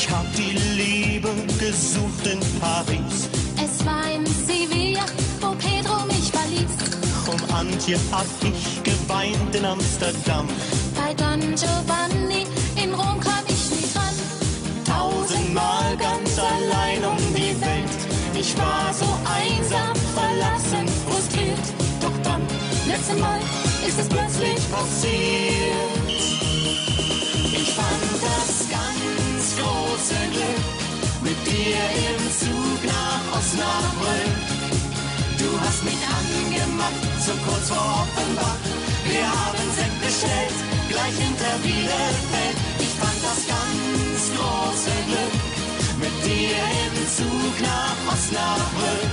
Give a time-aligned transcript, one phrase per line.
[0.00, 3.28] Ich hab die Liebe gesucht in Paris.
[3.56, 5.04] Es war in Sevilla,
[5.40, 6.74] wo Pedro mich verließ.
[7.26, 10.46] Um Antje hab ich geweint in Amsterdam.
[10.94, 12.46] Bei Don Giovanni
[12.80, 14.14] in Rom kam ich nie dran.
[14.84, 17.98] Tausendmal ganz allein um die Welt.
[18.38, 21.66] Ich war so einsam, verlassen, frustriert.
[22.00, 22.42] Doch dann,
[22.86, 23.40] letzte Mal,
[23.84, 26.08] ist es plötzlich passiert.
[27.52, 29.17] Ich fand das ganz
[29.58, 30.66] große Glück
[31.22, 34.36] mit dir im Zug nach Osnabrück.
[35.38, 38.62] Du hast mich angemacht, so kurz vor Offenbach.
[39.06, 40.58] Wir haben Sekt bestellt,
[40.88, 42.56] gleich hinter Bielefeld.
[42.78, 45.34] Ich fand das ganz große Glück
[46.02, 49.10] mit dir im Zug nach Osnabrück.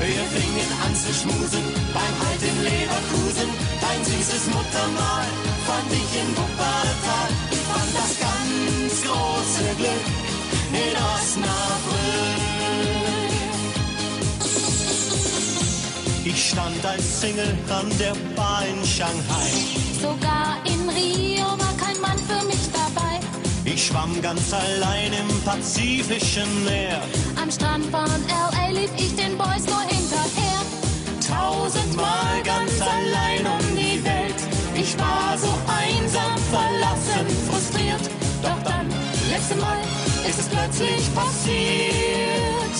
[0.00, 1.64] Wir fingen an zu schmusen
[1.94, 3.48] beim Halt in Leverkusen.
[3.80, 5.26] Dein süßes Muttermal
[5.66, 7.30] fand ich in Wuppertal.
[7.50, 8.23] Ich fand das ganz
[9.04, 10.06] große Glück
[10.72, 12.44] in Osnabrück.
[16.24, 19.50] Ich stand als Single an der Bar in Shanghai.
[20.00, 23.20] Sogar in Rio war kein Mann für mich dabei.
[23.64, 27.00] Ich schwamm ganz allein im Pazifischen Meer.
[27.40, 28.70] Am Strand von L.A.
[28.70, 30.60] lief ich den Boys nur hinterher.
[31.26, 34.40] Tausendmal ganz allein um die Welt.
[34.74, 38.10] Ich war so einsam, verlassen, frustriert.
[38.42, 38.88] Doch dann,
[39.44, 39.80] letzte Mal,
[40.28, 42.76] ist es plötzlich passiert.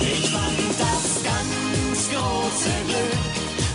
[0.00, 3.24] Ich fand das ganz große Glück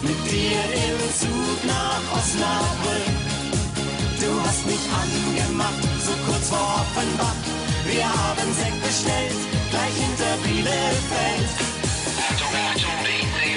[0.04, 3.16] mit dir im Zug nach Osnabrück.
[4.20, 7.36] Du hast mich angemacht, so kurz vor Offenbach.
[7.86, 11.52] Wir haben Sekt bestellt, gleich hinter Bielefeld.
[12.32, 13.00] Achtung, Achtung,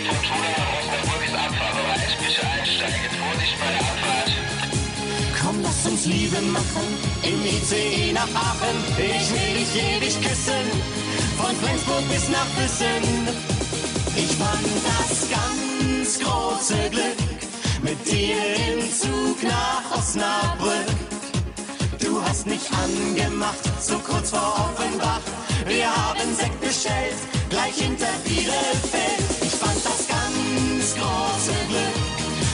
[0.06, 2.10] vom Tode nach Osnabrück ist abfahrbereit.
[2.18, 3.10] Bitte einsteigen.
[3.22, 4.45] Vorsicht bei der Abfahrt.
[6.06, 6.86] Uns Liebe machen
[7.22, 8.76] im ICE nach Aachen.
[8.96, 10.66] Ich will dich ewig küssen,
[11.36, 13.28] von Flensburg bis nach Füssen.
[14.14, 17.18] Ich fand das ganz große Glück
[17.82, 18.36] mit dir
[18.68, 20.86] im Zug nach Osnabrück.
[21.98, 25.22] Du hast mich angemacht, so kurz vor Offenbach.
[25.66, 27.16] Wir haben Sekt bestellt,
[27.50, 29.24] gleich hinter Bielefeld.
[29.42, 31.96] Ich fand das ganz große Glück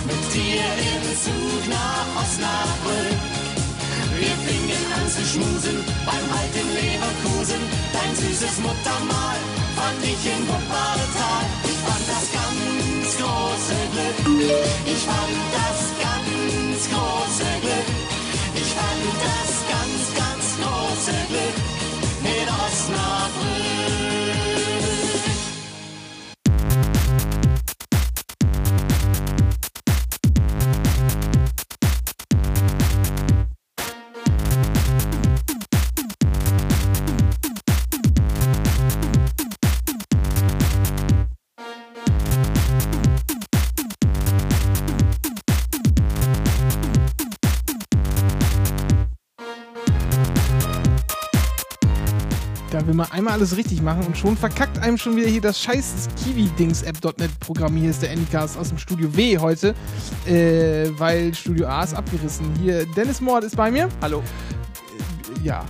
[0.07, 0.65] mit dir
[0.95, 3.42] im Zug nach Osnabrück.
[4.23, 6.27] Wir fingen an zu schmusen beim
[6.61, 7.63] in Leverkusen.
[7.93, 9.39] Dein süßes Muttermal
[9.75, 11.45] fand ich in Wuppertal.
[11.71, 14.19] Ich fand das ganz große Glück.
[14.87, 17.89] Ich fand das ganz große Glück.
[18.55, 19.52] Ich fand das
[53.03, 57.75] Man einmal alles richtig machen und schon verkackt einem schon wieder hier das scheiß Kiwi-Dings-App.net-Programm.
[57.75, 59.75] Hier ist der Anycast aus dem Studio W heute,
[60.25, 62.47] äh, weil Studio A ist abgerissen.
[62.63, 63.89] Hier, Dennis Mord ist bei mir.
[64.01, 64.23] Hallo.
[65.43, 65.65] Ja.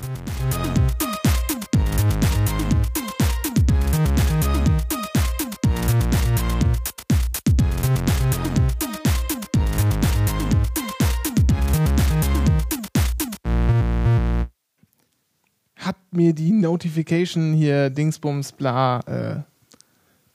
[16.15, 19.43] Mir die Notification hier, Dingsbums, bla, äh,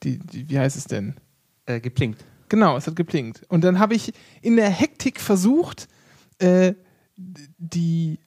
[0.03, 1.15] die, die, wie heißt es denn?
[1.65, 2.23] Äh, geplinkt.
[2.49, 3.41] Genau, es hat geplinkt.
[3.49, 5.87] Und dann habe ich in der Hektik versucht,
[6.39, 6.73] äh,
[7.57, 8.19] die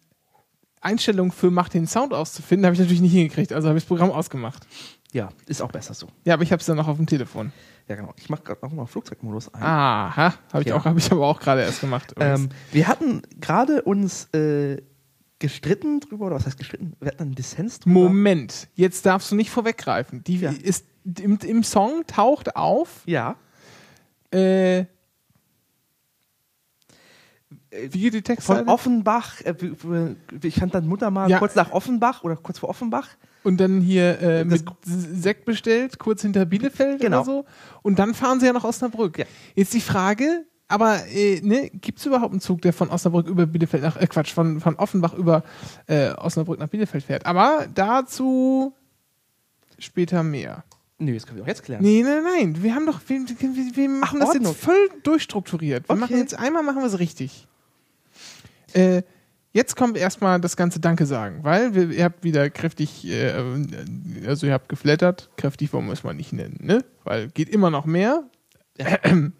[0.80, 2.66] Einstellung für Mach den Sound auszufinden.
[2.66, 4.66] Habe ich natürlich nicht hingekriegt, also habe ich das Programm ausgemacht.
[5.12, 6.06] Ja, ist auch besser so.
[6.24, 7.52] Ja, aber ich habe es dann noch auf dem Telefon.
[7.88, 8.12] Ja, genau.
[8.16, 9.62] Ich mache gerade auch mal Flugzeugmodus ein.
[9.62, 10.76] Aha, habe ich, Ja.
[10.76, 12.14] auch- hab ich aber auch gerade erst gemacht.
[12.20, 14.80] Ähm, wir hatten gerade uns äh,
[15.40, 16.94] gestritten drüber, oder was heißt gestritten?
[17.00, 17.98] Wir hatten einen Dissens drüber.
[18.00, 20.22] Moment, jetzt darfst du nicht vorweggreifen.
[20.22, 20.50] Die Ja.
[20.52, 20.84] ist
[21.20, 23.02] im, im Song taucht auf.
[23.06, 23.34] Ja.
[24.30, 24.84] Äh,
[27.70, 28.60] wie geht die Textzeile?
[28.60, 29.54] Von Offenbach, äh,
[30.42, 31.38] ich fand dann Mutter mal Ja.
[31.38, 33.08] kurz nach Offenbach oder kurz vor Offenbach.
[33.42, 37.18] Und dann hier äh, mit Sekt bestellt, kurz hinter Bielefeld Genau.
[37.18, 37.44] oder so.
[37.82, 39.18] Und dann fahren sie ja nach Osnabrück.
[39.18, 39.24] Ja.
[39.54, 43.46] Jetzt die Frage, aber äh, ne, gibt es überhaupt einen Zug, der von Osnabrück über
[43.46, 45.42] Bielefeld nach, äh, Quatsch, von, von Offenbach über
[45.86, 47.26] äh, Osnabrück nach Bielefeld fährt?
[47.26, 48.72] Aber dazu
[49.78, 50.64] später mehr.
[50.98, 51.82] Nö, das können wir auch jetzt klären.
[51.82, 54.52] Nee, nein, nein, wir haben doch, wir, wir, wir machen das Ordnung.
[54.52, 55.88] jetzt voll durchstrukturiert.
[55.88, 56.00] Wir Okay.
[56.00, 57.46] machen jetzt, einmal machen wir es richtig.
[58.74, 59.02] Äh,
[59.52, 63.32] jetzt kommt erstmal das ganze Danke sagen, weil wir, ihr habt wieder kräftig, äh,
[64.26, 66.84] also ihr habt geflattert, kräftig wollen wir es mal nicht nennen, ne?
[67.04, 68.24] Weil geht immer noch mehr.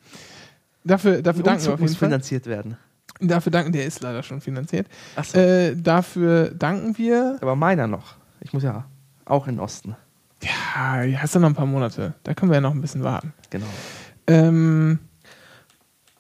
[0.85, 2.09] dafür dafür danken wir auf muss jeden Fall.
[2.09, 2.77] finanziert werden.
[3.21, 4.87] Dafür danken, der ist leider schon finanziert.
[5.17, 5.38] Achso.
[5.38, 7.37] Äh, dafür danken wir.
[7.41, 8.15] Aber meiner noch.
[8.41, 8.87] Ich muss ja
[9.27, 9.94] auch in den Osten.
[10.43, 12.15] Ja, hast du noch ein paar Monate.
[12.23, 13.35] Da können wir ja noch ein bisschen warten.
[13.50, 13.67] Genau.
[14.27, 14.99] Ähm,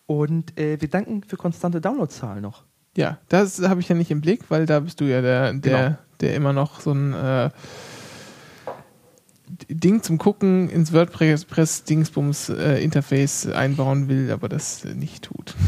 [0.06, 2.64] Und äh, wir danken für konstante Downloadzahlen noch.
[2.96, 5.84] ja, das habe ich ja nicht im Blick, weil da bist du ja der, der,
[5.84, 5.98] Genau.
[6.20, 7.50] der immer noch so ein äh,
[9.68, 15.54] Ding zum Gucken ins WordPress-Dingsbums-Interface einbauen will, aber das äh, nicht tut.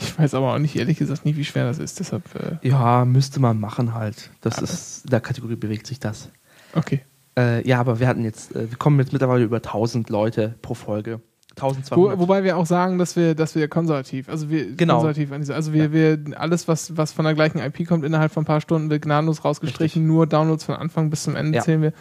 [0.00, 1.98] Ich weiß aber auch nicht, ehrlich gesagt, nicht, wie schwer das ist.
[1.98, 4.30] Deshalb, äh, Ja, müsste man machen halt.
[4.42, 6.28] Das ist, in der Kategorie bewegt sich das.
[6.72, 7.00] okay.
[7.36, 10.74] Äh, ja, aber wir hatten jetzt, äh, wir kommen jetzt mittlerweile über 1000 Leute pro
[10.74, 11.20] Folge.
[11.56, 12.16] Wo, 1200.
[12.20, 14.94] wobei wir auch sagen, dass wir, dass wir konservativ, also wir Genau.
[14.98, 18.30] konservativ an dieser, also wir, wir alles, was, was von der gleichen IP kommt, innerhalb
[18.30, 21.64] von ein paar Stunden wird gnadenlos rausgestrichen, nur Downloads von Anfang bis zum Ende Ja.
[21.64, 21.92] zählen wir.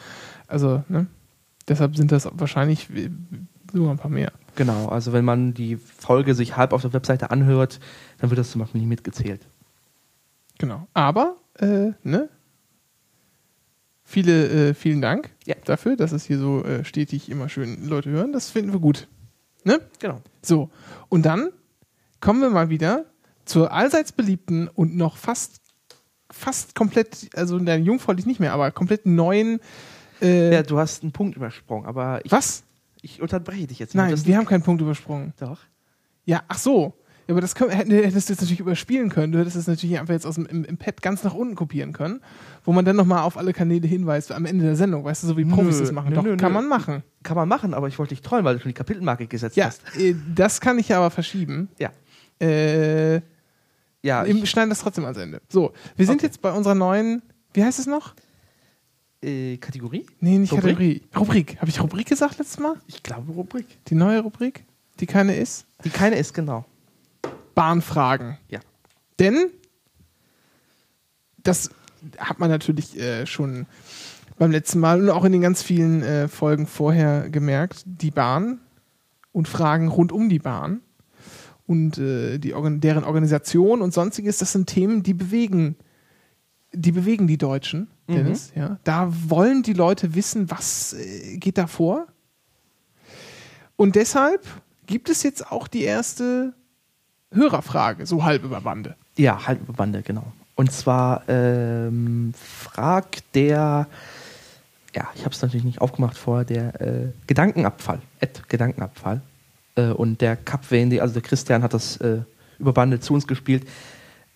[0.48, 1.07] Also, ne?
[1.67, 2.87] Deshalb sind das wahrscheinlich
[3.73, 4.31] sogar ein paar mehr.
[4.55, 7.79] Genau, also wenn man die Folge sich halb auf der Webseite anhört,
[8.19, 9.41] dann wird das zum Beispiel nicht mitgezählt.
[10.57, 10.87] Genau.
[10.93, 12.29] Aber, äh, ne?
[14.03, 15.55] Viele, äh, vielen Dank Ja.
[15.65, 18.31] dafür, dass es hier so äh, stetig immer schön Leute hören.
[18.31, 19.07] Das finden wir gut.
[19.65, 19.81] Ne?
[19.99, 20.21] Genau.
[20.41, 20.69] So,
[21.09, 21.49] und dann
[22.21, 23.05] kommen wir mal wieder
[23.43, 25.61] zur allseits beliebten und noch fast,
[26.31, 29.59] fast komplett, also der jungfräulich nicht mehr, aber komplett neuen.
[30.21, 32.63] Äh, Ja, du hast einen Punkt übersprungen, aber ich, was?
[33.01, 33.95] ich unterbreche dich jetzt.
[33.95, 35.33] Nein, Das- wir haben keinen Punkt übersprungen.
[35.39, 35.59] Doch.
[36.25, 36.93] Ja, ach so.
[37.27, 39.33] Ja, aber das können, hättest du jetzt natürlich überspielen können.
[39.33, 41.91] Du hättest es natürlich einfach jetzt aus dem im, im Pad ganz nach unten kopieren
[41.91, 42.21] können,
[42.63, 45.37] wo man dann nochmal auf alle Kanäle hinweist am Ende der Sendung, weißt du, so
[45.37, 46.09] wie Profis Nö, das machen.
[46.11, 47.03] nö, Doch, nö, kann man machen.
[47.23, 49.65] Kann man machen, aber ich wollte dich trollen, weil du schon die Kapitelmarke gesetzt Ja,
[49.65, 49.81] hast.
[49.99, 51.67] äh, das kann ich ja aber verschieben.
[51.79, 51.91] Ja.
[52.39, 53.15] Äh,
[54.03, 55.41] Ja, wir schneiden das trotzdem ans Ende.
[55.49, 56.27] So, wir sind Okay.
[56.27, 57.21] jetzt bei unserer neuen,
[57.53, 58.13] wie heißt es noch?
[59.21, 60.05] Äh, Kategorie?
[60.19, 60.77] Nee, nicht Rubrik?
[60.77, 61.01] Kategorie.
[61.15, 61.57] Rubrik.
[61.59, 62.75] Habe ich Rubrik gesagt letztes Mal?
[62.87, 63.65] Ich glaube Rubrik.
[63.87, 64.65] Die neue Rubrik,
[64.99, 65.65] die keine ist?
[65.83, 66.65] Die keine ist, genau.
[67.55, 68.37] Bahnfragen.
[68.49, 68.59] Ja.
[69.19, 69.49] Denn
[71.37, 71.71] das
[72.17, 73.65] hat man natürlich äh, schon
[74.37, 78.59] beim letzten Mal und auch in den ganz vielen äh, Folgen vorher gemerkt, die Bahn
[79.31, 80.81] und Fragen rund um die Bahn
[81.65, 85.75] und äh, die, deren Organisation und sonstiges, das sind Themen, die bewegen,
[86.73, 88.51] die bewegen die Deutschen, Dennis.
[88.55, 88.77] Ja.
[88.83, 92.07] Da wollen die Leute wissen, was äh, geht da vor.
[93.75, 94.45] Und deshalb
[94.85, 96.53] gibt es jetzt auch die erste
[97.31, 98.95] Hörerfrage, so halb über Bande.
[99.17, 100.31] Ja, halb über Bande, genau.
[100.55, 103.87] Und zwar ähm, fragt der,
[104.95, 109.21] ja, ich habe es natürlich nicht aufgemacht vorher, der äh, Gedankenabfall, Ed Gedankenabfall.
[109.75, 112.21] Äh, und der Kapwende, also der Christian hat das äh,
[112.57, 113.67] über Bande zu uns gespielt,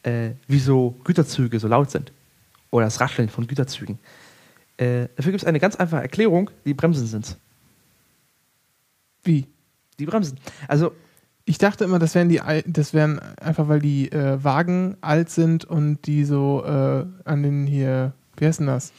[0.03, 2.11] äh, wieso Güterzüge so laut sind.
[2.71, 3.99] Oder das Rascheln von Güterzügen.
[4.77, 7.37] Äh, dafür gibt es eine ganz einfache Erklärung, die Bremsen sind
[9.23, 9.45] Wie?
[9.99, 10.39] Die Bremsen.
[10.67, 10.93] Also
[11.45, 15.65] Ich dachte immer, das wären die, das wären einfach, weil die äh, Wagen alt sind
[15.65, 18.93] und die so äh, an den hier, wie heißt denn das?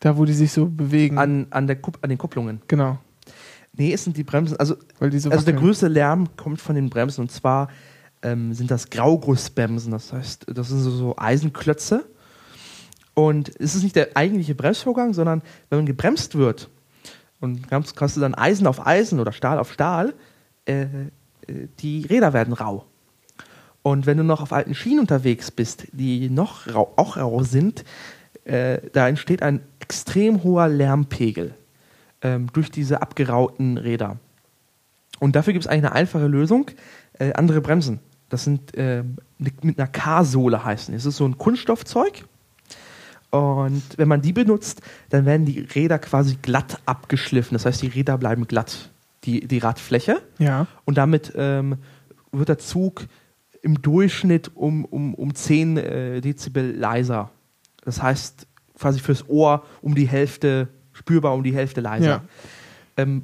[0.00, 1.18] Da, wo die sich so bewegen.
[1.18, 2.62] an, an, der Kupp, an den Kupplungen.
[2.66, 2.98] genau.
[3.74, 4.58] Nee, es sind die Bremsen.
[4.58, 7.68] Also so Also der größte Lärm kommt von den Bremsen und zwar
[8.22, 9.92] ähm, sind das Graugussbremsen.
[9.92, 12.04] Das heißt, das sind so, so Eisenklötze.
[13.14, 16.70] Und es ist nicht der eigentliche Bremsvorgang, sondern wenn man gebremst wird
[17.40, 20.14] und kannst, du dann Eisen auf Eisen oder Stahl auf Stahl,
[20.64, 22.86] äh, äh, die Räder werden rau.
[23.82, 27.84] Und wenn du noch auf alten Schienen unterwegs bist, die noch rau, auch rau sind,
[28.44, 31.54] äh, da entsteht ein extrem hoher Lärmpegel
[32.22, 34.18] ähm, durch diese abgerauten Räder.
[35.18, 36.70] Und dafür gibt es eigentlich eine einfache Lösung.
[37.18, 38.00] Äh, andere Bremsen.
[38.28, 40.94] Das sind ähm, mit einer K-Sohle heißen.
[40.94, 42.24] Es ist so ein Kunststoffzeug.
[43.32, 47.54] Und wenn man die benutzt, dann werden die Räder quasi glatt abgeschliffen.
[47.54, 48.90] Das heißt, die Räder bleiben glatt,
[49.24, 50.20] die, die Radfläche.
[50.38, 50.66] Ja.
[50.84, 51.78] Und damit ähm,
[52.30, 53.06] wird der Zug
[53.62, 57.30] im Durchschnitt um, um, um 10 äh, Dezibel leiser.
[57.84, 58.46] Das heißt,
[58.78, 62.06] quasi fürs Ohr um die Hälfte, spürbar um die Hälfte leiser.
[62.06, 62.22] Ja.
[62.98, 63.22] Ähm,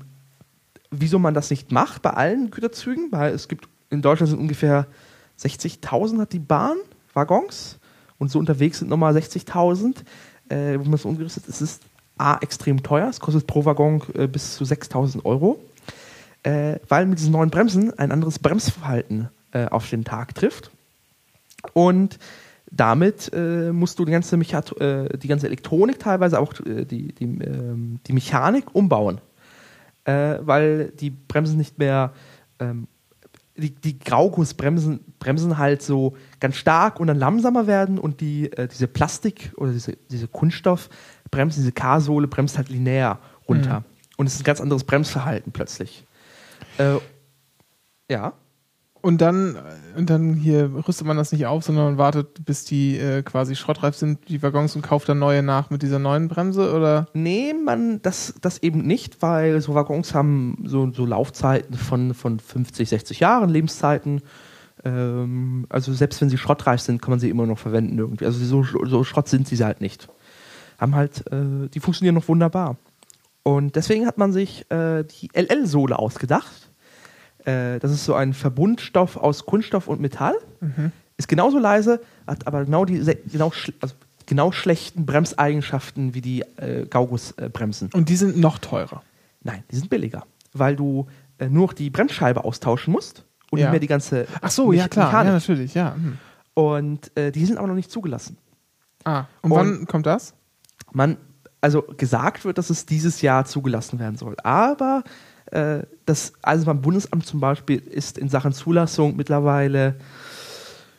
[0.91, 4.87] wieso man das nicht macht bei allen Güterzügen, weil es gibt in Deutschland sind ungefähr
[5.39, 6.77] 60.000 hat die Bahn
[7.13, 7.78] Waggons
[8.19, 9.97] und so unterwegs sind nochmal 60.000.
[10.49, 11.83] Äh, wenn man es umgerüstet es ist
[12.17, 13.09] A, extrem teuer.
[13.09, 15.61] Es kostet pro Waggon äh, bis zu 6.000 Euro,
[16.43, 20.71] äh, weil mit diesen neuen Bremsen ein anderes Bremsverhalten äh, auf den Tag trifft.
[21.75, 22.19] Und
[22.71, 27.15] damit äh, musst du die ganze, Mechat äh, die ganze Elektronik teilweise, auch äh, die,
[27.15, 29.21] die, ähm, die Mechanik umbauen.
[30.05, 32.15] Weil die Bremsen nicht mehr
[32.61, 32.89] ähm,
[33.59, 38.69] die, die Graugussbremsen bremsen halt so ganz stark und dann langsamer werden und die, äh,
[38.69, 43.85] diese Plastik oder diese, diese Kunststoffbremse, diese K-Sohle bremst halt linear runter.
[44.17, 46.05] Und es ist ein ganz anderes Bremsverhalten plötzlich.
[46.79, 46.97] Äh,
[48.11, 48.35] ja.
[49.01, 49.57] Und dann,
[49.97, 53.55] und dann hier rüstet man das nicht auf, sondern man wartet, bis die äh, quasi
[53.55, 57.07] schrottreif sind, die Waggons, und kauft dann neue nach mit dieser neuen Bremse, oder?
[57.15, 62.41] Nee, man, das, das eben nicht, weil so Waggons haben so, so Laufzeiten von, von
[62.41, 64.21] 50, 60 Jahren, Lebenszeiten.
[64.85, 68.27] Ähm, also selbst wenn sie schrottreif sind, kann man sie immer noch verwenden irgendwie.
[68.27, 70.09] Also so, so Schrott sind sie halt nicht.
[70.79, 72.77] Haben halt, äh, die funktionieren noch wunderbar.
[73.43, 76.71] Und deswegen hat man sich äh, die LL-Sohle ausgedacht.
[77.45, 80.35] Äh, das ist so ein Verbundstoff aus Kunststoff und Metall.
[81.17, 83.95] Ist genauso leise, hat aber genau die genau, also
[84.27, 87.91] genau schlechten Bremseigenschaften wie die äh, Gauguss-Bremsen.
[87.93, 89.03] Und die sind noch teurer.
[89.43, 91.09] Nein, die sind billiger, weil du
[91.39, 93.67] äh, nur noch die Bremsscheibe austauschen musst und Ja.
[93.67, 95.33] nicht mehr die ganze Ach so, ja klar, ja, Mechanik.
[95.35, 95.95] natürlich, ja.
[95.95, 96.19] Hm.
[96.55, 98.37] Und äh, die sind aber noch nicht zugelassen.
[99.05, 100.35] Ah, und, Und- wann kommt das?
[100.93, 101.17] Man,
[101.61, 104.37] also gesagt wird, dass es dieses Jahr zugelassen werden soll.
[104.43, 105.03] Aber
[105.47, 109.97] äh, das Eisenbahnbundesamt zum Beispiel ist in Sachen Zulassung mittlerweile,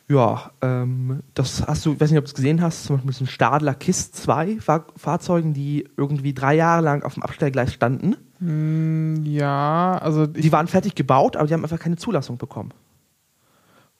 [0.08, 3.14] ja, ähm, das hast du, ich weiß nicht, ob du es gesehen hast, zum Beispiel
[3.14, 7.74] so ein Stadler KISS 2 Fahr Fahrzeugen, die irgendwie drei Jahre lang auf dem Abstellgleis
[7.74, 8.16] standen.
[8.40, 12.72] Hm, ja, also Die waren fertig gebaut, aber die haben einfach keine Zulassung bekommen.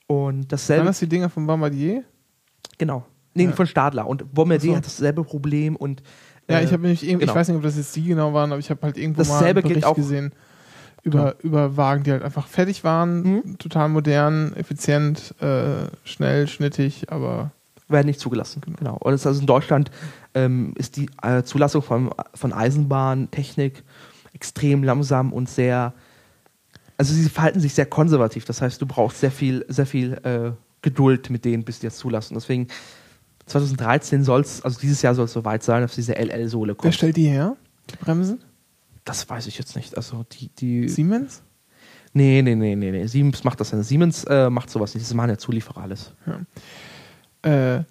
[0.06, 2.04] Und waren dasselbe, das die Dinger von Bombardier?
[2.78, 3.04] genau.
[3.34, 3.52] Nee, Ja.
[3.52, 4.08] von Stadler.
[4.08, 4.76] Und Bombardier so.
[4.78, 6.02] hat dasselbe Problem und
[6.48, 7.32] Ja, äh, ich habe nämlich irgendwie, genau.
[7.32, 9.28] ich weiß nicht, ob das jetzt die genau waren, aber ich habe halt irgendwo mal
[9.28, 10.32] Dasselbe einen gilt Bericht auch- gesehen
[11.04, 13.58] über, über Wagen, die halt einfach fertig waren, Mhm.
[13.58, 17.52] total modern, effizient, äh, schnell, schnittig, aber
[17.88, 18.62] werden nicht zugelassen.
[18.78, 18.96] Genau.
[18.98, 19.90] Und es ist also in Deutschland
[20.34, 23.82] ähm, ist die äh, Zulassung von, von Eisenbahntechnik
[24.32, 25.94] extrem langsam und sehr,
[26.96, 28.44] also sie verhalten sich sehr konservativ.
[28.44, 31.96] Das heißt, du brauchst sehr viel, sehr viel äh, Geduld mit denen, bis die das
[31.96, 32.34] zulassen.
[32.34, 32.68] Deswegen
[33.46, 36.94] 2013 soll es, also dieses Jahr soll es soweit sein, dass diese LL-Sohle wer kommt.
[36.94, 37.56] stellt die her?
[37.90, 38.40] Die Bremsen?
[39.04, 39.96] Das weiß ich jetzt nicht.
[39.96, 41.42] Also die, die Siemens?
[42.12, 43.06] nee, nee, nee, nee, nee.
[43.06, 43.82] Siemens macht das ja.
[43.82, 45.06] Siemens äh, macht sowas nicht.
[45.06, 46.12] Das machen ja Zulieferer alles.
[47.42, 47.82] Äh,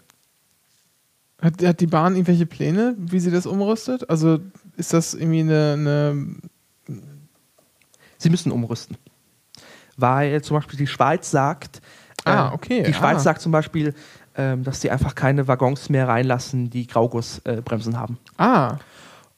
[1.41, 4.09] hat, hat die Bahn irgendwelche Pläne, wie sie das umrüstet?
[4.09, 4.39] Also
[4.79, 6.25] ist das irgendwie eine, eine
[8.17, 8.97] Sie müssen umrüsten.
[9.97, 11.81] Weil zum Beispiel die Schweiz sagt,
[12.25, 13.19] Ah, äh, okay, die Schweiz ah.
[13.19, 13.93] sagt zum Beispiel,
[14.35, 18.17] ähm, dass sie einfach keine Waggons mehr reinlassen, die Graugussbremsen Bremsen haben.
[18.37, 18.77] Ah,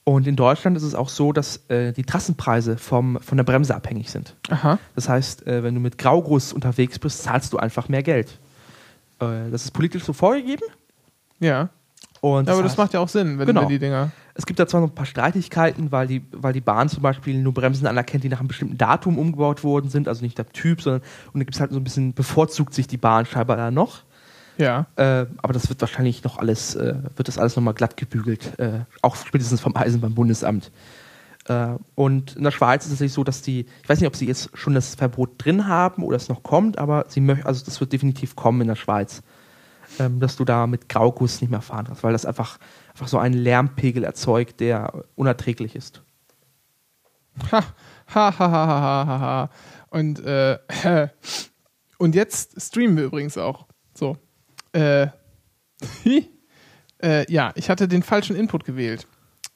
[0.03, 3.75] Und in Deutschland ist es auch so, dass äh, die Trassenpreise vom, von der Bremse
[3.75, 4.35] abhängig sind.
[4.49, 4.79] aha.
[4.95, 8.39] Das heißt, äh, wenn du mit Grauguss unterwegs bist, zahlst du einfach mehr Geld.
[9.19, 10.63] Äh, das ist politisch so vorgegeben.
[11.39, 11.69] Ja.
[12.21, 13.61] Und Ja, aber das heißt- macht ja auch Sinn, wenn, Genau.
[13.61, 14.11] wenn die Dinger.
[14.35, 17.37] Es gibt da zwar noch ein paar Streitigkeiten, weil die, weil die Bahn zum Beispiel
[17.41, 20.81] nur Bremsen anerkennt, die nach einem bestimmten Datum umgebaut worden sind, also nicht der Typ,
[20.81, 21.01] sondern
[21.33, 24.03] und da gibt es halt so ein bisschen, bevorzugt sich die Bahn scheinbar da noch.
[24.57, 24.85] Ja.
[24.97, 28.81] Äh, aber das wird wahrscheinlich noch alles, äh, wird das alles nochmal glatt gebügelt, äh,
[29.01, 30.71] auch spätestens vom Eisenbahnbundesamt.
[31.47, 34.15] Äh, und in der Schweiz ist es tatsächlich so, dass die, ich weiß nicht, ob
[34.15, 37.65] sie jetzt schon das Verbot drin haben oder es noch kommt, aber sie möchten, also
[37.65, 39.23] das wird definitiv kommen in der Schweiz,
[39.99, 42.57] ähm, dass du da mit Grauguss nicht mehr fahren kannst, weil das einfach,
[42.89, 46.03] einfach so einen Lärmpegel erzeugt, der unerträglich ist.
[47.51, 47.63] Ha,
[48.13, 49.49] ha, ha, ha, ha, ha, ha.
[49.89, 50.57] Und, äh,
[51.97, 53.67] und jetzt streamen wir übrigens auch.
[53.93, 54.17] So.
[54.73, 55.07] Äh,
[57.03, 59.07] äh, ja, ich hatte den falschen Input gewählt.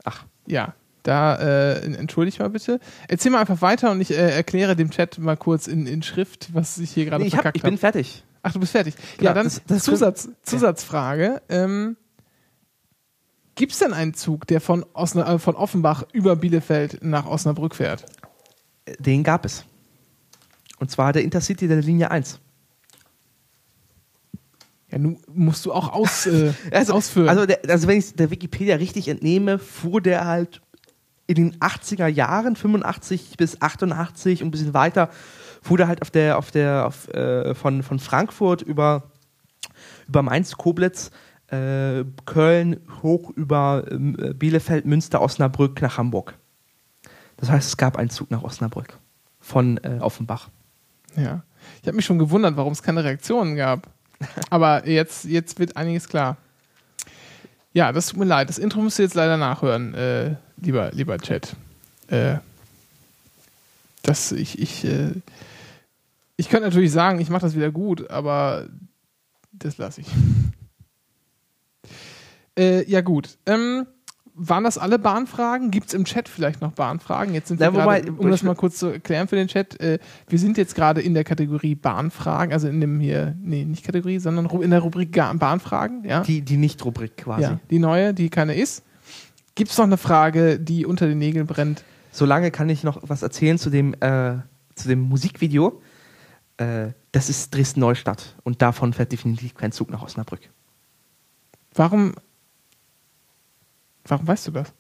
[0.04, 0.74] Ach, Ja,
[1.06, 2.80] da äh, entschuldigt mal bitte.
[3.08, 6.54] Erzähl mal einfach weiter und ich äh, erkläre dem Chat mal kurz in, in Schrift,
[6.54, 7.80] was ich hier gerade nee, ich, verkackt ich bin habe.
[7.80, 8.24] fertig.
[8.48, 8.94] Ach, du bist fertig.
[9.18, 11.42] Genau, ja, dann das- das- Zusatz, Zusatzfrage.
[11.50, 11.98] Ähm,
[13.56, 17.74] Gibt es denn einen Zug, der von, Osna äh, von Offenbach über Bielefeld nach Osnabrück
[17.74, 18.06] fährt?
[19.00, 19.66] Den gab es.
[20.78, 22.40] Und zwar der Intercity der Linie 1.
[24.92, 27.30] Ja, nun musst du auch aus, äh, Also, ausführen.
[27.30, 30.62] also, der, also wenn ich der Wikipedia richtig entnehme, fuhr der halt
[31.28, 35.10] in den 80er Jahren, 85 bis 88 und ein bisschen weiter,
[35.66, 39.04] fuhr der halt auf der, auf der, auf, äh, von, von Frankfurt über,
[40.08, 41.10] über Mainz, Koblenz,
[41.48, 46.36] äh, Köln hoch über äh, Bielefeld, Münster, Osnabrück nach Hamburg.
[47.38, 49.00] Das heißt, es gab einen Zug nach Osnabrück
[49.40, 50.50] von äh, Offenbach.
[51.16, 51.44] ja.
[51.82, 53.90] Ich habe mich schon gewundert, warum es keine Reaktionen gab.
[54.52, 56.38] Aber jetzt, jetzt wird einiges klar.
[57.74, 58.50] Ja, das tut mir leid.
[58.50, 61.56] Das Intro müsst ihr jetzt leider nachhören, äh, lieber, lieber Chat.
[62.08, 62.36] Äh,
[64.04, 65.10] das, ich, ich, äh,
[66.38, 68.68] ich könnte natürlich sagen, ich mache das wieder gut, aber
[69.52, 70.08] das lasse ich.
[72.58, 73.38] Äh, ja, gut.
[73.46, 73.86] Ähm,
[74.34, 75.72] waren das alle Bahnfragen?
[75.72, 77.34] Gibt es im Chat vielleicht noch Bahnfragen?
[77.34, 80.00] Jetzt sind wir Ja, wobei- um das mal kurz zu erklären für den Chat, äh,
[80.28, 84.20] wir sind jetzt gerade in der Kategorie Bahnfragen, also in dem hier, nee, nicht Kategorie,
[84.20, 86.22] sondern in der Rubrik Bahnfragen, ja.
[86.22, 87.44] Die, die Nicht-Rubrik quasi.
[87.44, 88.84] ja, die neue, die keine ist.
[89.56, 91.84] Gibt es noch eine Frage, die unter den Nägeln brennt?
[92.12, 94.36] Solange kann ich noch was erzählen zu dem, äh,
[94.76, 95.82] zu dem Musikvideo.
[96.58, 100.50] Äh, das ist Dresden-Neustadt und davon fährt definitiv kein Zug nach Osnabrück.
[101.74, 102.14] Warum,
[104.06, 104.74] warum weißt du das?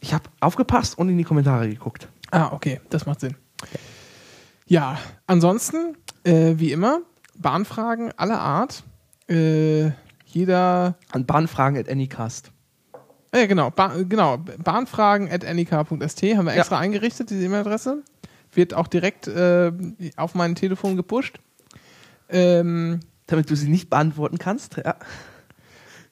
[0.00, 2.08] Ich habe aufgepasst und in die Kommentare geguckt.
[2.30, 3.34] Ah, okay, das macht Sinn.
[4.66, 7.00] Ja, ansonsten, äh, wie immer,
[7.36, 8.84] Bahnfragen aller Art.
[9.28, 9.90] Äh,
[10.26, 12.52] jeder, An Bahnfragen at Anycast.
[13.32, 16.60] äh, genau, ba genau, bahnfragen at anycar.st haben wir Ja.
[16.60, 18.02] extra eingerichtet, diese E-Mail-Adresse.
[18.52, 19.72] Wird auch direkt äh,
[20.16, 21.38] auf mein Telefon gepusht.
[22.28, 24.76] Ähm, Damit du sie nicht beantworten kannst.
[24.76, 24.96] Ja.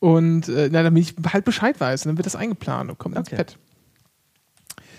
[0.00, 3.28] Und äh, na, damit ich halt Bescheid weiß, dann wird das eingeplant und kommt ins
[3.28, 3.36] Okay.
[3.36, 3.58] Bett.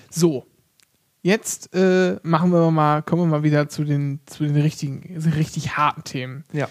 [0.10, 0.46] So,
[1.22, 5.78] jetzt äh, machen wir mal, kommen wir mal wieder zu den, zu den richtigen, richtig
[5.78, 6.44] harten Themen.
[6.52, 6.68] ja.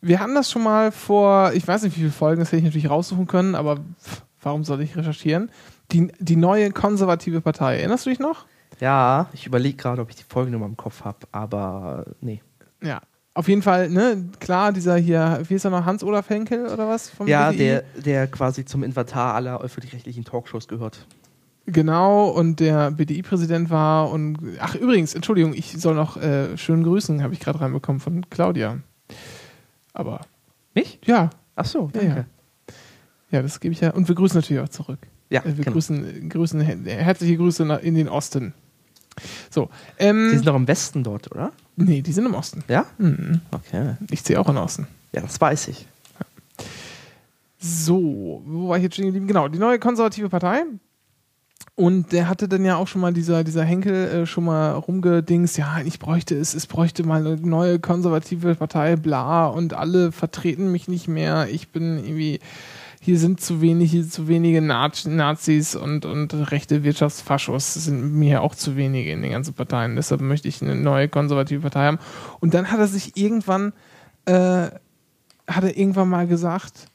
[0.00, 2.64] Wir hatten das schon mal vor, ich weiß nicht, wie viele Folgen, das hätte ich
[2.64, 5.50] natürlich raussuchen können, aber pff, warum soll ich recherchieren?
[5.92, 8.44] Die, die neue konservative Partei, erinnerst du dich noch?
[8.80, 12.42] Ja, ich überlege gerade, ob ich die Folgennummer im Kopf habe, aber nee.
[12.82, 13.00] Ja.
[13.36, 17.10] Auf jeden Fall, ne, klar, dieser hier, wie ist er noch, Hans-Olaf Henkel oder was?
[17.10, 17.58] Vom Ja, BDI?
[17.64, 21.06] der, der quasi zum Inventar aller öffentlich-rechtlichen Talkshows gehört.
[21.66, 27.22] Genau, und der BDI-Präsident war und ach übrigens, Entschuldigung, ich soll noch äh, schön grüßen,
[27.22, 28.78] habe ich gerade reinbekommen von Claudia.
[29.92, 30.20] Aber
[30.74, 31.00] Mich?
[31.04, 32.16] ja, Ach so, ja, danke.
[32.16, 32.24] ja.
[33.30, 33.90] Ja, das gebe ich ja.
[33.92, 34.98] Und wir grüßen natürlich auch zurück.
[35.30, 35.72] Ja, Äh, wir genau.
[35.72, 38.54] grüßen, grüßen her- herzliche Grüße in den Osten.
[39.50, 41.52] So, ähm, Sie sind doch im Westen dort, oder?
[41.76, 42.64] nee, die sind im Osten.
[42.68, 42.86] Ja?
[42.98, 43.40] Mhm.
[43.50, 43.96] Okay.
[44.10, 44.86] Ich ziehe auch in Osten.
[45.12, 45.86] Ja, das weiß ich.
[47.58, 49.26] So, wo war ich jetzt stehen geblieben?
[49.26, 50.64] Genau, die neue konservative Partei.
[51.76, 55.58] Und der hatte dann ja auch schon mal dieser, dieser Henkel äh, schon mal rumgedingst,
[55.58, 60.70] ja, ich bräuchte es, es bräuchte mal eine neue konservative Partei, bla, und alle vertreten
[60.70, 61.48] mich nicht mehr.
[61.50, 62.38] Ich bin irgendwie,
[63.04, 68.40] hier sind zu wenig, hier zu wenige Naz- Nazis und, und rechte Wirtschaftsfaschos sind mir
[68.40, 69.94] auch zu wenige in den ganzen Parteien.
[69.94, 71.98] Deshalb möchte ich eine neue konservative Partei haben.
[72.40, 73.74] Und dann hat er sich irgendwann,
[74.24, 74.68] äh,
[75.46, 76.86] hat er irgendwann mal gesagt,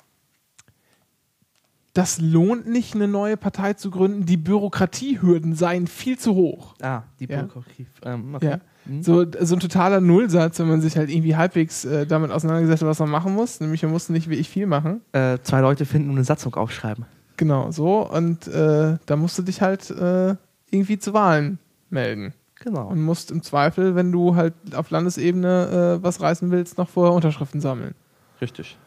[1.93, 4.25] das lohnt nicht, eine neue Partei zu gründen.
[4.25, 6.73] Die Bürokratiehürden seien viel zu hoch.
[6.81, 7.41] Ah, die Ja.
[7.43, 7.85] Bürokratie.
[8.03, 8.49] Ähm, okay.
[8.49, 8.59] Ja.
[8.89, 9.03] Hm.
[9.03, 12.89] So, so ein totaler Nullsatz, wenn man sich halt irgendwie halbwegs äh, damit auseinandergesetzt hat,
[12.89, 13.59] was man machen muss.
[13.59, 15.01] Nämlich, man musste nicht wirklich viel machen.
[15.13, 17.05] Äh, zwei Leute finden und eine Satzung aufschreiben.
[17.37, 18.09] Genau, so.
[18.09, 20.35] Und äh, da musst du dich halt äh,
[20.71, 22.33] irgendwie zu Wahlen melden.
[22.61, 22.87] Genau.
[22.87, 27.13] Und musst im Zweifel, wenn du halt auf Landesebene äh, was reißen willst, noch vorher
[27.13, 27.95] Unterschriften sammeln.
[28.41, 28.77] Richtig.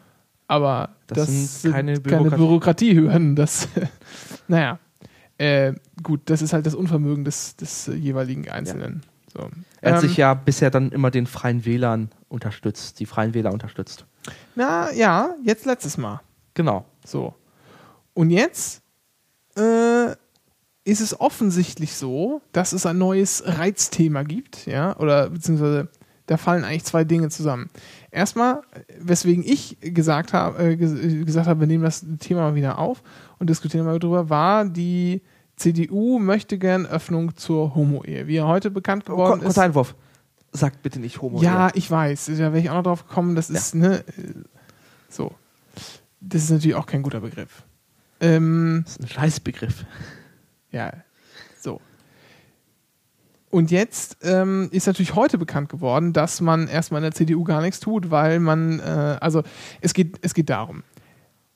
[0.47, 3.35] Aber Das das, sind sind keine keine, Bürokratie- Bürokratiehürden.
[3.35, 3.67] Das,
[4.47, 4.77] naja.
[5.39, 9.01] Äh, gut, das ist halt das Unvermögen des, des jeweiligen Einzelnen.
[9.33, 9.49] So.
[9.81, 13.51] Er hat Ähm, sich ja bisher dann immer den Freien Wählern unterstützt, die Freien Wähler
[13.51, 14.05] unterstützt.
[14.55, 16.21] Na ja, jetzt letztes Mal.
[16.53, 16.85] Genau.
[17.05, 17.33] So.
[18.13, 18.81] Und jetzt
[19.57, 20.11] äh,
[20.85, 25.87] ist es offensichtlich so, dass es ein neues Reizthema gibt, ja, oder beziehungsweise
[26.27, 27.69] da fallen eigentlich zwei Dinge zusammen.
[28.11, 28.61] Erstmal,
[28.99, 33.01] weswegen ich gesagt habe, äh, ges- gesagt habe, wir nehmen das Thema mal wieder auf
[33.39, 35.21] und diskutieren mal drüber, war die
[35.55, 38.27] CDU möchte gern Öffnung zur Homo-Ehe.
[38.27, 39.59] Wie ja heute bekannt geworden Kurz ist.
[39.59, 39.95] Einwurf.
[40.51, 41.41] Sagt bitte nicht Homo.
[41.41, 42.25] Ja, ich weiß.
[42.27, 43.35] Da wäre ich auch noch drauf gekommen.
[43.35, 44.33] Das ist, ne, äh,
[45.09, 45.33] so.
[46.19, 47.63] Das ist natürlich auch kein guter Begriff.
[48.19, 49.85] Ähm, Das ist ein Scheißbegriff.
[50.71, 50.91] ja,
[51.59, 51.81] so.
[53.49, 57.61] Und jetzt ähm, ist natürlich heute bekannt geworden, dass man erstmal in der CDU gar
[57.61, 59.43] nichts tut, weil man, äh, also
[59.81, 60.83] es geht, es geht darum.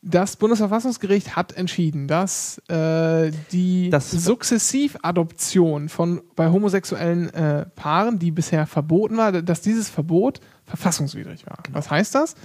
[0.10, 8.32] Das Bundesverfassungsgericht hat entschieden, dass äh, die Das- Sukzessivadoption von bei homosexuellen äh, Paaren, die
[8.32, 11.58] bisher verboten war, dass dieses Verbot verfassungswidrig war.
[11.72, 12.36] Was heißt das?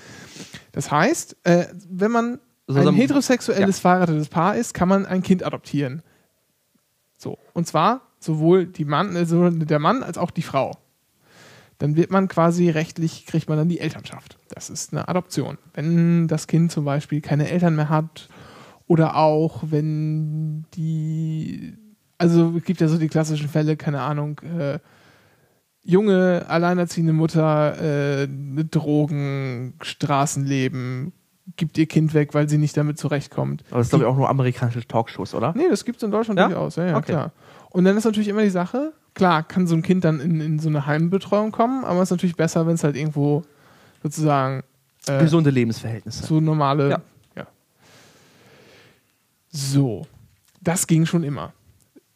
[0.73, 5.45] Das heißt, äh, wenn man Also ein heterosexuelles verheiratetes Paar ist, kann man ein Kind
[5.45, 6.03] adoptieren.
[7.19, 7.39] So.
[7.53, 10.73] Und zwar sowohl die Mann, sowohl der Mann als auch die Frau.
[11.83, 14.39] Dann wird man quasi rechtlich, kriegt man dann die Elternschaft.
[14.55, 15.59] Das ist eine Adoption.
[15.75, 18.29] Wenn das Kind zum Beispiel keine Eltern mehr hat
[18.87, 21.77] oder auch wenn die,
[22.19, 24.79] also es gibt ja so die klassischen Fälle, keine Ahnung, äh,
[25.83, 31.13] junge, alleinerziehende Mutter, äh, Drogen, Straßenleben,
[31.57, 33.65] gibt ihr Kind weg, weil sie nicht damit zurechtkommt.
[33.71, 35.53] Aber das ist, glaube ich, auch nur amerikanische Talkshows, oder?
[35.57, 36.47] Nee, das gibt es in Deutschland Ja?
[36.47, 37.11] durchaus, ja, ja Okay.
[37.11, 37.33] klar.
[37.71, 40.59] Und dann ist natürlich immer die Sache, klar, kann so ein Kind dann in, in
[40.59, 43.43] so eine Heimbetreuung kommen, aber es ist natürlich besser, wenn es halt irgendwo
[44.03, 44.63] sozusagen
[45.07, 46.25] äh, Gesunde Lebensverhältnisse.
[46.25, 46.91] so normale.
[46.91, 47.01] Ja.
[47.37, 47.47] Ja.
[49.51, 50.07] So,
[50.61, 51.53] das ging schon immer.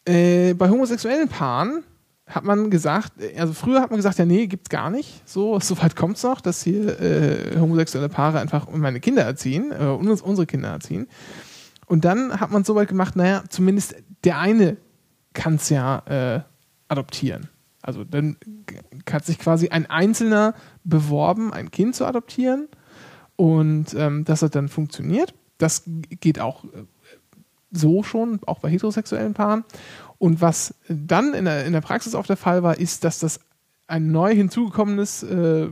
[0.04, 1.82] Äh, bei homosexuellen Paaren
[2.28, 5.22] hat man gesagt, also früher hat man gesagt, ja, nee, gibt's gar nicht.
[5.28, 9.84] So, so weit kommt's noch, dass hier äh, homosexuelle Paare einfach meine Kinder erziehen, äh,
[9.84, 11.08] uns, unsere Kinder erziehen.
[11.86, 14.76] Und dann hat man so weit gemacht, naja, zumindest der eine
[15.34, 16.40] kann's ja äh,
[16.88, 17.48] adoptieren.
[17.82, 18.36] Also dann
[19.10, 22.68] hat sich quasi ein Einzelner beworben, ein Kind zu adoptieren.
[23.36, 25.34] Und ähm, das hat dann funktioniert.
[25.58, 26.84] Das geht auch äh,
[27.70, 29.64] so schon, auch bei heterosexuellen Paaren.
[30.18, 33.40] Und was dann in der, in der Praxis auch der Fall war, ist, dass das
[33.86, 35.68] ein neu hinzugekommenes äh,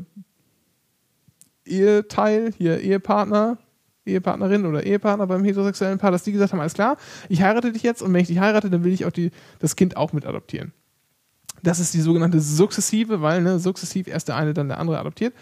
[1.65, 3.59] Eheteil, hier Ehepartner,
[4.07, 6.97] Ehepartnerin oder Ehepartner beim heterosexuellen Paar, dass die gesagt haben, alles klar,
[7.29, 9.77] ich heirate dich jetzt und wenn ich dich heirate, dann will ich auch die, das
[9.77, 10.73] Kind auch mit adoptieren.
[11.65, 15.35] Das ist die sogenannte sukzessive, weil ne, sukzessiv erst der eine, dann der andere adoptiert.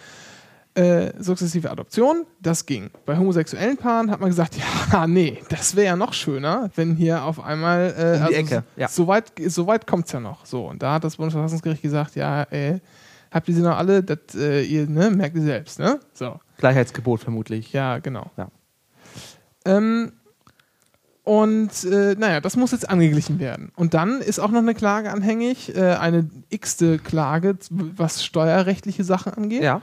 [0.74, 2.88] Äh, sukzessive Adoption, das ging.
[3.04, 4.56] Bei homosexuellen Paaren hat man gesagt,
[4.92, 8.88] ja, nee, das wäre ja noch schöner, wenn hier auf einmal äh, die Ecke, ja.
[8.88, 10.46] so weit, so weit kommt es ja noch.
[10.46, 12.80] So, und da hat das Bundesverfassungsgericht gesagt, ja, äh,
[13.30, 16.00] habt ihr sie noch alle, das, äh, ihr ne, merkt ihr selbst, ne?
[16.14, 16.40] So.
[16.56, 17.74] Gleichheitsgebot vermutlich.
[17.74, 18.30] Ja, genau.
[18.38, 18.48] Ja.
[19.66, 20.12] Ähm,
[21.24, 23.70] und äh, naja, das muss jetzt angeglichen werden.
[23.76, 29.32] Und dann ist auch noch eine Klage anhängig, äh, eine x-te Klage, was steuerrechtliche Sachen
[29.34, 29.62] angeht.
[29.62, 29.82] Ja.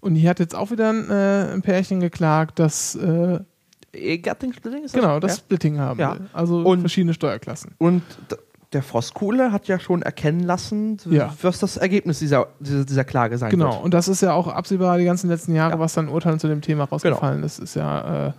[0.00, 3.38] Und die hat jetzt auch wieder ein, äh, ein Pärchen geklagt, das äh,
[3.92, 5.00] Ehegattungssplitting ist das?
[5.00, 5.36] genau das Ja.
[5.38, 6.14] Splitting haben Ja.
[6.14, 6.26] will.
[6.32, 7.74] Also Und- verschiedene Steuerklassen.
[7.78, 8.02] Und
[8.72, 11.34] der Frostkuhle hat ja schon erkennen lassen, Ja.
[11.42, 13.72] was das Ergebnis dieser, dieser, dieser Klage sein Genau.
[13.74, 13.84] wird.
[13.84, 15.78] Und das ist ja auch absehbar die ganzen letzten Jahre, Ja.
[15.78, 18.32] was dann Urteilen zu dem Thema rausgefallen ist, ist ja äh,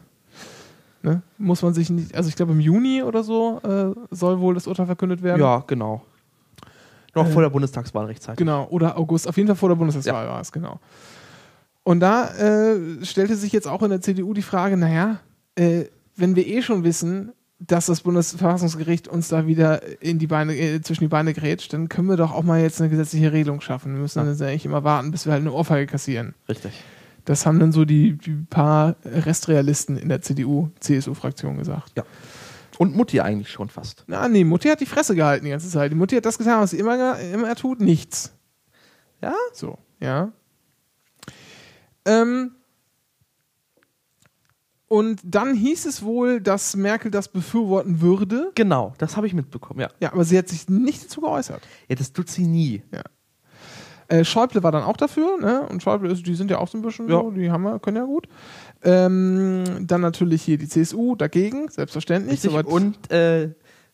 [1.04, 1.22] ne?
[1.38, 4.68] muss man sich nicht, also ich glaube im Juni oder so äh, soll wohl das
[4.68, 5.40] Urteil verkündet werden.
[5.42, 6.02] Ja, genau.
[7.16, 8.38] Noch Äh, vor der Bundestagswahl rechtzeitig.
[8.38, 10.80] Genau, oder August, auf jeden Fall vor der Bundestagswahl war es, genau.
[11.84, 15.20] Und da äh, stellte sich jetzt auch in der CDU die Frage, naja,
[15.56, 15.84] äh,
[16.16, 20.82] wenn wir eh schon wissen, dass das Bundesverfassungsgericht uns da wieder in die Beine, äh,
[20.82, 23.94] zwischen die Beine grätscht, dann können wir doch auch mal jetzt eine gesetzliche Regelung schaffen.
[23.94, 26.34] Wir müssen dann jetzt eigentlich immer warten, bis wir halt eine Ohrfeige kassieren.
[26.50, 26.72] Richtig.
[27.26, 31.94] Das haben dann so die, die paar Restrealisten in der CDU-CSU-Fraktion gesagt.
[31.96, 32.04] Ja.
[32.80, 34.04] Und Mutti eigentlich schon fast.
[34.08, 35.92] Na, nee, Mutti hat die Fresse gehalten die ganze Zeit.
[35.92, 38.34] Die Mutti hat das getan, was sie immer, immer tut, nichts.
[39.22, 39.34] Ja?
[39.54, 40.32] So, ja.
[42.06, 42.52] Ähm,
[44.88, 48.52] und dann hieß es wohl, dass Merkel das befürworten würde.
[48.54, 49.90] Genau, das habe ich mitbekommen, ja.
[50.00, 51.64] Ja, aber sie hat sich nicht dazu geäußert.
[51.88, 52.84] Ja, das tut sie nie.
[54.08, 55.66] Äh, Schäuble war dann auch dafür, ne?
[55.70, 57.22] Und Schäuble, ist, die sind ja auch so ein bisschen Ja.
[57.22, 58.28] so, die haben wir, können ja gut.
[58.84, 62.44] Ähm, dann natürlich hier die CSU dagegen, selbstverständlich.
[62.44, 62.66] Richtig.
[62.66, 63.44] Und äh,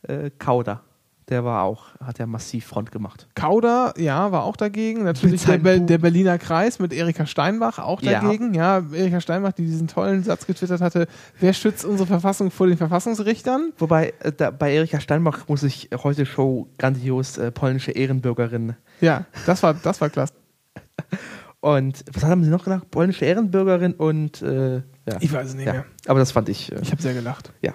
[0.03, 0.81] äh, Kauder,
[1.29, 3.27] der war auch, hat ja massiv Front gemacht.
[3.35, 5.03] Kauder, ja, war auch dagegen.
[5.03, 8.19] Natürlich der, Be der Berliner Kreis mit Erika Steinbach auch Ja.
[8.21, 8.53] dagegen.
[8.53, 11.07] Ja, Erika Steinbach, die diesen tollen Satz getwittert hatte,
[11.39, 13.73] wer schützt unsere Verfassung vor den Verfassungsrichtern?
[13.77, 18.75] Wobei, äh, da, bei Erika Steinbach muss ich heute Show grandios äh, polnische Ehrenbürgerin.
[19.01, 20.33] Ja, das war, das war klasse.
[21.61, 22.89] Und was haben sie noch gesagt?
[22.89, 24.81] Polnische Ehrenbürgerin und äh, ja.
[25.19, 25.73] Ich weiß es nicht ja.
[25.73, 25.85] mehr.
[26.07, 26.71] Aber das fand ich.
[26.71, 27.51] Äh, Ich habe sehr gelacht.
[27.61, 27.73] ja.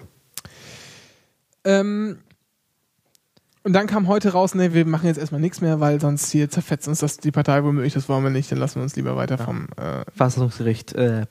[1.65, 2.19] Ähm,
[3.65, 6.49] und dann kam heute raus, nee, wir machen jetzt erstmal nichts mehr, weil sonst hier
[6.49, 9.17] zerfetzt uns das die Partei womöglich, das wollen wir nicht, dann lassen wir uns lieber
[9.17, 10.93] weiter vom äh, Verfassungsgericht.
[10.93, 11.27] Äh,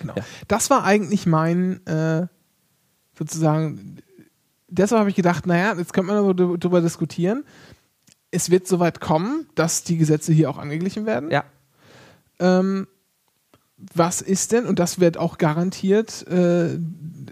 [0.00, 0.14] Genau.
[0.16, 0.24] Ja.
[0.48, 2.26] Das war eigentlich mein, äh,
[3.18, 3.98] sozusagen,
[4.66, 7.44] deshalb habe ich gedacht, naja, jetzt könnte man aber dr- drüber diskutieren.
[8.30, 11.30] Es wird soweit kommen, dass die Gesetze hier auch angeglichen werden.
[11.30, 11.44] ja.
[12.40, 12.86] Ähm,
[13.94, 16.78] was ist denn, und das wird auch garantiert äh,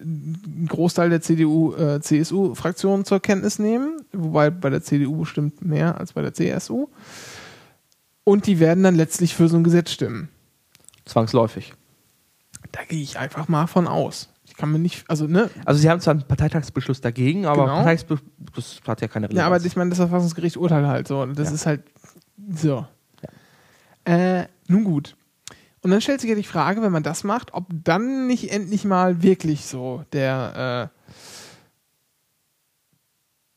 [0.06, 5.98] ein Großteil der CDU, äh, CSU-Fraktion zur Kenntnis nehmen, wobei bei der CDU bestimmt mehr
[5.98, 6.88] als bei der CSU.
[8.24, 10.28] Und die werden dann letztlich für so ein Gesetz stimmen.
[11.04, 11.74] Zwangsläufig.
[12.72, 14.28] Da gehe ich einfach mal von aus.
[14.44, 17.76] Ich kann mir nicht, also ne, Also sie haben zwar einen Parteitagsbeschluss dagegen, aber Genau.
[17.76, 19.38] Parteitagsbeschluss hat ja keine Relevanz.
[19.40, 21.20] Ja, aber ich meine, das Verfassungsgericht urteilt halt so.
[21.20, 21.54] Und das Ja.
[21.54, 21.82] ist halt
[22.54, 22.86] so.
[24.04, 25.16] Äh, nun gut.
[25.86, 28.84] Und dann stellt sich ja die Frage, wenn man das macht, ob dann nicht endlich
[28.84, 31.12] mal wirklich so der, äh,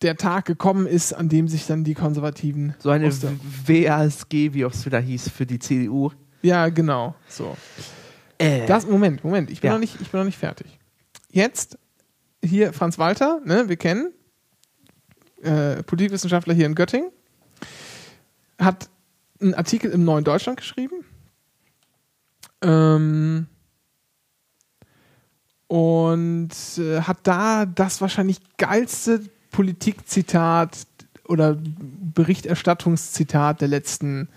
[0.03, 2.75] der Tag gekommen ist, an dem sich dann die Konservativen.
[2.77, 6.11] so eine WASG, wie es wieder hieß, für die CDU.
[6.43, 7.15] Ja, genau.
[7.27, 7.57] So.
[8.37, 9.73] Äh, Das, Moment, Moment, ich bin, Ja.
[9.73, 10.77] noch nicht, ich bin noch nicht fertig.
[11.31, 11.79] Jetzt
[12.45, 14.13] hier Franz Walter, ne, wir kennen,
[15.41, 17.09] äh, Politikwissenschaftler hier in Göttingen,
[18.59, 18.87] hat
[19.41, 21.05] einen Artikel im Neuen Deutschland geschrieben.
[22.61, 23.47] Ähm,
[25.67, 30.87] und äh, hat da das wahrscheinlich geilste Politikzitat
[31.27, 34.29] oder Berichterstattungszitat der letzten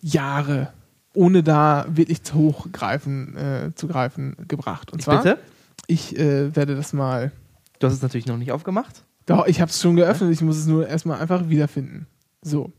[0.00, 0.72] Jahre,
[1.12, 4.92] ohne da wirklich zu hoch greifen, äh, zu greifen, gebracht.
[4.92, 5.38] Und ich zwar, bitte?
[5.86, 7.32] ich äh, werde das mal
[7.78, 9.04] Du hast es natürlich noch nicht aufgemacht.
[9.26, 12.06] Doch, ich habe es schon geöffnet, ich muss es nur erstmal einfach wiederfinden.
[12.42, 12.72] So.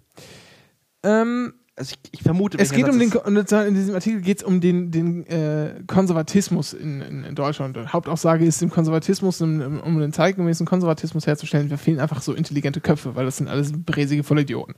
[1.04, 4.62] Ähm, Also ich, ich vermute, es geht um den, in diesem Artikel geht es um
[4.62, 7.76] den, den äh, Konservatismus in, in, in Deutschland.
[7.76, 12.34] Und Hauptaussage ist, im Konservatismus, um, um den zeitgemäßen Konservatismus herzustellen, wir fehlen einfach so
[12.34, 14.76] intelligente Köpfe, weil das sind alles bräsige Vollidioten.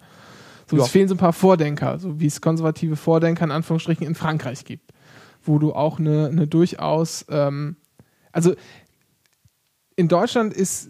[0.66, 0.84] So, Ja.
[0.84, 4.66] es fehlen so ein paar Vordenker, so wie es konservative Vordenker in Anführungsstrichen in Frankreich
[4.66, 4.92] gibt,
[5.44, 7.76] wo du auch eine, eine durchaus, ähm,
[8.32, 8.56] also
[9.96, 10.90] in Deutschland ist,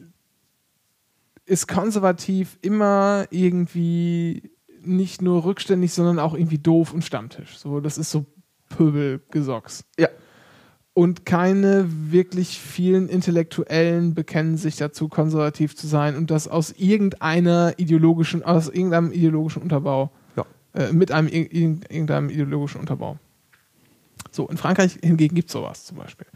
[1.46, 4.52] ist konservativ immer irgendwie
[4.88, 7.58] nicht nur rückständig, sondern auch irgendwie doof und Stammtisch.
[7.58, 8.26] So, das ist so
[8.70, 9.84] Pöbelgesocks.
[10.00, 10.10] Ja.
[10.94, 17.74] Und keine wirklich vielen Intellektuellen bekennen sich dazu, konservativ zu sein und das aus irgendeiner
[17.78, 20.12] ideologischen, aus irgendeinem ideologischen Unterbau.
[20.36, 20.46] Ja.
[20.74, 23.20] Äh, mit einem ir- ir- irgendeinem ideologischen Unterbau.
[24.32, 26.28] So, in Frankreich hingegen gibt es sowas zum Beispiel.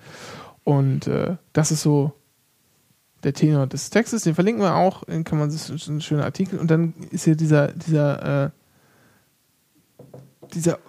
[0.64, 2.14] Und äh, das ist so
[3.24, 6.26] der Tenor des Textes, den verlinken wir auch, den kann man, das ist ein schöner
[6.26, 6.60] Artikel.
[6.60, 8.50] Und dann ist hier dieser, dieser, äh,
[10.54, 10.80] dieser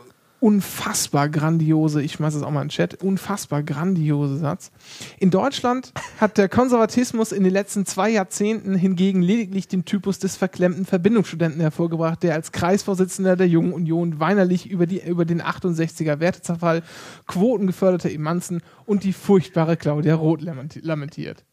[0.42, 4.72] unfassbar grandiose, ich schmeiße es auch mal in den Chat, unfassbar grandiose Satz.
[5.20, 10.34] In Deutschland hat der Konservatismus in den letzten zwei Jahrzehnten hingegen lediglich den Typus des
[10.36, 16.18] verklemmten Verbindungsstudenten hervorgebracht, der als Kreisvorsitzender der Jungen Union weinerlich über, die, über den 68er
[16.18, 16.82] Wertezerfall,
[17.28, 21.44] quotengeförderte Emanzen und die furchtbare Claudia Roth lamenti- lamentiert.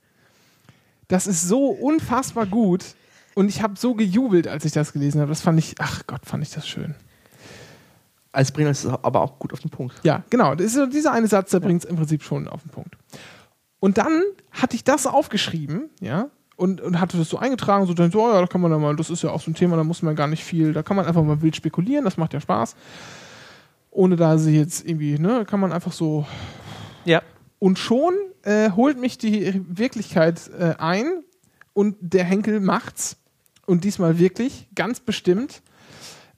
[1.10, 2.86] Das ist so unfassbar gut
[3.36, 5.30] und ich habe so gejubelt, als ich das gelesen habe.
[5.30, 6.96] Das fand ich, ach Gott, fand ich das schön.
[8.32, 9.96] Als Bringer ist es aber auch gut auf den Punkt.
[10.04, 10.56] Ja, genau.
[10.56, 12.96] Das ist dieser eine Satz, der bringt es im Prinzip schon auf den Punkt.
[13.80, 18.12] Und dann hatte ich das aufgeschrieben, ja, und, und hatte das so eingetragen, so dann
[18.12, 19.78] so, oh ja, da kann man da mal, das ist ja auch so ein Thema,
[19.78, 22.34] da muss man gar nicht viel, da kann man einfach mal wild spekulieren, das macht
[22.34, 22.76] ja Spaß.
[23.92, 26.28] Ohne da sie jetzt irgendwie, ne, kann man einfach so.
[27.06, 27.22] Ja.
[27.60, 31.24] Und schon äh, holt mich die Wirklichkeit äh, ein
[31.74, 33.18] und der Henkel macht's.
[33.66, 35.62] Und diesmal wirklich, ganz bestimmt.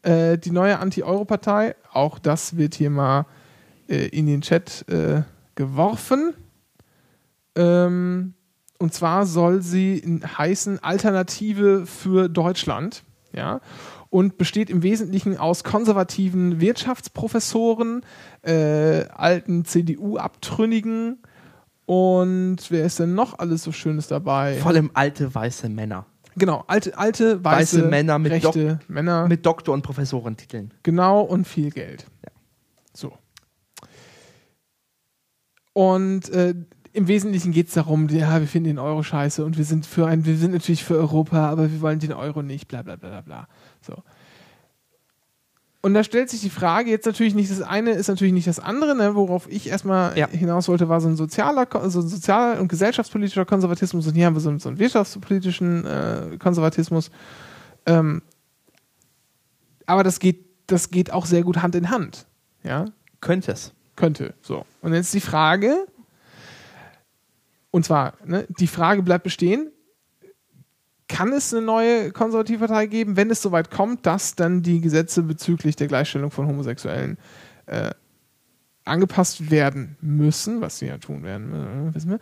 [0.02, 3.26] Äh, die neue Anti-Euro-Partei, auch das wird hier mal
[3.88, 5.22] äh, in den Chat äh,
[5.56, 6.34] geworfen.
[7.56, 8.34] Ähm,
[8.80, 13.04] und zwar soll sie heißen Alternative für Deutschland.
[13.32, 13.62] Ja.
[14.12, 18.02] Und besteht im Wesentlichen aus konservativen Wirtschaftsprofessoren,
[18.44, 21.18] äh, alten CDU-Abtrünnigen
[21.86, 24.56] und wer ist denn noch alles so Schönes dabei?
[24.56, 26.06] Vor allem alte weiße Männer.
[26.38, 29.28] Genau, alte, alte weiße, Weiße Männer mit rechte Männer.
[29.28, 30.74] Mit Doktor- und Professorentiteln.
[30.84, 32.06] Genau, und viel Geld.
[32.94, 33.12] So.
[35.74, 36.56] Und äh,
[36.94, 40.08] im Wesentlichen geht es darum, ja, wir finden den Euro scheiße und wir sind für
[40.08, 43.10] ein, wir sind natürlich für Europa, aber wir wollen den Euro nicht, bla bla bla
[43.10, 43.48] bla bla.
[43.82, 43.96] So.
[45.84, 48.60] Und da stellt sich die Frage, jetzt natürlich nicht, das eine ist natürlich nicht das
[48.60, 50.28] andere, ne, worauf ich erstmal Ja.
[50.28, 54.36] hinaus wollte, war so ein sozialer, so ein sozial- und gesellschaftspolitischer Konservatismus und hier haben
[54.36, 57.10] wir so, einen- so einen wirtschaftspolitischen äh, Konservatismus.
[57.88, 58.22] Ähm,
[59.88, 62.28] aber das geht, das geht auch sehr gut Hand in Hand.
[62.64, 62.86] Ja,
[63.20, 63.74] Könnte es.
[63.96, 64.36] könnte.
[64.42, 64.66] So.
[64.82, 65.88] Und jetzt die Frage,
[67.72, 69.72] und zwar, ne, die Frage bleibt bestehen,
[71.08, 75.24] kann es eine neue konservative Partei geben, wenn es soweit kommt, dass dann die Gesetze
[75.24, 77.18] bezüglich der Gleichstellung von Homosexuellen
[77.66, 77.92] äh,
[78.86, 82.20] angepasst werden müssen, was sie ja tun werden, äh, wissen wir.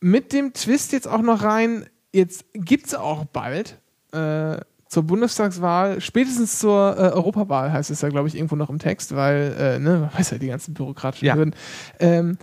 [0.00, 3.78] Mit dem Twist jetzt auch noch rein, jetzt gibt es auch bald
[4.12, 4.56] äh,
[4.88, 9.14] zur Bundestagswahl, spätestens zur äh, Europawahl heißt es ja, glaube ich, irgendwo noch im Text,
[9.14, 11.34] weil, äh, ne, man weiß ja, die ganzen bürokratischen Ja.
[11.34, 11.54] Hürden.
[11.98, 12.36] Ähm,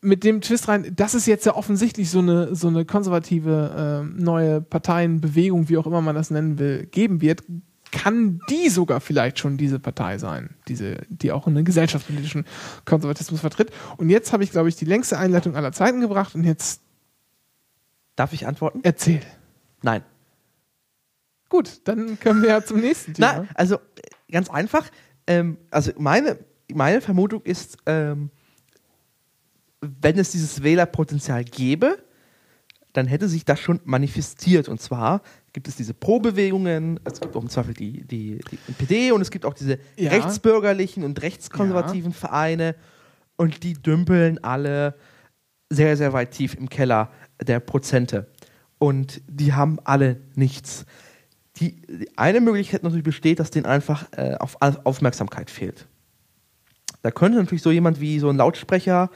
[0.00, 4.16] mit dem Twist rein, dass es jetzt ja offensichtlich so eine, so eine konservative ähm,
[4.16, 7.42] neue Parteienbewegung, wie auch immer man das nennen will, geben wird,
[7.90, 12.44] kann die sogar vielleicht schon diese Partei sein, diese, die auch einen gesellschaftspolitischen
[12.84, 13.70] Konservatismus vertritt.
[13.96, 16.82] Und jetzt habe ich, glaube ich, die längste Einleitung aller Zeiten gebracht und jetzt
[18.14, 18.80] Darf ich antworten?
[18.82, 19.20] erzähl.
[19.82, 20.02] Nein.
[21.48, 23.42] Gut, dann können wir ja zum nächsten Thema.
[23.42, 23.78] Na, also äh,
[24.32, 24.90] ganz einfach.
[25.26, 26.38] Ähm, also meine,
[26.74, 28.30] meine Vermutung ist, ähm,
[29.80, 31.98] wenn es dieses Wählerpotenzial gäbe,
[32.92, 34.68] dann hätte sich das schon manifestiert.
[34.68, 39.12] Und zwar gibt es diese Pro-Bewegungen, es gibt auch im Zweifel die, die, die NPD
[39.12, 40.10] und es gibt auch diese Ja.
[40.10, 42.74] rechtsbürgerlichen und rechtskonservativen Vereine
[43.36, 44.94] und die dümpeln alle
[45.70, 48.26] sehr, sehr weit tief im Keller der Prozente.
[48.78, 50.86] Und die haben alle nichts.
[51.56, 55.86] Die, die eine Möglichkeit natürlich besteht, dass denen einfach äh, Auf- Aufmerksamkeit fehlt.
[57.02, 59.10] Da könnte natürlich so jemand wie so ein Lautsprecher,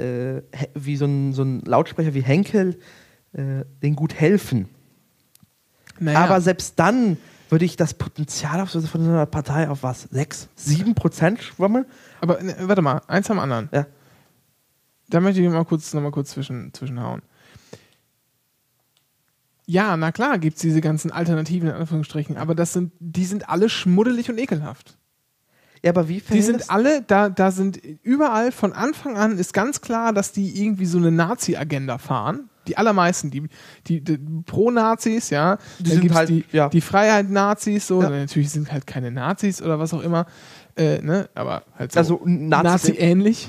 [0.00, 0.42] äh,
[0.74, 2.78] wie so ein, so ein Lautsprecher wie Henkel,
[3.32, 4.68] äh, denen gut helfen.
[5.98, 7.18] Naja, Aber selbst dann
[7.50, 10.02] würde ich das Potenzial von so einer Partei auf was?
[10.10, 11.84] 6, 7 Prozent schwammeln?
[12.20, 13.68] aber ne, warte mal, eins am anderen.
[13.72, 13.86] Ja.
[15.08, 17.22] Da möchte ich mal kurz, noch mal kurz zwischen, zwischenhauen.
[19.66, 23.48] Ja, na klar gibt es diese ganzen Alternativen in Anführungsstrichen, aber das sind, die sind
[23.48, 24.96] alle schmuddelig und ekelhaft.
[25.84, 29.80] Ja, aber wie Die sind alle, da, da sind überall von Anfang an ist ganz
[29.80, 32.50] klar, dass die irgendwie so eine Nazi-Agenda fahren.
[32.68, 33.48] Die allermeisten, die,
[33.86, 35.56] die, die Pro-Nazis, ja.
[35.78, 36.68] Die sind halt- die, ja.
[36.68, 38.02] die Freiheit-Nazis, so.
[38.02, 38.10] Ja.
[38.10, 40.26] Natürlich sind halt keine Nazis oder was auch immer,
[40.76, 43.48] äh, ne, aber halt so Also Nazi-ähnlich.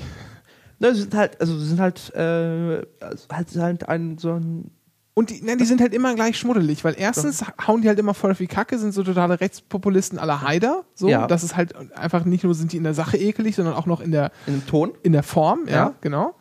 [0.78, 4.70] Ne, sie sind halt, also sie sind halt, äh, also halt, halt ein so ein
[5.14, 8.14] Und die, ne, die sind halt immer gleich schmuddelig, weil erstens hauen die halt immer
[8.14, 10.84] voll auf die Kacke, sind so totale Rechtspopulisten aller Haider.
[10.94, 11.26] So, Ja.
[11.26, 14.00] das ist halt einfach nicht nur sind die in der Sache ekelig, sondern auch noch
[14.00, 14.92] in der, in dem Ton.
[15.02, 15.94] in der Form, ja, Ja.
[16.00, 16.34] genau.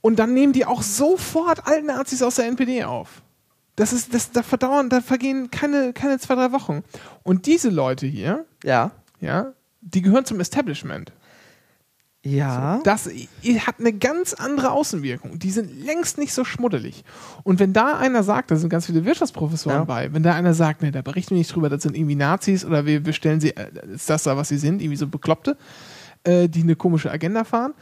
[0.00, 3.22] Und dann nehmen die auch sofort alten Nazis aus der NPD auf.
[3.76, 6.82] Das ist, das, da verdauern, da vergehen keine, keine zwei, drei Wochen.
[7.22, 8.90] Und diese Leute hier, Ja.
[9.20, 11.12] ja, die gehören zum Establishment.
[12.24, 12.80] Ja.
[12.84, 15.40] Das i- hat eine ganz andere Außenwirkung.
[15.40, 17.02] Die sind längst nicht so schmuddelig.
[17.42, 19.84] Und wenn da einer sagt, da sind ganz viele Wirtschaftsprofessoren Ja.
[19.84, 22.64] bei, wenn da einer sagt, nee, da berichten wir nicht drüber, das sind irgendwie Nazis
[22.64, 25.56] oder wir, wir stellen sie, äh, ist das da, was sie sind, irgendwie so Bekloppte,
[26.22, 27.74] äh, die eine komische Agenda fahren,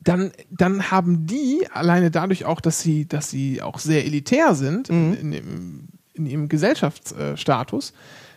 [0.00, 4.88] dann, dann haben die alleine dadurch auch, dass sie, dass sie auch sehr elitär sind
[4.90, 5.14] Mhm.
[5.20, 7.92] in, in, in ihrem Gesellschaftsstatus,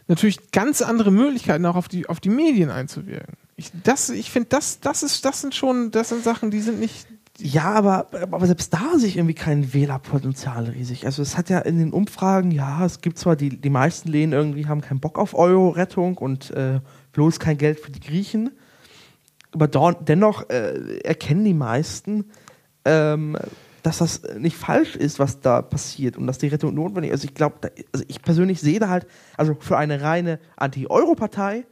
[0.08, 3.36] natürlich ganz andere Möglichkeiten auch auf die, auf die Medien einzuwirken.
[3.60, 6.80] Ich, das, ich finde, das, das, ist, das sind schon, das sind Sachen, die sind
[6.80, 7.08] nicht.
[7.40, 11.06] Ja, aber, aber selbst da sehe ich irgendwie kein Wählerpotenzial riesig.
[11.06, 14.34] Also es hat ja in den Umfragen, ja, es gibt zwar die, die meisten Lehnen
[14.34, 16.82] irgendwie haben keinen Bock auf Euro-Rettung und äh,
[17.14, 18.52] bloß kein Geld für die Griechen.
[19.54, 22.26] Aber dennoch äh, erkennen die meisten,
[22.86, 23.38] ähm,
[23.82, 27.22] dass das nicht falsch ist, was da passiert und dass die Rettung notwendig ist.
[27.22, 31.66] Also ich glaube, also ich persönlich sehe da halt, also für eine reine Anti-Euro-Partei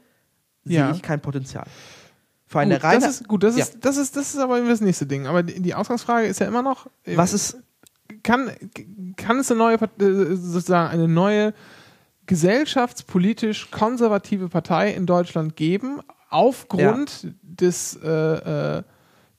[0.66, 0.92] sehe Ja.
[0.92, 1.66] ich kein Potenzial.
[2.48, 3.00] Für eine gut, reine.
[3.02, 3.64] das ist gut, das, Ja.
[3.64, 5.26] ist, das, ist, das ist aber das nächste Ding.
[5.28, 7.58] Aber die, die Ausgangsfrage ist ja immer noch, äh, was ist
[8.24, 8.52] kann,
[9.18, 11.54] kann es eine neue, äh, sozusagen eine neue
[12.28, 18.84] gesellschaftspolitisch konservative Partei in Deutschland geben, aufgrund des, äh, äh,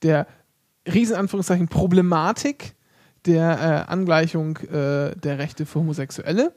[0.02, 0.26] der
[0.86, 2.74] Riesenanführungszeichen Problematik
[3.24, 6.52] der äh, Angleichung äh, der Rechte für Homosexuelle?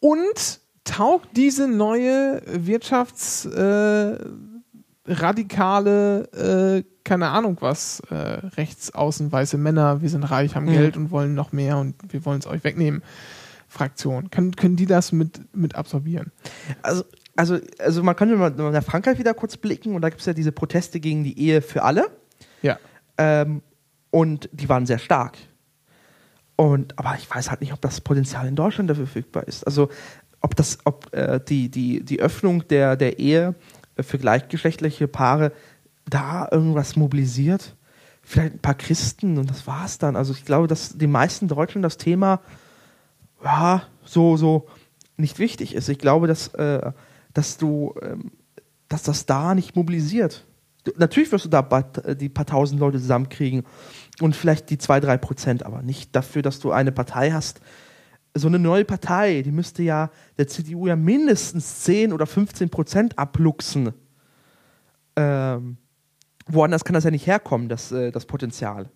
[0.00, 4.16] Und taugt diese neue Wirtschafts äh,
[5.06, 10.72] äh, keine Ahnung was, äh, rechtsaußen weiße Männer, wir sind reich, haben Mhm.
[10.72, 13.02] Geld und wollen noch mehr und wir wollen es euch wegnehmen.
[13.66, 14.30] Fraktion.
[14.30, 16.32] Können, können die das mit, mit absorbieren?
[16.82, 17.04] Also,
[17.36, 20.32] also, also man könnte mal nach Frankreich wieder kurz blicken und da gibt es ja
[20.32, 22.10] diese Proteste gegen die Ehe für alle
[22.62, 22.78] Ja.
[23.16, 23.62] ähm,
[24.10, 25.38] und die waren sehr stark.
[26.56, 29.64] Und, aber ich weiß halt nicht, ob das Potenzial in Deutschland dafür verfügbar ist.
[29.64, 29.88] Also
[30.40, 33.54] ob das, ob äh, die, die, die Öffnung der, der Ehe
[33.98, 35.52] für gleichgeschlechtliche Paare
[36.08, 37.76] da irgendwas mobilisiert.
[38.22, 40.16] Vielleicht ein paar Christen und das war's dann.
[40.16, 42.40] Also ich glaube, dass den meisten Deutschen das Thema
[43.42, 44.68] ja, so, so
[45.16, 45.88] nicht wichtig ist.
[45.88, 46.92] Ich glaube, dass, äh,
[47.32, 48.32] dass du, ähm,
[48.88, 50.46] dass das da nicht mobilisiert.
[50.84, 51.62] Du, natürlich wirst du da
[52.14, 53.64] die paar tausend Leute zusammenkriegen
[54.20, 57.60] und vielleicht die zwei, drei Prozent, aber nicht dafür, dass du eine Partei hast.
[58.34, 63.18] So eine neue Partei, die müsste ja der CDU ja mindestens 10 oder 15 Prozent
[63.18, 63.92] abluchsen.
[65.16, 65.76] Ähm,
[66.46, 68.90] woanders kann das ja nicht herkommen, das, äh, das Potenzial.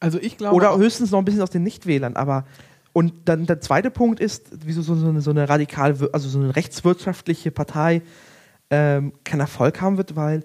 [0.00, 0.54] Also ich glaube.
[0.54, 2.44] Oder höchstens noch ein bisschen aus den Nichtwählern, aber
[2.92, 6.38] und dann der zweite Punkt ist, wieso so, so, eine, so eine radikal, also so
[6.38, 8.02] eine rechtswirtschaftliche Partei
[8.70, 10.44] ähm, keinen Erfolg haben wird, weil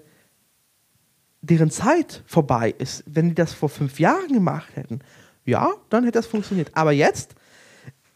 [1.42, 3.04] deren Zeit vorbei ist.
[3.06, 5.00] Wenn die das vor fünf Jahren gemacht hätten,
[5.44, 6.70] ja, dann hätte das funktioniert.
[6.74, 7.34] Aber jetzt,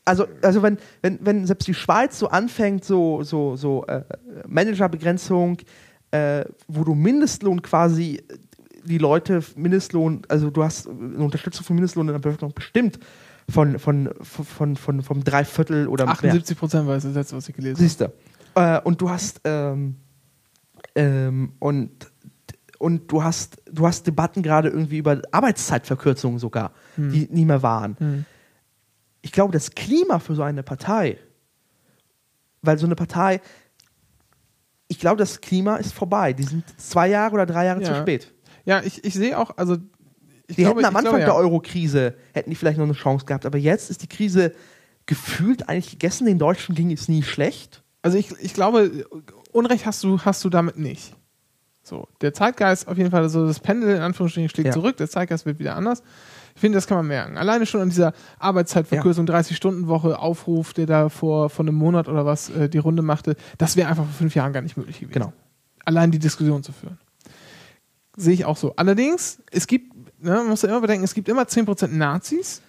[0.05, 4.03] also, also wenn, wenn, wenn selbst die Schweiz so anfängt, so, so, so äh,
[4.47, 5.59] Managerbegrenzung,
[6.11, 8.23] äh, wo du Mindestlohn quasi
[8.85, 12.99] die Leute Mindestlohn, also du hast eine Unterstützung von Mindestlohn in der Bevölkerung bestimmt
[13.49, 16.15] von, von, von, von, von vom Dreiviertel oder mehr.
[16.15, 17.85] 78 Prozent war das letzte, was ich gelesen habe.
[17.85, 18.12] Siehst du.
[18.55, 19.97] Äh, und du hast ähm,
[20.95, 21.91] ähm, und
[22.79, 27.96] und du hast du hast Debatten gerade irgendwie über Arbeitszeitverkürzungen sogar, die nie mehr waren.
[27.98, 28.25] Hm.
[29.23, 31.18] Ich glaube, das Klima für so eine Partei,
[32.60, 33.40] weil so eine Partei,
[34.88, 36.33] ich glaube, das Klima ist vorbei.
[36.33, 37.94] Die sind zwei Jahre oder drei Jahre Ja.
[37.94, 38.33] zu spät.
[38.64, 41.35] Ja, ich, ich sehe auch, also Die glaube, hätten am Anfang glaube, der ja.
[41.35, 43.46] Euro-Krise, hätten die vielleicht noch eine Chance gehabt.
[43.46, 44.52] Aber jetzt ist die Krise
[45.06, 46.27] gefühlt eigentlich gegessen.
[46.27, 47.83] Den Deutschen ging es nie schlecht.
[48.02, 49.06] Also ich, ich glaube,
[49.52, 51.14] Unrecht hast du, hast du damit nicht.
[51.85, 54.73] So, der Zeitgeist auf jeden Fall, so das Pendel in Anführungsstrichen schlägt Ja.
[54.73, 56.02] zurück, der Zeitgeist wird wieder anders.
[56.55, 57.38] Ich finde, das kann man merken.
[57.38, 62.50] Alleine schon an dieser Arbeitszeitverkürzung, 30-Stunden-Woche, Aufruf, der da vor, vor einem Monat oder was
[62.50, 65.15] äh, die Runde machte, das wäre einfach vor fünf Jahren gar nicht möglich gewesen.
[65.15, 65.33] Genau.
[65.85, 66.98] Allein die Diskussion zu führen.
[68.17, 68.75] Sehe ich auch so.
[68.77, 72.61] Allerdings, es gibt, ne, man muss ja immer bedenken, es gibt immer 10% Nazis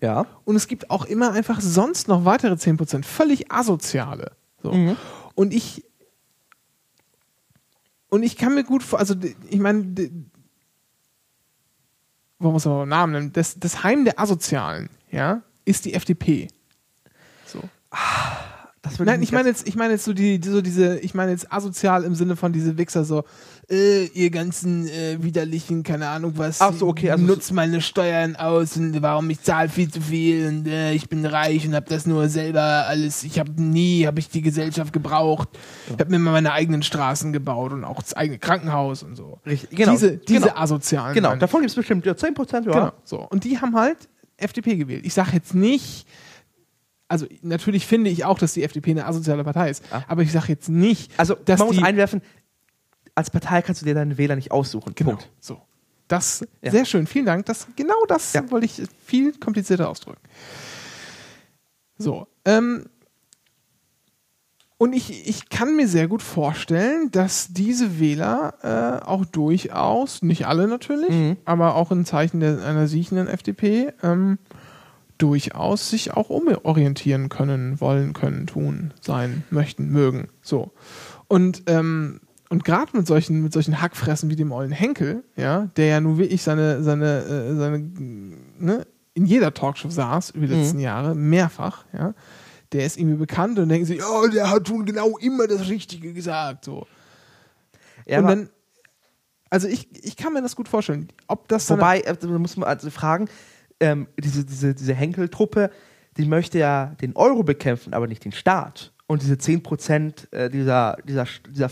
[0.00, 0.26] Ja.
[0.44, 4.32] Und es gibt auch immer einfach sonst noch weitere 10%, völlig asoziale.
[4.62, 4.72] So.
[4.72, 4.96] Mhm.
[5.34, 5.84] Und ich
[8.10, 9.14] und ich kann mir gut vor, also
[9.48, 9.94] ich meine,
[12.40, 13.32] warum muss man einen Namen nennen?
[13.32, 16.48] Das, das Heim der Asozialen, ja, ist die FDP.
[17.46, 17.60] So.
[17.60, 18.49] Würde
[18.98, 22.02] Nein, ich meine jetzt, ich meine jetzt so die, so diese, ich meine jetzt asozial
[22.02, 23.24] im Sinne von diese Wichser so,
[23.70, 28.36] äh, ihr ganzen äh, widerlichen, keine Ahnung was, Ach so, okay, also nutzt meine Steuern
[28.36, 31.86] aus und warum ich zahle viel zu viel und äh, ich bin reich und habe
[31.90, 35.50] das nur selber alles, ich habe nie, habe ich die Gesellschaft gebraucht,
[35.86, 39.40] ich habe mir mal meine eigenen Straßen gebaut und auch das eigene Krankenhaus und so.
[39.44, 39.92] Richtig, genau.
[39.92, 40.56] Diese, diese Genau.
[40.56, 41.14] asozialen.
[41.14, 42.60] Genau, davon gibt es bestimmt ja, 10%, ja.
[42.60, 43.18] Genau, so.
[43.28, 43.98] Und die haben halt
[44.38, 45.04] FDP gewählt.
[45.04, 46.06] Ich sage jetzt nicht,
[47.10, 50.04] also natürlich finde ich auch, dass die FDP eine asoziale Partei ist, Ah.
[50.08, 52.22] aber ich sage jetzt nicht, Also, dass man muss die, einwerfen,
[53.14, 54.94] als Partei kannst du dir deine Wähler nicht aussuchen.
[54.94, 55.28] genau, Punkt.
[55.40, 55.60] so.
[56.08, 56.70] Das, Ja.
[56.72, 57.46] sehr schön, vielen Dank.
[57.46, 58.48] Das, genau das Ja.
[58.50, 60.20] wollte ich viel komplizierter ausdrücken.
[61.98, 62.86] So, ähm,
[64.78, 68.54] und ich, ich kann mir sehr gut vorstellen, dass diese Wähler
[69.02, 71.36] äh, auch durchaus, nicht alle natürlich, Mhm.
[71.44, 74.38] aber auch in Zeichen der, einer siechenden FDP, ähm,
[75.20, 80.28] durchaus sich auch umorientieren können, wollen, können, tun, sein, möchten, mögen.
[80.42, 80.72] So.
[81.28, 85.86] Und, ähm, und gerade mit solchen, mit solchen Hackfressen wie dem ollen Henkel, ja, der
[85.86, 87.78] ja nun wirklich seine, seine, äh, seine,
[88.58, 92.14] ne, in jeder Talkshow saß über die letzten Jahre, mehrfach, ja,
[92.72, 96.12] der ist irgendwie bekannt und denken sich, oh, der hat schon genau immer das Richtige
[96.12, 96.64] gesagt.
[96.64, 96.86] So.
[98.06, 98.50] Ja, und dann,
[99.50, 101.08] also ich, ich kann mir das gut vorstellen.
[101.26, 103.28] Ob das Wobei, äh, da muss man also fragen,
[103.80, 105.70] ähm, diese, diese, diese Henkel-Truppe,
[106.16, 108.92] die möchte ja den Euro bekämpfen, aber nicht den Staat.
[109.06, 111.70] Und diese 10% äh, dieser, dieser, dieser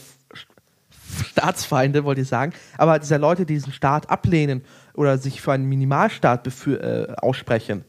[1.25, 5.69] Staatsfeinde, wollte ich sagen, aber dieser Leute, die diesen Staat ablehnen oder sich für einen
[5.69, 7.85] Minimalstaat äh, aussprechen,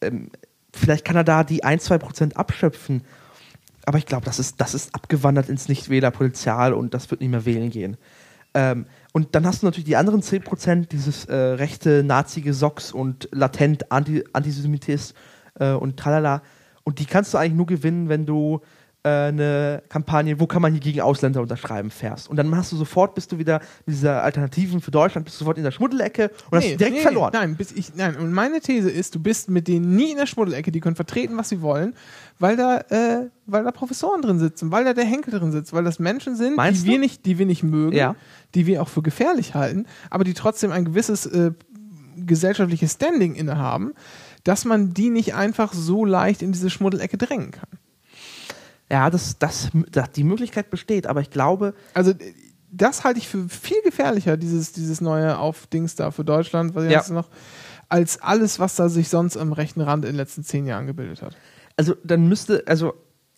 [0.00, 0.30] ähm,
[0.74, 3.02] vielleicht kann er da die 1-2% abschöpfen.
[3.84, 7.44] Aber ich glaube, das ist, das ist abgewandert ins Nichtwählerpotenzial und das wird nicht mehr
[7.44, 7.96] wählen gehen.
[8.54, 13.28] Ähm, und dann hast du natürlich die anderen 10%, dieses äh, rechte nazige Socks und
[13.32, 15.14] latent Anti Antisemitis
[15.58, 16.42] äh, und tralala.
[16.84, 18.60] Und die kannst du eigentlich nur gewinnen, wenn du
[19.04, 22.30] eine Kampagne, wo kann man hier gegen Ausländer unterschreiben, fährst.
[22.30, 25.38] Und dann hast du sofort, bist du wieder mit dieser Alternativen für Deutschland, bist du
[25.40, 27.30] sofort in der Schmuddelecke und hast direkt verloren.
[27.32, 30.26] Nein, bis ich, nein, und meine These ist, du bist mit denen nie in der
[30.26, 31.94] Schmuddelecke, die können vertreten, was sie wollen,
[32.38, 35.82] weil da, äh, weil da Professoren drin sitzen, weil da der Henkel drin sitzt, weil
[35.82, 38.14] das Menschen sind, Meinst die wir, nicht, die wir nicht mögen, Ja.
[38.54, 41.50] die wir auch für gefährlich halten, aber die trotzdem ein gewisses äh,
[42.16, 43.94] gesellschaftliches Standing innehaben,
[44.44, 47.68] dass man die nicht einfach so leicht in diese Schmuddelecke drängen kann.
[48.92, 52.12] Ja, das, das, das, die Möglichkeit besteht, aber ich glaube, Also
[52.70, 56.90] das halte ich für viel gefährlicher, dieses, dieses neue Aufdings da für Deutschland, was Ja.
[56.90, 57.28] jetzt noch,
[57.88, 61.22] als alles, was da sich sonst am rechten Rand in den letzten zehn Jahren gebildet
[61.22, 61.36] hat.
[61.78, 62.92] also dann müsste, also,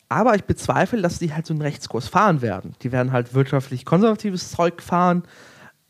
[0.09, 2.75] aber ich bezweifle, dass die halt so einen Rechtskurs fahren werden.
[2.83, 5.23] Die werden halt wirtschaftlich konservatives Zeug fahren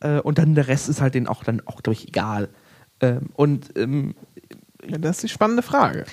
[0.00, 2.48] äh, und dann der Rest ist halt denen auch dann auch durch egal.
[3.00, 4.14] Ähm, und ähm,
[4.86, 6.04] Ja, das ist die spannende Frage.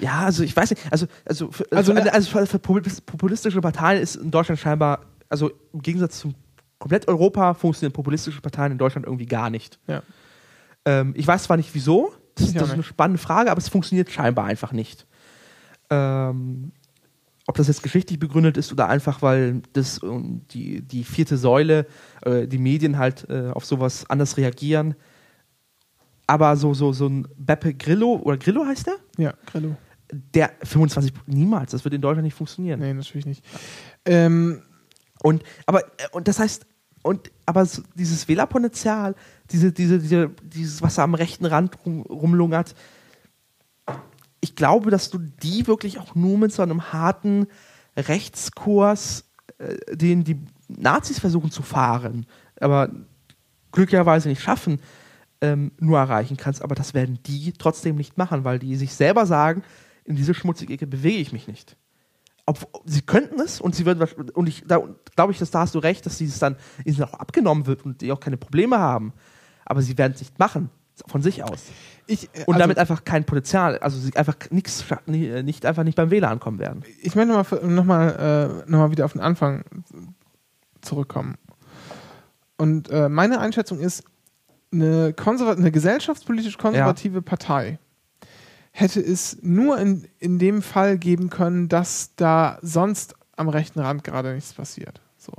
[0.00, 3.02] Ja, also ich weiß nicht, also, also, für, Also ne- für, also für, für popul-
[3.04, 6.34] populistische Parteien ist in Deutschland scheinbar, also im Gegensatz zum
[6.78, 9.78] komplett Europa funktionieren populistische Parteien in Deutschland irgendwie gar nicht.
[9.86, 10.02] Ja.
[10.84, 13.68] Ähm, ich weiß zwar nicht wieso, das, das auch ist eine spannende Frage, aber es
[13.68, 15.06] funktioniert scheinbar einfach nicht.
[15.88, 16.72] Ähm,
[17.46, 21.86] ob das jetzt geschichtlich begründet ist oder einfach, weil das die, die vierte Säule,
[22.22, 24.96] äh, die Medien halt äh, auf sowas anders reagieren.
[26.26, 28.96] Aber so, so, so ein Beppe Grillo, oder Grillo heißt der?
[29.16, 29.76] Ja, Grillo.
[30.12, 32.80] Der 25, niemals, das wird in Deutschland nicht funktionieren.
[32.80, 33.44] Nee, natürlich nicht.
[34.04, 34.62] Ähm,
[35.22, 36.66] Und, aber, äh, und das heißt,
[37.02, 39.14] und, aber so dieses Wählerpotenzial,
[39.50, 42.74] diese, diese, diese, dieses, was da am rechten Rand rum, rumlungert,
[44.40, 47.46] ich glaube, dass du die wirklich auch nur mit so einem harten
[47.96, 49.24] Rechtskurs,
[49.58, 50.38] äh, den die
[50.68, 52.26] Nazis versuchen zu fahren,
[52.60, 52.90] aber
[53.72, 54.80] glücklicherweise nicht schaffen,
[55.40, 56.62] ähm, nur erreichen kannst.
[56.62, 59.62] Aber das werden die trotzdem nicht machen, weil die sich selber sagen,
[60.06, 61.76] in diese schmutzige Ecke bewege ich mich nicht.
[62.46, 64.80] Ob, sie könnten es und sie würden und ich da
[65.16, 68.00] glaube ich, dass da hast du recht, dass dieses dann ihnen auch abgenommen wird und
[68.00, 69.12] die auch keine Probleme haben.
[69.64, 70.70] Aber sie werden es nicht machen
[71.06, 71.64] von sich aus
[72.06, 75.96] ich, äh, und also, damit einfach kein Potenzial, also sie einfach nichts nicht einfach nicht
[75.96, 76.84] beim Wähler ankommen werden.
[77.02, 79.64] ich möchte nochmal noch mal, äh, noch mal wieder auf den Anfang
[80.80, 81.36] zurückkommen.
[82.56, 84.04] Und äh, meine Einschätzung ist,
[84.72, 87.78] eine, konserva- eine gesellschaftspolitisch konservative Partei
[88.76, 94.04] hätte es nur in, in dem Fall geben können, dass da sonst am rechten Rand
[94.04, 95.00] gerade nichts passiert.
[95.16, 95.32] So.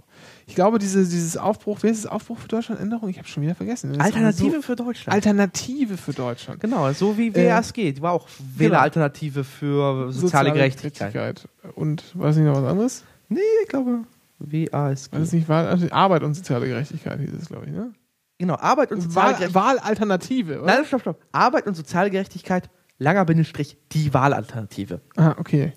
[0.48, 2.82] Ich glaube, diese, dieses Aufbruch, wer ist das Aufbruch für Deutschland?
[2.82, 3.10] Änderung?
[3.10, 3.94] Ich habe schon wieder vergessen.
[3.94, 5.14] Das Alternative so, für Deutschland.
[5.14, 6.60] Alternative für Deutschland.
[6.62, 7.94] genau, so wie Äh, WASG.
[7.94, 11.14] Die war auch Wähleralternative für soziale, Gerechtigkeit.
[11.14, 11.76] Gerechtigkeit.
[11.76, 13.04] Und weiß nicht noch was anderes?
[13.30, 14.06] Nee, ich glaube
[14.40, 15.12] WASG.
[15.12, 17.94] War das nicht Wahl, also Arbeit und soziale Gerechtigkeit hieß es, glaube ich, ne?
[18.40, 19.64] Genau, Arbeit und soziale Wahl, Gerechtigkeit.
[19.64, 20.76] Wahlalternative, oder?
[20.76, 21.22] Nein, stopp, stopp.
[21.32, 22.70] Arbeit und soziale Gerechtigkeit,
[23.00, 25.02] langer Bindestrich, die Wahlalternative.
[25.16, 25.74] Ah, okay.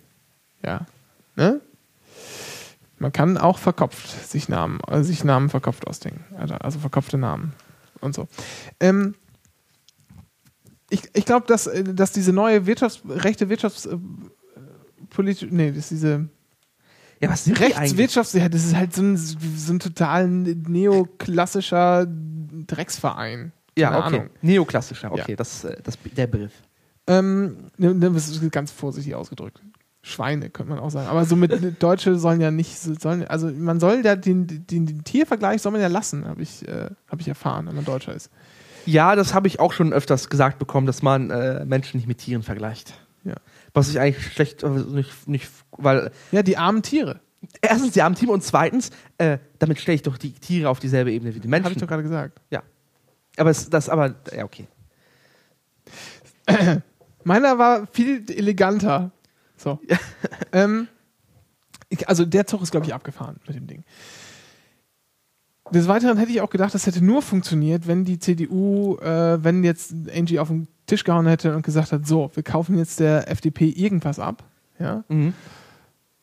[0.64, 0.86] Ja.
[1.36, 1.60] Ne?
[2.98, 6.24] Man kann auch verkopft sich Namen, äh, sich Namen verkopft ausdenken.
[6.36, 7.54] Also, also verkopfte Namen
[8.00, 8.28] und so.
[8.78, 9.14] Ähm,
[10.90, 16.28] ich ich glaube, dass, äh, dass diese neue Wirtschafts-, rechte Wirtschaftspolitik, nee, das ist diese
[17.20, 17.62] Ja, was sind die?
[17.62, 22.06] Rechtswirtschafts-, ja, das ist halt so ein, so ein total neoklassischer
[22.66, 23.52] Drecksverein.
[23.78, 24.16] Ja, Keine okay.
[24.16, 24.30] Ahnung.
[24.42, 25.36] Neoklassischer, okay, Ja.
[25.36, 26.52] das, äh, das, der Begriff.
[27.10, 29.60] Ähm, ne, ne, das ist ganz vorsichtig ausgedrückt.
[30.02, 31.08] Schweine, könnte man auch sagen.
[31.08, 35.04] Aber so mit Deutsche sollen ja nicht, sollen, also man soll ja den, den, den
[35.04, 38.30] Tiervergleich soll man ja lassen, habe ich, äh, hab ich erfahren, wenn man Deutscher ist.
[38.86, 42.18] Ja, das habe ich auch schon öfters gesagt bekommen, dass man äh, Menschen nicht mit
[42.18, 42.94] Tieren vergleicht.
[43.24, 43.34] Ja.
[43.74, 47.20] Was ich eigentlich schlecht, äh, nicht, nicht, weil Ja, die armen Tiere,
[47.60, 51.12] erstens die armen Tiere und zweitens, äh, damit stelle ich doch die Tiere auf dieselbe
[51.12, 51.80] Ebene wie die habe ich Menschen.
[51.80, 52.40] doch gerade gesagt.
[52.50, 52.62] Ja.
[53.36, 54.66] Aber es, das, aber, ja, okay.
[57.24, 59.10] Meiner war viel eleganter.
[59.56, 59.78] So.
[60.52, 60.88] ähm,
[61.88, 63.84] ich, also der Zug ist, glaube ich, abgefahren mit dem Ding.
[65.72, 69.62] Des Weiteren hätte ich auch gedacht, das hätte nur funktioniert, wenn die CDU, äh, wenn
[69.62, 73.30] jetzt Angie auf den Tisch gehauen hätte und gesagt hat, so, wir kaufen jetzt der
[73.30, 74.42] FDP irgendwas ab.
[74.78, 75.04] Ja?
[75.08, 75.34] Mhm.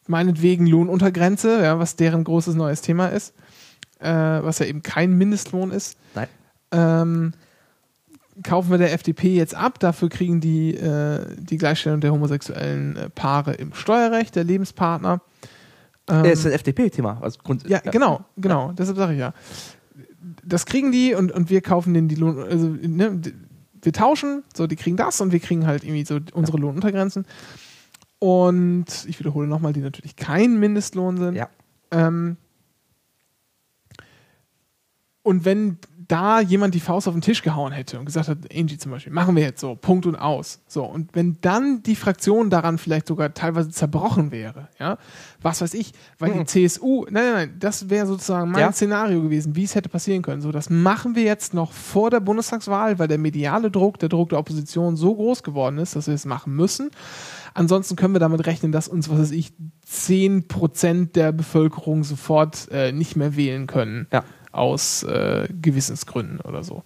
[0.08, 3.34] Meinetwegen Lohnuntergrenze, ja, was deren großes neues Thema ist,
[4.00, 6.28] äh, was ja eben kein Mindestlohn ist Nein.
[6.72, 7.34] ähm,
[8.44, 9.80] kaufen wir der FDP jetzt ab.
[9.80, 15.22] Dafür kriegen die äh, die Gleichstellung der homosexuellen äh, Paare im Steuerrecht, der Lebenspartner.
[16.10, 17.20] Ähm, Der ist ein FDP-Thema.
[17.22, 18.72] Also ja, genau, genau.
[18.72, 19.34] Deshalb sage ich ja.
[20.44, 23.22] Das kriegen die und, und wir kaufen denen die Lohn, also ne,
[23.82, 27.26] wir tauschen, so die kriegen das und wir kriegen halt irgendwie so unsere Lohnuntergrenzen.
[28.20, 31.36] Und ich wiederhole nochmal, die natürlich kein Mindestlohn sind.
[31.36, 31.50] Ja.
[31.92, 32.38] Ähm,
[35.22, 35.78] und wenn
[36.08, 39.12] da jemand die Faust auf den Tisch gehauen hätte und gesagt hat, Angie zum Beispiel,
[39.12, 40.62] machen wir jetzt so, Punkt und aus.
[40.68, 44.98] So, und wenn dann die Fraktion daran vielleicht sogar teilweise zerbrochen wäre, ja,
[45.42, 48.72] was weiß ich, weil die CSU, nein, nein, nein, das wäre sozusagen mein Ja.
[48.72, 50.42] Szenario gewesen, wie es hätte passieren können.
[50.42, 54.30] So, das machen wir jetzt noch vor der Bundestagswahl, weil der mediale Druck, der Druck
[54.30, 56.90] der Opposition so groß geworden ist, dass wir es machen müssen.
[57.54, 59.52] Ansonsten können wir damit rechnen, dass uns, was weiß ich,
[59.90, 64.24] 10% der Bevölkerung sofort äh, nicht mehr wählen können Ja.
[64.58, 66.84] Aus äh, Gewissensgründen oder so.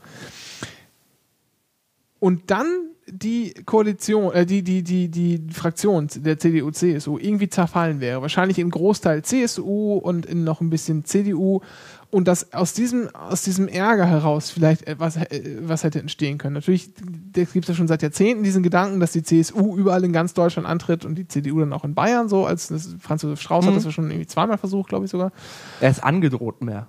[2.19, 2.67] Und dann
[3.07, 8.21] die Koalition, äh, die, die, die, die Fraktion der CDU, CSU irgendwie zerfallen wäre.
[8.21, 11.61] Wahrscheinlich im Großteil CSU und in noch ein bisschen CDU.
[12.09, 16.53] Und dass aus diesem, aus diesem Ärger heraus vielleicht etwas äh, was hätte entstehen können.
[16.53, 16.91] Natürlich
[17.33, 20.67] gibt es ja schon seit Jahrzehnten diesen Gedanken, dass die CSU überall in ganz Deutschland
[20.67, 23.75] antritt und die CDU dann auch in Bayern so, als Franz Josef Strauß hat Mhm.
[23.77, 25.31] das ja schon irgendwie zweimal versucht, glaube ich sogar.
[25.79, 26.87] Er ist angedroht mehr.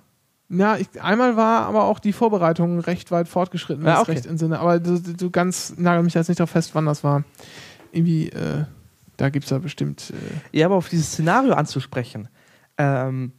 [0.55, 4.11] Ja, ich, einmal war aber auch die Vorbereitung recht weit fortgeschritten, Ja, okay.
[4.11, 4.59] recht im Sinne.
[4.59, 7.23] Aber du, du ganz nagel mich jetzt nicht darauf fest, wann das war.
[7.91, 8.65] Irgendwie, äh,
[9.17, 10.11] da gibt es ja bestimmt.
[10.51, 12.29] Äh, Ja, aber auf dieses Szenario anzusprechen,
[12.77, 13.33] ähm,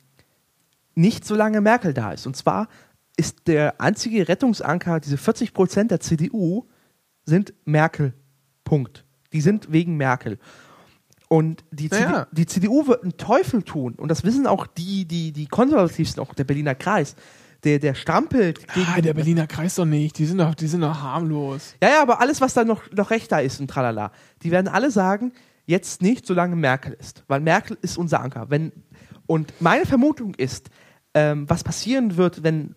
[0.94, 2.26] nicht solange Merkel da ist.
[2.26, 2.68] Und zwar
[3.16, 6.66] ist der einzige Rettungsanker, diese 40 Prozent der CDU
[7.24, 8.12] sind Merkel.
[8.64, 9.04] Punkt.
[9.32, 10.38] Die sind wegen Merkel.
[11.34, 12.26] Und die, Naja.
[12.30, 13.94] CD, die CDU wird einen Teufel tun.
[13.94, 17.16] Und das wissen auch die, die, die konservativsten, auch der Berliner Kreis.
[17.64, 18.86] Der, der strampelt gegen.
[18.94, 20.16] ah, der Berliner Kreis doch nicht.
[20.18, 21.74] Die sind doch, die sind doch harmlos.
[21.82, 24.12] Ja, ja, aber alles, was da noch, noch rechter ist und tralala,
[24.42, 25.32] die werden alle sagen,
[25.66, 27.24] jetzt nicht, solange Merkel ist.
[27.26, 28.50] Weil Merkel ist unser Anker.
[28.50, 28.70] Wenn,
[29.26, 30.70] und meine Vermutung ist,
[31.14, 32.76] ähm, was passieren wird, wenn,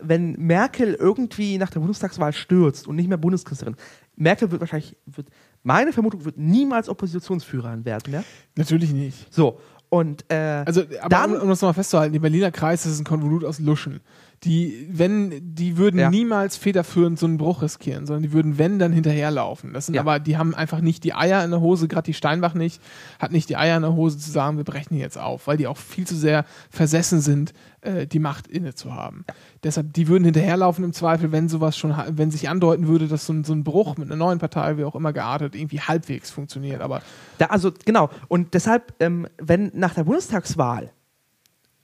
[0.00, 3.76] wenn Merkel irgendwie nach der Bundestagswahl stürzt und nicht mehr Bundeskanzlerin.
[4.16, 5.28] Merkel wird wahrscheinlich, wird,
[5.62, 8.24] meine Vermutung wird niemals Oppositionsführerin werden mehr.
[8.56, 9.32] Natürlich nicht.
[9.32, 9.58] So.
[9.88, 13.00] Und äh, Also, aber Dann- um, um das mal festzuhalten, der Berliner Kreis das ist
[13.00, 14.00] ein Konvolut aus Luschen.
[14.44, 16.08] Die, wenn, die würden Ja.
[16.08, 19.74] niemals federführend so einen Bruch riskieren, sondern die würden, wenn, dann hinterherlaufen.
[19.74, 20.00] Das sind Ja.
[20.00, 22.80] aber, die haben einfach nicht die Eier in der Hose, gerade die Steinbach nicht,
[23.18, 25.66] hat nicht die Eier in der Hose zu sagen, wir brechen jetzt auf, weil die
[25.66, 29.26] auch viel zu sehr versessen sind, äh, die Macht inne zu haben.
[29.62, 33.34] Deshalb, die würden hinterherlaufen im Zweifel, wenn sowas schon, wenn sich andeuten würde, dass so
[33.34, 36.80] ein, so ein Bruch mit einer neuen Partei, wie auch immer geartet, irgendwie halbwegs funktioniert.
[36.80, 37.02] Aber
[37.36, 38.08] Da, also genau.
[38.28, 40.92] Und deshalb, ähm, wenn nach der Bundestagswahl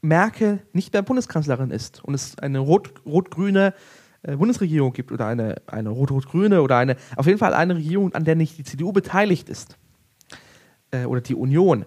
[0.02, 3.74] Merkel nicht mehr Bundeskanzlerin ist und es eine rot- rot-grüne
[4.22, 8.24] äh, Bundesregierung gibt oder eine, eine rot-rot-grüne oder eine, auf jeden Fall eine Regierung, an
[8.24, 9.76] der nicht die CDU beteiligt ist
[10.90, 11.84] äh, oder die Union,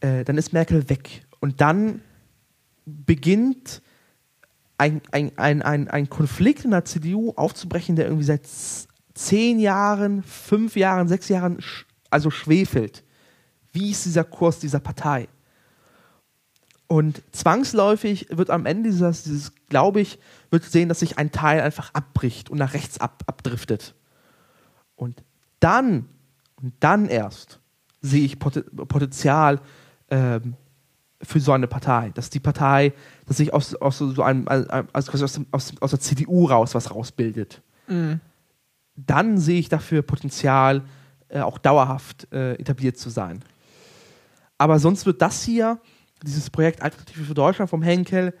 [0.00, 1.26] äh, dann ist Merkel weg.
[1.40, 2.02] Und dann
[2.84, 3.82] beginnt
[4.76, 8.48] ein, ein, ein, ein, ein Konflikt in der CDU aufzubrechen, der irgendwie seit
[9.14, 13.04] zehn Jahren, fünf Jahren, sechs Jahren sch also schwefelt.
[13.72, 15.28] Wie ist dieser Kurs dieser Partei?
[16.88, 20.18] Und zwangsläufig wird am Ende dieses, dieses glaube ich,
[20.50, 23.94] wird sehen, dass sich ein Teil einfach abbricht und nach rechts ab, abdriftet.
[24.96, 25.22] Und
[25.60, 26.08] dann,
[26.56, 27.60] und dann erst
[28.00, 29.60] sehe ich Pot Potenzial
[30.10, 30.54] ähm,
[31.20, 32.10] für so eine Partei.
[32.14, 32.94] Dass die Partei,
[33.26, 36.90] dass sich aus, aus so einem, also quasi aus, aus, aus der CDU raus was
[36.90, 37.60] rausbildet.
[38.96, 40.82] Dann sehe ich dafür Potenzial,
[41.28, 43.44] äh, auch dauerhaft äh, etabliert zu sein.
[44.56, 45.78] Aber sonst wird das hier,
[46.24, 48.34] dieses Projekt Alternative für Deutschland vom Henkel,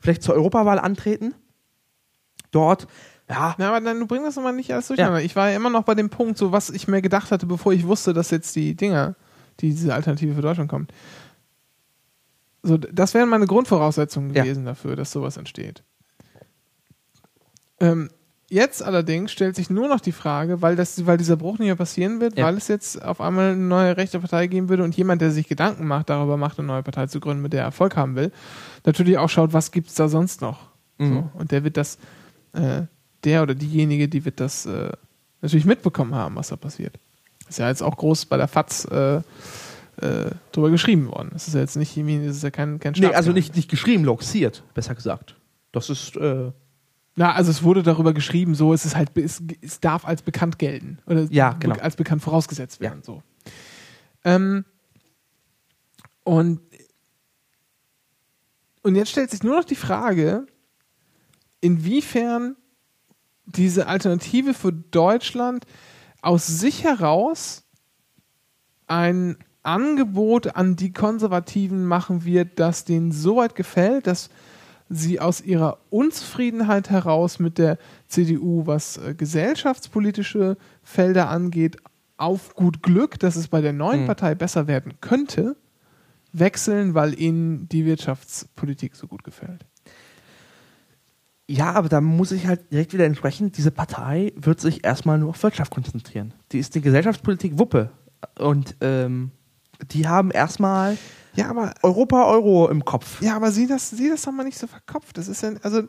[0.00, 1.34] vielleicht zur Europawahl antreten.
[2.50, 2.86] Dort,
[3.30, 4.96] ja, Na, aber dann, du bringst das nochmal nicht alles Ja.
[4.96, 5.22] durcheinander.
[5.22, 7.72] Ich war ja immer noch bei dem Punkt, so was ich mir gedacht hatte, bevor
[7.72, 9.14] ich wusste, dass jetzt die Dinger,
[9.60, 10.92] die diese Alternative für Deutschland kommt.
[12.62, 14.42] So, das wären meine Grundvoraussetzungen Ja.
[14.42, 15.82] gewesen dafür, dass sowas entsteht.
[17.80, 18.10] Ähm,
[18.52, 21.76] jetzt allerdings stellt sich nur noch die Frage, weil, das, weil dieser Bruch nicht mehr
[21.76, 22.44] passieren wird, Ja.
[22.46, 25.48] weil es jetzt auf einmal eine neue rechte Partei geben würde und jemand, der sich
[25.48, 28.30] Gedanken macht, darüber macht, eine neue Partei zu gründen, mit der er Erfolg haben will,
[28.84, 30.68] natürlich auch schaut, was gibt es da sonst noch.
[30.98, 31.14] Mhm.
[31.14, 31.30] So.
[31.38, 31.98] Und der wird das,
[32.52, 32.82] äh,
[33.24, 34.90] der oder diejenige, die wird das äh,
[35.40, 36.98] natürlich mitbekommen haben, was da passiert.
[37.48, 41.30] Ist ja jetzt auch groß bei der FAZ äh, äh, drüber geschrieben worden.
[41.32, 44.04] Das ist ja jetzt nicht das ist ja kein, kein nee, also nicht, nicht geschrieben,
[44.04, 45.36] loxiert, besser gesagt.
[45.72, 46.52] Das ist, äh,
[47.14, 50.58] Na, also es wurde darüber geschrieben, so es ist halt, es, es darf als bekannt
[50.58, 50.98] gelten.
[51.06, 51.76] Oder Ja, genau.
[51.76, 53.00] als bekannt vorausgesetzt werden.
[53.00, 53.04] Ja.
[53.04, 53.22] So.
[54.24, 54.64] Ähm,
[56.24, 56.60] und,
[58.82, 60.46] und jetzt stellt sich nur noch die Frage,
[61.60, 62.56] inwiefern
[63.44, 65.66] diese Alternative für Deutschland
[66.22, 67.64] aus sich heraus
[68.86, 74.30] ein Angebot an die Konservativen machen wird, das denen so weit gefällt, dass
[74.92, 77.78] sie aus ihrer Unzufriedenheit heraus mit der
[78.08, 81.78] CDU, was äh, gesellschaftspolitische Felder angeht,
[82.18, 84.06] auf gut Glück, dass es bei der neuen Mhm.
[84.06, 85.56] Partei besser werden könnte,
[86.32, 89.64] wechseln, weil ihnen die Wirtschaftspolitik so gut gefällt.
[91.48, 95.30] ja, aber da muss ich halt direkt wieder entsprechen, diese Partei wird sich erstmal nur
[95.30, 96.32] auf Wirtschaft konzentrieren.
[96.52, 97.90] Die ist die Gesellschaftspolitik Wuppe.
[98.38, 99.32] Und ähm,
[99.90, 100.96] die haben erstmal
[101.34, 103.20] Ja, aber Europa, Euro im Kopf.
[103.22, 105.16] ja, aber sieh das, sieh das doch mal nicht so verkopft.
[105.18, 105.82] Das ist ja, also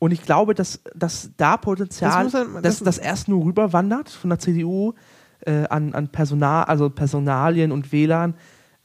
[0.00, 4.30] Und ich glaube, dass, dass da Potenzial, Das man- dass das- erst nur rüberwandert von
[4.30, 4.92] der CDU
[5.46, 8.34] äh, an, an Personal, also Personalien und Wählern,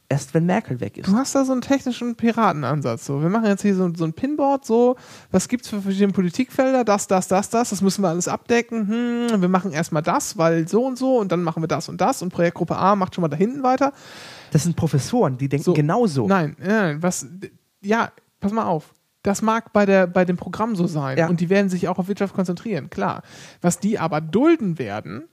[0.09, 1.07] erst wenn Merkel weg ist.
[1.07, 3.05] Du hast da so einen technischen Piratenansatz.
[3.05, 3.22] So.
[3.22, 4.95] Wir machen jetzt hier so, so ein Pinboard, so,
[5.32, 6.84] was gibt's für verschiedene Politikfelder?
[6.84, 8.88] Das, das, das, das, das müssen wir alles abdecken.
[9.32, 11.99] Hm, wir machen erstmal das, weil so und so und dann machen wir das und
[12.01, 13.91] das und Projektgruppe A macht schon mal da hinten weiter.
[14.54, 15.74] Das sind Professoren, die denken So.
[15.74, 16.28] genauso.
[16.28, 17.28] Nein, nein, was,
[17.82, 18.93] ja, pass mal auf.
[19.24, 21.28] Das mag bei, der, bei dem Programm so sein Ja.
[21.30, 23.24] und die werden sich auch auf Wirtschaft konzentrieren, klar.
[23.62, 25.24] Was die aber dulden werden,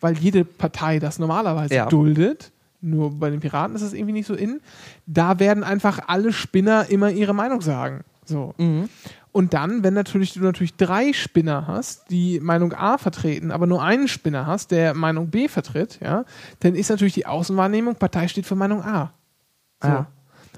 [0.00, 1.86] weil jede Partei das normalerweise Ja.
[1.86, 4.60] duldet, nur bei den Piraten ist es irgendwie nicht so in,
[5.06, 8.04] da werden einfach alle Spinner immer ihre Meinung sagen.
[8.24, 8.54] So.
[8.58, 8.88] Mhm.
[9.32, 13.82] Und dann, wenn natürlich du natürlich drei Spinner hast, die Meinung A vertreten, aber nur
[13.82, 16.24] einen Spinner hast, der Meinung B vertritt, ja,
[16.60, 19.12] dann ist natürlich die Außenwahrnehmung, Partei steht für Meinung A.
[19.82, 19.88] So.
[19.88, 20.06] Ja.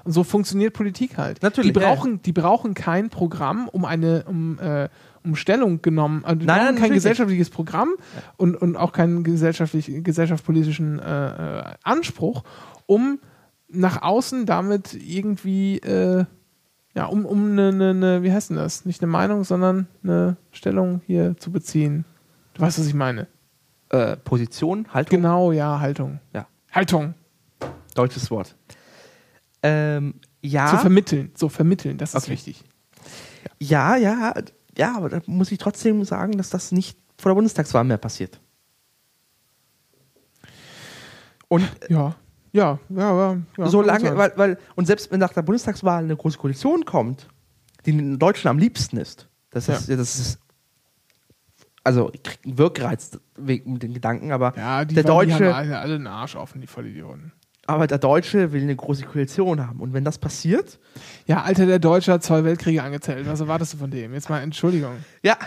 [0.03, 1.43] Und so funktioniert Politik halt.
[1.43, 4.89] Natürlich, Die ja, brauchen, die brauchen kein Programm, um eine um, äh,
[5.23, 6.25] um Stellung genommen.
[6.25, 7.89] Also die Nein, nein, kein gesellschaftliches Programm
[8.37, 12.43] und, und auch keinen gesellschaftlich, gesellschaftspolitischen äh, äh, Anspruch,
[12.87, 13.19] um
[13.67, 16.25] nach außen damit irgendwie äh,
[16.93, 18.85] ja, um, um eine, eine, eine, wie heißt denn das?
[18.85, 22.05] Nicht eine Meinung, sondern eine Stellung hier zu beziehen.
[22.53, 23.27] Du weißt, was ich meine.
[23.89, 26.19] Äh, Position, Haltung, Genau, ja, Haltung.
[26.33, 26.47] Ja.
[26.71, 27.13] Haltung.
[27.95, 28.55] deutsches Wort.
[29.63, 31.31] Ähm, ja, Zu vermitteln.
[31.35, 32.31] So vermitteln, das ist Okay.
[32.31, 32.63] wichtig.
[33.59, 34.33] ja, ja,
[34.77, 38.39] ja, aber da muss ich trotzdem sagen, dass das nicht vor der Bundestagswahl mehr passiert.
[41.47, 42.15] Und Ja.
[42.53, 43.37] Ja, ja, ja.
[43.57, 47.27] ja solange, weil, weil, und selbst wenn nach der Bundestagswahl eine große Koalition kommt,
[47.85, 50.39] die in Deutschland am liebsten ist, das ist, das ist
[51.83, 54.53] also ich krieg einen Wirkreiz wegen den Gedanken, aber.
[54.55, 57.31] Ja, die, der waren- die Deutsche, haben alle, einen Arsch offen, die Vollidioten.
[57.65, 59.79] aber der Deutsche will eine große Koalition haben.
[59.79, 60.79] Und wenn das passiert,
[61.25, 63.25] Ja, Alter, der Deutsche hat zwei Weltkriege angezählt.
[63.27, 64.13] Was erwartest du von dem?
[64.13, 64.93] Jetzt mal Entschuldigung.
[65.23, 65.37] ja,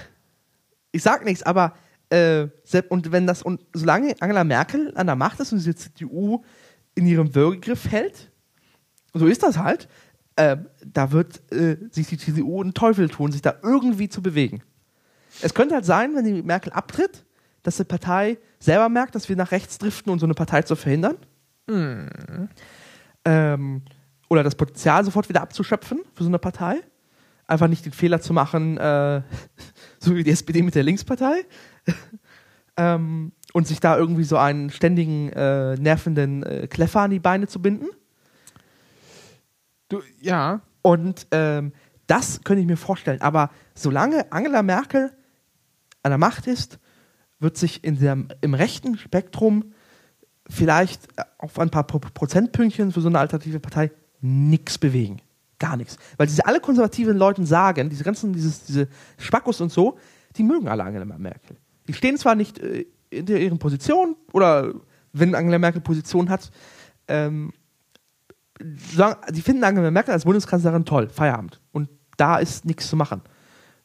[0.91, 1.75] ich sag nichts, aber
[2.11, 2.49] äh,
[2.89, 6.43] und wenn das und solange Angela Merkel an der Macht ist und diese CDU
[6.95, 8.31] in ihrem Würgegriff hält,
[9.13, 9.89] so ist das halt,
[10.37, 14.63] äh, da wird äh, sich die CDU einen Teufel tun, sich da irgendwie zu bewegen.
[15.43, 17.25] Es könnte halt sein, wenn die Merkel abtritt,
[17.63, 20.77] dass die Partei selber merkt, dass wir nach rechts driften und so eine Partei zu
[20.77, 21.17] verhindern.
[23.25, 23.83] Ähm,
[24.29, 26.81] oder das Potenzial sofort wieder abzuschöpfen für so eine Partei.
[27.47, 29.23] Einfach nicht den Fehler zu machen, äh,
[29.99, 31.47] so wie die SPD mit der Linkspartei.
[32.77, 37.47] ähm, und sich da irgendwie so einen ständigen, äh, nervenden äh, Kleffer an die Beine
[37.47, 37.87] zu binden.
[39.89, 41.73] Du, ja, Und ähm,
[42.09, 43.21] das könnte ich mir vorstellen.
[43.21, 45.13] Aber solange Angela Merkel
[46.03, 46.81] an der Macht ist,
[47.39, 49.73] wird sich in der, im rechten Spektrum
[50.51, 55.23] vielleicht äh, auf ein paar Pro Prozentpünktchen für so eine alternative Partei nichts bewegen.
[55.61, 55.97] Gar nichts.
[56.17, 59.97] Weil diese alle konservativen Leute sagen, diese ganzen, dieses, diese Spackos und so,
[60.35, 61.57] die mögen alle Angela Merkel.
[61.87, 64.73] Die stehen zwar nicht äh, in der- ihren Positionen oder
[65.13, 66.51] wenn Angela Merkel Position hat,
[67.09, 67.53] ähm,
[68.61, 71.61] die finden Angela Merkel als Bundeskanzlerin toll, Feierabend.
[71.73, 73.23] Und da ist nichts zu machen.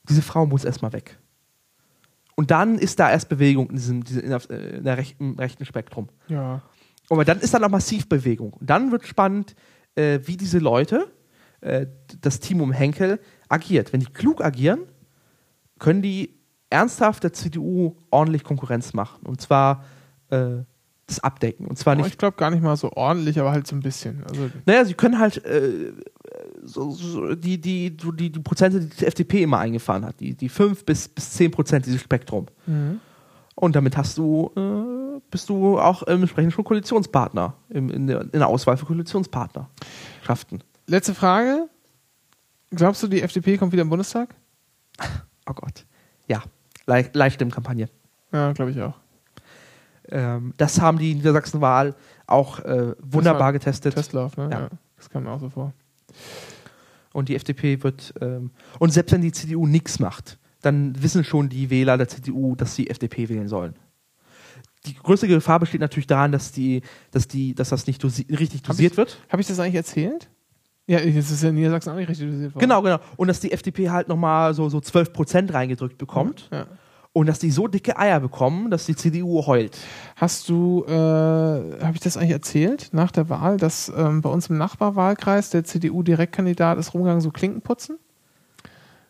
[0.07, 1.17] Diese Frau muss erstmal weg.
[2.35, 5.39] Und dann ist da erst Bewegung in, diesem, diese- in, der, in der rechten, im
[5.39, 6.09] rechten Spektrum.
[6.27, 6.61] ja.
[7.11, 8.53] Aber dann ist dann auch massiv Bewegung.
[8.53, 9.55] Und dann wird spannend,
[9.95, 11.11] äh, wie diese Leute,
[11.61, 11.87] äh,
[12.21, 13.91] das Team um Henkel, agiert.
[13.93, 14.81] Wenn die klug agieren,
[15.79, 16.38] können die
[16.69, 19.25] ernsthaft der CDU ordentlich Konkurrenz machen.
[19.25, 19.83] Und zwar
[20.29, 20.63] äh,
[21.07, 21.65] das abdecken.
[21.65, 23.81] Und zwar Aber nicht ich glaube gar nicht mal so ordentlich, aber halt so ein
[23.81, 24.23] bisschen.
[24.29, 25.91] Also, Naja, sie können halt äh,
[26.63, 30.49] so, so die, die, die, die Prozente, die die FDP immer eingefahren hat, die, die
[30.49, 32.47] 5 bis, bis 10 Prozent dieses Spektrum.
[33.55, 38.21] Und damit hast du, äh, bist du auch ähm, entsprechend schon Koalitionspartner im, in, der,
[38.21, 40.63] in der Auswahl für Koalitionspartnerschaften.
[40.87, 41.67] letzte Frage.
[42.71, 44.35] Glaubst du, die FDP kommt wieder im Bundestag?
[45.49, 45.85] Oh Gott.
[46.27, 46.43] Ja,
[46.89, 47.89] Le Leihstimmkampagne.
[48.31, 48.95] Ja, glaube ich auch.
[50.09, 51.95] Ähm, das haben die Niedersachsen-Wahl
[52.27, 53.93] auch äh, wunderbar getestet.
[53.95, 54.49] Testlauf, ne?
[54.51, 54.59] Ja.
[54.61, 54.69] Ja.
[54.97, 55.73] Das kam mir auch so vor.
[57.13, 61.49] Und die FDP wird, ähm, und selbst wenn die CDU nichts macht, dann wissen schon
[61.49, 63.75] die Wähler der CDU, dass sie FDP wählen sollen.
[64.85, 66.81] Die größte Gefahr besteht natürlich daran, dass, die,
[67.11, 69.19] dass, die, dass das nicht dosi richtig Hab dosiert ich- wird.
[69.29, 70.29] Habe ich das eigentlich erzählt?
[70.89, 72.61] Ja, das ist ja in Niedersachsen auch nicht richtig dosiert worden.
[72.61, 72.97] Genau, genau.
[73.15, 76.49] Und dass die FDP halt nochmal so, so 12% reingedrückt bekommt.
[76.51, 76.65] Ja.
[77.13, 79.77] Und dass die so dicke Eier bekommen, dass die CDU heult.
[80.15, 84.47] Hast du, äh, habe ich das eigentlich erzählt nach der Wahl, dass ähm, bei uns
[84.49, 87.97] im Nachbarwahlkreis der CDU-Direktkandidat ist rumgegangen, so Klinken putzen?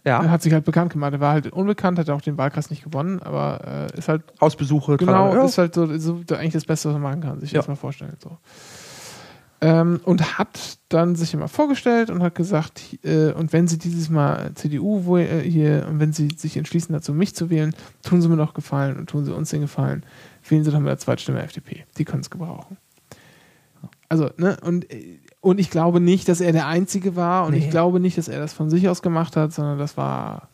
[0.05, 1.11] Ja, Er hat sich halt bekannt gemacht.
[1.13, 4.95] Er war halt unbekannt, hat auch den Wahlkreis nicht gewonnen, aber äh, ist halt Hausbesuche.
[4.97, 7.59] genau, ist halt so, so eigentlich das Beste, was man machen kann, sich Ja.
[7.59, 8.15] das mal vorstellen.
[8.23, 8.37] So.
[9.61, 14.09] Ähm, und hat dann sich immer vorgestellt und hat gesagt, äh, und wenn Sie dieses
[14.09, 18.21] Mal CDU wo, äh, hier, und wenn Sie sich entschließen dazu, mich zu wählen, tun
[18.21, 20.03] Sie mir doch Gefallen und tun Sie uns den Gefallen,
[20.47, 21.83] wählen Sie doch mit der Zweitstimme FDP.
[21.97, 22.77] Die können es gebrauchen.
[24.07, 27.59] Also, ne, und, äh, und ich glaube nicht, dass er der Einzige war und Nee.
[27.59, 30.47] ich glaube nicht, dass er das von sich aus gemacht hat, sondern das war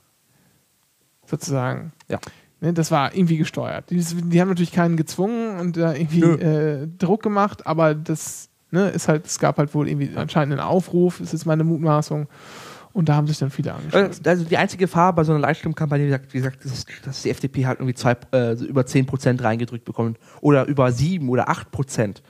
[1.27, 2.19] sozusagen Ja.
[2.61, 3.89] Ne, das war irgendwie gesteuert.
[3.89, 8.89] Die, die haben natürlich keinen gezwungen und da irgendwie äh, Druck gemacht, aber das ne,
[8.89, 12.27] ist halt, es gab halt wohl irgendwie anscheinend einen Aufruf, ist jetzt meine Mutmaßung.
[12.93, 14.23] Und da haben sich dann viele angeschlossen.
[14.23, 17.23] Äh, Also die einzige Gefahr bei so einer Leitstimmkampagne, wie gesagt, wie gesagt ist, dass
[17.23, 22.21] die FDP halt irgendwie zwei, äh, über 10% reingedrückt bekommt oder über 7 oder 8%.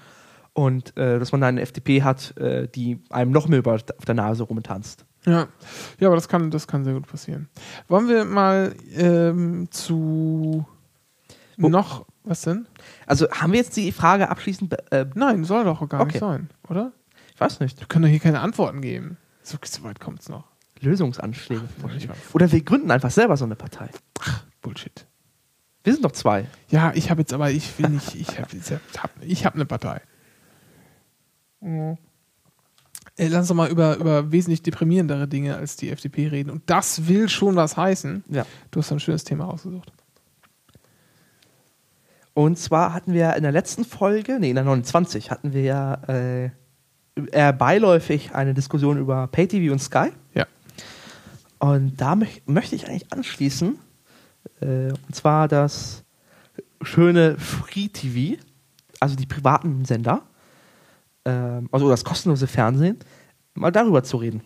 [0.53, 4.05] Und äh, dass man dann eine FDP hat, äh, die einem noch mehr über, auf
[4.07, 5.05] der Nase rumtanzt.
[5.25, 5.47] Ja,
[5.99, 7.49] ja aber das kann, das kann sehr gut passieren.
[7.87, 10.65] Wollen wir mal ähm, zu
[11.57, 12.67] Wo- noch, was denn?
[13.05, 16.19] Also haben wir jetzt die Frage abschließend, äh, Nein, soll doch gar nicht Okay.
[16.19, 16.91] sein, oder?
[17.33, 19.17] ich weiß nicht, Wir können doch hier keine Antworten geben.
[19.43, 20.45] So, so weit kommt es noch.
[20.79, 22.09] Lösungsanschläge Ach, nicht.
[22.33, 23.89] Oder wir gründen einfach selber so eine Partei.
[24.61, 25.05] Bullshit.
[25.83, 26.47] Wir sind doch zwei.
[26.69, 28.49] Ja, ich habe jetzt aber, ich will nicht, ich habe
[28.97, 30.01] hab, ich hab eine Partei.
[31.61, 31.97] Mhm.
[33.17, 36.49] Ey, lass uns doch mal über, über wesentlich deprimierendere Dinge als die FDP reden.
[36.49, 38.25] Und das will schon was heißen.
[38.29, 38.45] Ja.
[38.71, 39.93] Du hast ein schönes Thema rausgesucht.
[42.35, 45.93] Und zwar hatten wir in der letzten Folge, nee, in der 29, hatten wir ja
[46.09, 46.49] äh,
[47.31, 50.09] eher beiläufig eine Diskussion über PayTV und Sky.
[50.33, 50.45] Ja.
[51.59, 53.79] Und da möch möchte ich eigentlich anschließen,
[54.59, 56.03] äh, und zwar das
[56.81, 58.37] schöne Free TV,
[58.99, 60.23] also die privaten Sender,
[61.23, 62.99] ähm, also das kostenlose Fernsehen,
[63.53, 64.41] mal darüber zu reden.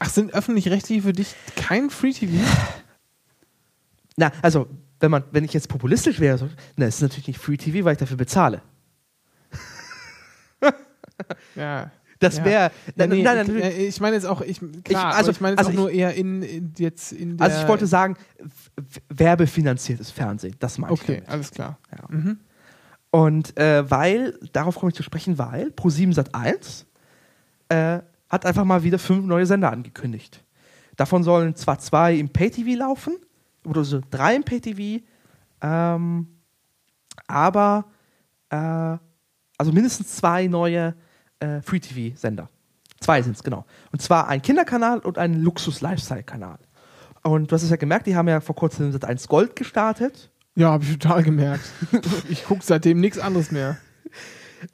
[0.00, 2.44] Ach, sind öffentlich-rechtliche für dich kein Free-TV?
[4.16, 4.66] Na, also,
[5.06, 7.84] wenn man, wenn ich jetzt populistisch wäre, so, na, es ist natürlich nicht Free TV,
[7.84, 8.60] weil ich dafür bezahle.
[11.54, 11.90] Ja.
[12.18, 15.20] Das wäre, Ja, nein, nee, nein, ich, nein, ich meine jetzt auch, ich, klar, also-
[15.20, 17.46] aber ich meine jetzt also auch ich- nur eher in, in jetzt in der.
[17.46, 18.16] Also ich wollte sagen,
[19.10, 21.78] werbefinanziertes Fernsehen, das meine ich Okay, alles klar.
[21.92, 22.04] Ja.
[22.08, 22.40] Mhm.
[23.10, 26.86] Und äh, weil, darauf komme ich zu sprechen, weil Pro7 Sat 1
[27.68, 27.98] äh,
[28.28, 30.42] hat einfach mal wieder fünf neue Sender angekündigt.
[30.96, 33.14] Davon sollen zwar zwei im Pay-TV laufen,
[33.66, 35.04] oder so drei im Pay-TV,
[35.60, 36.26] ähm,
[37.26, 37.86] aber
[38.50, 38.96] äh,
[39.58, 40.94] also mindestens zwei neue
[41.40, 42.48] äh, Free-TV-Sender.
[43.00, 43.64] Zwei sind es, genau.
[43.92, 46.58] Und zwar ein Kinderkanal und ein Luxus-Lifestyle-Kanal.
[47.22, 50.30] Und du hast es ja gemerkt, die haben ja vor kurzem Sat 1 Gold gestartet.
[50.54, 51.64] Ja, habe ich total gemerkt.
[52.28, 53.76] ich gucke seitdem nichts anderes mehr.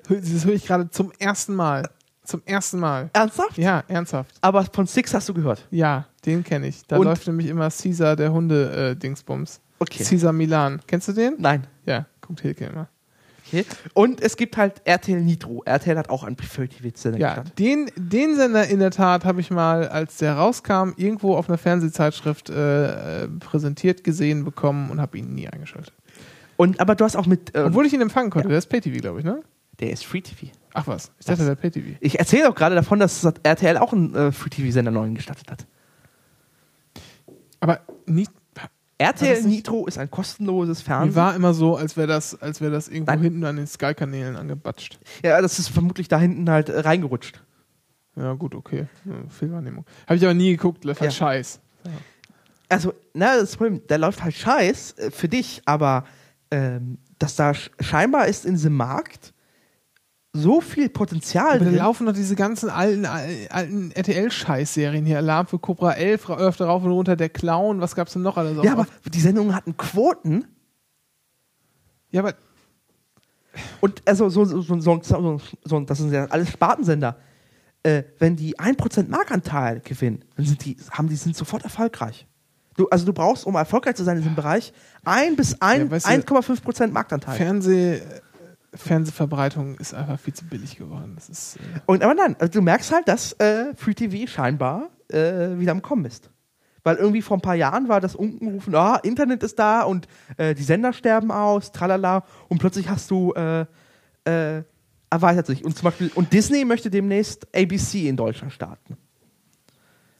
[0.08, 1.90] Das höre ich gerade zum ersten Mal.
[2.32, 3.10] Zum ersten Mal.
[3.12, 3.58] Ernsthaft?
[3.58, 4.34] Ja, ernsthaft.
[4.40, 5.66] Aber von Six hast du gehört.
[5.70, 6.80] Ja, den kenne ich.
[6.86, 9.60] Da Und- läuft nämlich immer Caesar, der Hunde-Dingsbums.
[9.78, 10.02] Okay.
[10.02, 10.80] Caesar Milan.
[10.86, 11.34] Kennst du den?
[11.38, 11.66] Nein.
[11.84, 12.88] Ja, guckt Hilke immer.
[13.46, 13.66] Okay.
[13.92, 15.62] Und es gibt halt RTL Nitro.
[15.66, 19.88] RTL hat auch einen Preferred-TV-Sender Ja, den, den Sender in der Tat habe ich mal,
[19.88, 25.34] als der rauskam, irgendwo auf einer Fernsehzeitschrift äh, äh, präsentiert gesehen bekommen und habe ihn
[25.34, 25.92] nie eingeschaltet.
[26.56, 27.54] Und, aber du hast auch mit.
[27.54, 28.46] Äh, Obwohl ich ihn empfangen konnte.
[28.48, 28.52] Ja.
[28.52, 29.42] Der ist Pay-TV, glaube ich, ne?
[29.80, 30.52] Der ist Free-TV.
[30.74, 31.96] Ach was, ich dachte, der Pay-TV.
[32.00, 35.66] Ich erzähle auch gerade davon, dass RTL auch einen äh, Free-TV-Sender neuen gestartet hat.
[37.60, 38.30] Aber nicht,
[38.98, 41.14] RTL Nitro ist ein kostenloses mir Fernsehen.
[41.16, 43.20] war immer so, als wäre das, als wäre das irgendwo Nein.
[43.20, 44.98] hinten an den Sky-Kanälen angebatscht.
[45.24, 47.42] Ja, das ist vermutlich da hinten halt äh, reingerutscht.
[48.16, 48.86] Ja, gut, okay.
[49.04, 49.84] Ja, Fehlwahrnehmung.
[50.06, 51.16] Habe ich aber nie geguckt, läuft halt Ja.
[51.16, 51.60] scheiß.
[52.68, 56.04] Also, na, das Problem, der läuft halt scheiß äh, für dich, aber
[56.50, 59.31] ähm, dass da sch scheinbar ist in diesem Markt
[60.34, 61.74] so viel Potenzial Aber da drin.
[61.76, 65.18] laufen doch diese ganzen alten, al- alten RTL-Scheiß-Serien hier.
[65.18, 68.36] Alarm für Cobra 11, ra- öfter rauf und runter, der Clown, was gab's denn noch
[68.38, 68.56] alles?
[68.64, 70.46] Ja, aber die Sendungen hatten Quoten
[72.10, 72.34] ja, aber
[73.80, 77.16] und also so, so, so, so, so, so das sind ja alles Spartensender.
[77.82, 82.26] Äh, wenn die 1% Marktanteil gewinnen, dann sind die, haben die sind sofort erfolgreich.
[82.76, 84.72] Du, also du brauchst, um erfolgreich zu sein in diesem Bereich,
[85.04, 87.36] 1 bis ein- Ja, weißt du, 1,5% Marktanteil.
[87.36, 88.00] Fernseh,
[88.74, 91.12] Fernsehverbreitung ist einfach viel zu billig geworden.
[91.14, 94.90] Das ist, äh, Und aber nein, also du merkst halt, dass äh, Free TV scheinbar
[95.08, 96.30] äh, wieder am Kommen ist.
[96.84, 100.54] Weil irgendwie vor ein paar Jahren war das Unkenrufen, ah, Internet ist da und äh,
[100.54, 103.66] die Sender sterben aus, tralala, und plötzlich hast du äh,
[104.24, 104.64] äh,
[105.10, 105.64] erweitert sich.
[105.64, 108.96] Und zum Beispiel, und Disney möchte demnächst ABC in Deutschland starten.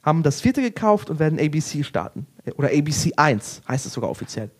[0.02, 2.26] Haben das vierte gekauft und werden ABC starten.
[2.56, 4.50] Oder ABC 1 heißt es sogar offiziell.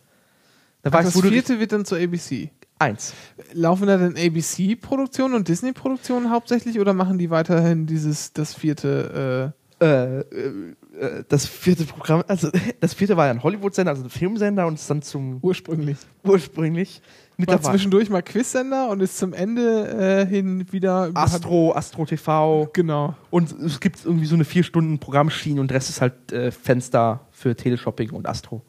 [0.82, 2.50] Da Ach, das vierte wird dann zur ABC.
[2.82, 3.14] 1.
[3.54, 9.84] Laufen da denn ABC-Produktionen und Disney-Produktionen hauptsächlich oder machen die weiterhin dieses, das vierte, äh,
[9.84, 14.66] äh, äh, das vierte Programm, also das vierte war ja ein Hollywood-Sender, also ein Filmsender
[14.66, 15.98] und ist dann zum äh, ursprünglich?
[16.24, 21.10] ursprünglich War mittlerweile zwischendurch mal Quiz-Sender und ist zum Ende äh, hin wieder.
[21.14, 23.14] Astro, Astro TV Genau.
[23.30, 26.50] und es gibt irgendwie so eine vier Stunden Programmschiene und der Rest ist halt äh,
[26.50, 28.62] Fenster für Teleshopping und Astro.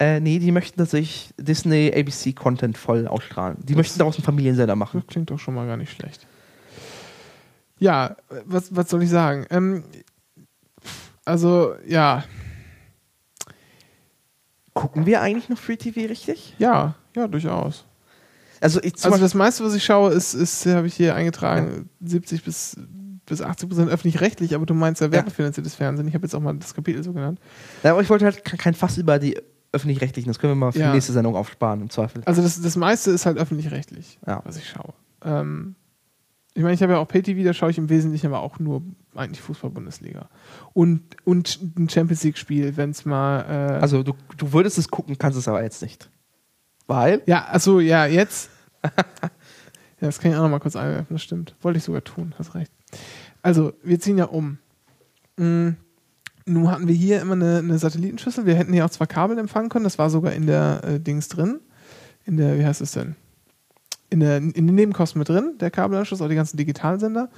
[0.00, 0.06] Ja.
[0.06, 3.58] Äh, nee, die möchten tatsächlich Disney ABC Content voll ausstrahlen.
[3.62, 5.00] Die möchten daraus einen Familiensender machen.
[5.00, 6.26] Das klingt doch schon mal gar nicht schlecht.
[7.78, 9.46] Ja, was, was soll ich sagen?
[9.50, 9.84] Ähm,
[11.24, 12.24] also, ja,
[14.72, 16.54] Gucken wir eigentlich noch Free TV richtig?
[16.58, 17.84] ja, ja, durchaus.
[18.60, 22.44] Also ich Also das meiste, was ich schaue, ist, ist habe ich hier eingetragen, 70
[22.44, 22.76] bis,
[23.26, 26.06] bis 80 Prozent öffentlich-rechtlich, aber du meinst ja werbefinanziertes Fernsehen.
[26.06, 27.40] Ich habe jetzt auch mal das Kapitel so genannt.
[27.82, 29.38] ja, aber ich wollte halt ke- kein Fass über die
[29.72, 30.88] öffentlich-rechtlichen, das können wir mal für Ja.
[30.90, 32.22] die nächste Sendung aufsparen, im Zweifel.
[32.26, 34.40] Also das, das meiste ist halt öffentlich-rechtlich, Ja.
[34.44, 34.92] was ich schaue.
[35.24, 35.74] Ähm,
[36.54, 38.82] ich meine, ich habe ja auch Pay-TV, da schaue ich im Wesentlichen aber auch nur
[39.14, 40.28] eigentlich Fußball-Bundesliga.
[40.72, 43.42] Und, und ein Champions League-Spiel, wenn es mal...
[43.42, 46.10] Äh, Also du, du würdest es gucken, kannst es aber jetzt nicht.
[46.88, 47.22] Weil?
[47.26, 48.50] Ja, achso, ja, jetzt.
[48.82, 48.90] ja,
[50.00, 51.54] das kann ich auch noch mal kurz einwerfen, das stimmt.
[51.60, 52.72] Wollte ich sogar tun, hast recht.
[53.42, 54.58] Also, wir ziehen ja um.
[55.36, 55.70] Mm,
[56.46, 58.46] nun hatten wir hier immer eine, eine Satellitenschüssel.
[58.46, 59.84] Wir hätten hier auch zwei Kabel empfangen können.
[59.84, 61.60] Das war sogar in der äh, Dings drin.
[62.26, 63.16] In der, wie heißt es denn?
[64.10, 67.30] In, der, in den Nebenkosten mit drin, der Kabelanschluss, auch die ganzen Digitalsender.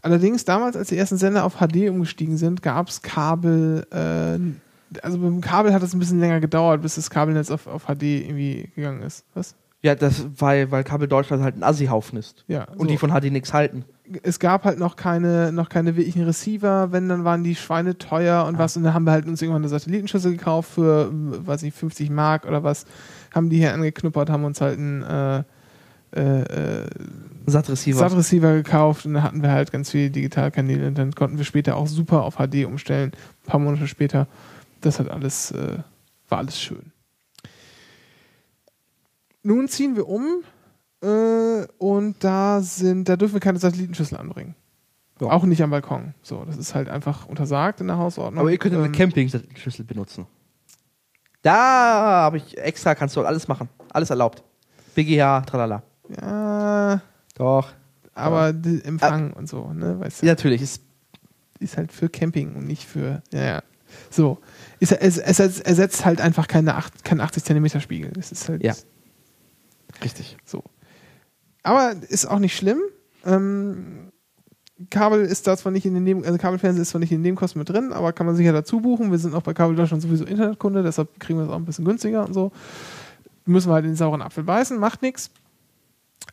[0.00, 3.86] Allerdings, damals, als die ersten Sender auf HD umgestiegen sind, gab es Kabel.
[3.90, 7.86] Äh, also beim Kabel hat es ein bisschen länger gedauert, bis das Kabelnetz auf, auf
[7.86, 9.24] HD irgendwie gegangen ist.
[9.34, 9.54] Was?
[9.82, 12.44] Ja, das, weil, weil Kabel Deutschland halt ein Assi-Haufen ist.
[12.48, 12.86] Ja, Und so.
[12.86, 13.84] die von HD nichts halten.
[14.22, 18.44] Es gab halt noch keine, noch keine wirklichen Receiver, wenn, dann waren die Schweine teuer
[18.44, 18.76] und was.
[18.76, 22.46] Und dann haben wir halt uns irgendwann eine Satellitenschüssel gekauft für, weiß nicht, 50 Mark
[22.46, 22.84] oder was.
[23.34, 25.42] Haben die hier angeknuppert, haben uns halt einen äh,
[26.14, 26.86] äh, äh,
[27.46, 27.98] SAT-Receiver.
[27.98, 31.76] SAT-Receiver gekauft und dann hatten wir halt ganz viele Digitalkanäle und dann konnten wir später
[31.76, 33.12] auch super auf HD umstellen.
[33.12, 34.28] Ein paar Monate später.
[34.80, 35.78] Das hat alles, äh,
[36.28, 36.92] war alles schön.
[39.42, 40.42] Nun ziehen wir um
[41.04, 44.54] äh, und da sind, da dürfen wir keine Satellitenschüssel anbringen.
[45.20, 45.28] Ja.
[45.30, 46.14] Auch nicht am Balkon.
[46.22, 48.40] So, das ist halt einfach untersagt in der Hausordnung.
[48.40, 50.26] aber ihr könnt eine Ähm, Camping-Schüssel benutzen.
[51.42, 53.68] Da habe ich extra, kannst du alles machen.
[53.92, 54.42] Alles erlaubt.
[54.94, 55.82] BGH, tralala.
[56.20, 57.00] Ja,
[57.34, 57.72] Doch.
[58.14, 60.00] aber die Empfang und so, ne?
[60.00, 60.26] Weißt du?
[60.26, 60.62] Ja, natürlich.
[60.62, 60.82] Ist,
[61.60, 63.22] ist halt für Camping und nicht für.
[63.32, 63.62] Ja, ja.
[64.10, 64.38] So.
[64.80, 68.10] Ist, es, es ersetzt halt einfach keine acht, keinen 80 Zentimeter Spiegel.
[68.12, 68.74] Das ist halt Ja.
[70.02, 70.36] richtig.
[70.44, 70.64] so.
[71.64, 72.80] Aber ist auch nicht schlimm.
[73.24, 74.12] Ähm,
[74.90, 77.22] Kabel ist da zwar nicht in den Neben also Kabelfernsehen ist zwar nicht in den
[77.22, 79.10] Nebenkosten mit drin, aber kann man sich ja dazu buchen.
[79.10, 81.84] Wir sind auch bei Kabel Deutschland sowieso Internetkunde, deshalb kriegen wir das auch ein bisschen
[81.84, 82.52] günstiger und so.
[83.46, 85.30] Müssen wir halt den sauren Apfel beißen, macht nichts.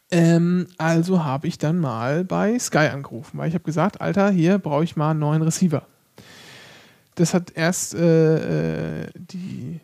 [0.10, 4.58] Ähm, also habe ich dann mal bei Sky angerufen, weil ich habe gesagt, Alter, hier
[4.58, 5.84] brauche ich mal einen neuen Receiver.
[7.16, 9.80] Das hat erst äh, äh, die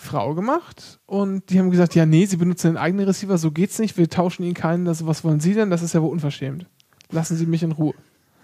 [0.00, 3.80] Frau gemacht und die haben gesagt, ja, nee, sie benutzen den eigenen Receiver, so geht's
[3.80, 5.70] nicht, wir tauschen ihnen keinen, das, was wollen sie denn?
[5.70, 6.66] Das ist ja wohl unverschämt.
[7.10, 7.94] Lassen Sie mich in Ruhe.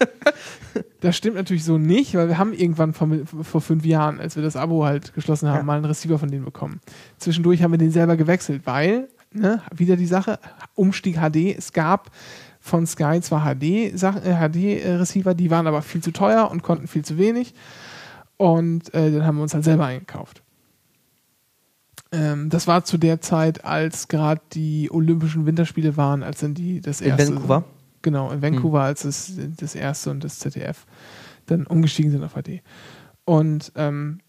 [1.01, 3.09] das stimmt natürlich so nicht, weil wir haben irgendwann vor,
[3.43, 5.63] vor fünf Jahren, als wir das Abo halt geschlossen haben, Ja.
[5.63, 6.81] mal einen Receiver von denen bekommen.
[7.19, 10.41] Zwischendurch haben wir den selber gewechselt, weil, ne, wieder die Sache,
[10.75, 12.11] Umstieg HD, es gab
[12.59, 17.17] von Sky zwar HD-Receiver, äh, die waren aber viel zu teuer und konnten viel zu
[17.17, 17.55] wenig.
[18.39, 20.43] Und äh, dann haben wir uns halt selber eingekauft.
[22.15, 26.81] Ähm, das war zu der Zeit, als gerade die Olympischen Winterspiele waren, als dann die
[26.81, 27.35] das In erste.
[27.35, 27.65] Vancouver?
[28.03, 30.87] Genau, in Vancouver, als es das erste und das ZDF
[31.47, 32.63] dann umgestiegen sind auf HD.
[33.25, 34.21] Und ähm,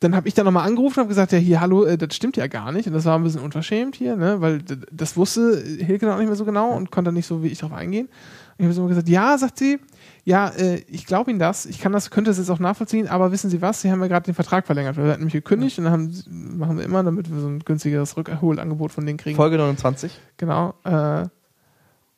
[0.00, 2.36] dann habe ich dann nochmal angerufen und habe gesagt, ja hier, hallo, äh, das stimmt
[2.36, 2.86] ja gar nicht.
[2.86, 4.40] Und das war ein bisschen unverschämt hier, ne?
[4.40, 4.60] weil
[4.90, 7.58] das wusste Hilke dann auch nicht mehr so genau und konnte nicht so wie ich
[7.58, 8.06] darauf eingehen.
[8.06, 9.78] Und ich habe so gesagt, ja, sagt sie,
[10.24, 13.32] ja, äh, ich glaube Ihnen das, ich kann das, könnte das jetzt auch nachvollziehen, aber
[13.32, 14.96] wissen Sie was, Sie haben ja gerade den Vertrag verlängert.
[14.96, 18.16] Wir hatten mich gekündigt und dann haben, machen wir immer, damit wir so ein günstigeres
[18.16, 19.36] Rückholangebot von denen kriegen.
[19.36, 20.18] Folge 29.
[20.36, 20.74] Genau.
[20.84, 21.26] Äh,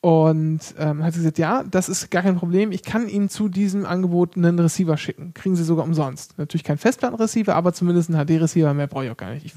[0.04, 2.72] und ähm, hat sie gesagt, ja, das ist gar kein Problem.
[2.72, 5.32] Ich kann Ihnen zu diesem Angebot einen Receiver schicken.
[5.32, 6.36] Kriegen Sie sogar umsonst.
[6.38, 8.74] Natürlich kein Festplattenreceiver, aber zumindest ein HD-Receiver.
[8.74, 9.46] Mehr brauche ich auch gar nicht.
[9.46, 9.52] Ich,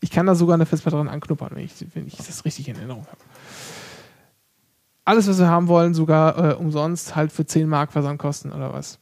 [0.00, 2.74] ich kann da sogar eine Festplatte dran anknuppern, wenn ich, wenn ich das richtig in
[2.74, 3.18] Erinnerung habe.
[5.04, 8.98] Alles, was wir haben wollen, sogar äh, umsonst, halt für 10 Mark Versandkosten oder was.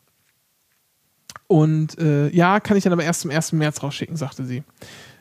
[1.46, 3.52] Und äh, ja, kann ich dann aber erst zum 1.
[3.52, 4.64] März rausschicken, sagte sie.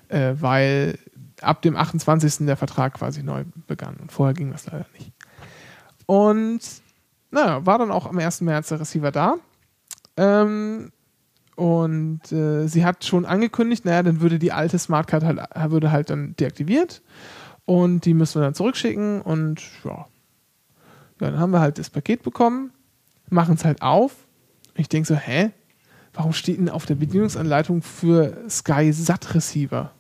[0.07, 0.97] Äh, weil
[1.41, 2.45] ab dem 28.
[2.45, 3.97] der Vertrag quasi neu begann.
[3.97, 5.11] Und vorher ging das leider nicht.
[6.05, 6.61] Und
[7.31, 8.41] naja, war dann auch am 1.
[8.41, 9.35] März der Receiver da.
[10.17, 10.91] Ähm,
[11.55, 16.09] und äh, sie hat schon angekündigt, naja, dann würde die alte Smartcard halt, würde halt
[16.09, 17.01] dann deaktiviert.
[17.65, 19.21] Und die müssen wir dann zurückschicken.
[19.21, 20.07] Und ja,
[21.21, 22.71] dann haben wir halt das Paket bekommen,
[23.29, 24.13] machen es halt auf.
[24.75, 25.51] Ich denke so, hä?
[26.13, 29.91] Warum steht denn auf der Bedienungsanleitung für Sky SAT Receiver?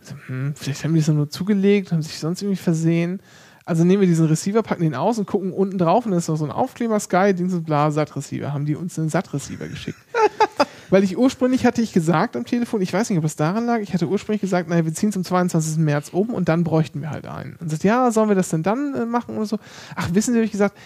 [0.00, 3.20] Also, hm, vielleicht haben die das nur zugelegt, haben sich sonst irgendwie versehen.
[3.64, 6.28] Also nehmen wir diesen Receiver, packen den aus und gucken unten drauf und da ist
[6.28, 8.52] noch so ein Aufkleber Sky, Dings und bla, SAT-Receiver.
[8.52, 9.98] Haben die uns einen SAT-Receiver geschickt.
[10.90, 13.80] Weil ich ursprünglich hatte ich gesagt am Telefon, ich weiß nicht, ob es daran lag,
[13.80, 15.78] ich hatte ursprünglich gesagt, naja, wir ziehen zum 22.
[15.78, 17.56] März um und dann bräuchten wir halt einen.
[17.56, 19.58] Und sagt, ja, sollen wir das denn dann äh, machen oder so?
[19.96, 20.76] Ach, wissen Sie, habe ich gesagt,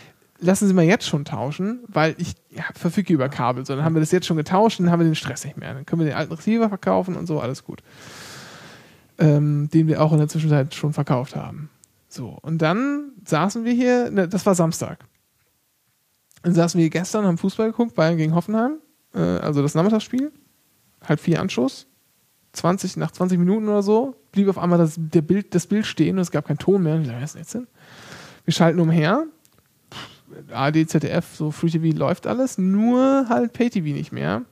[0.41, 3.67] lassen Sie mal jetzt schon tauschen, weil ich ja, verfüge über Kabel.
[3.67, 5.75] So, dann haben wir das jetzt schon getauscht dann haben wir den Stress nicht mehr.
[5.75, 7.83] Dann können wir den alten Receiver verkaufen und so, alles gut.
[9.19, 11.71] Ähm, den wir auch in der Zwischenzeit schon verkauft haben.
[12.09, 15.05] So, und dann saßen wir hier, ne, das war Samstag.
[16.43, 18.79] Dann saßen wir hier gestern, haben Fußball geguckt, Bayern gegen Hoffenheim,
[19.15, 20.33] äh, also das Nachmittagsspiel,
[21.07, 21.87] halb vier Anschuss,
[22.53, 26.17] 20, nach 20 Minuten oder so, blieb auf einmal das, der Bild, das Bild stehen
[26.17, 27.01] und es gab keinen Ton mehr.
[27.21, 27.67] Was ist jetzt denn?
[28.45, 29.27] Wir schalten umher,
[30.53, 34.43] ARD, ZDF, so Free TV läuft alles, nur halt Pay-TV nicht mehr.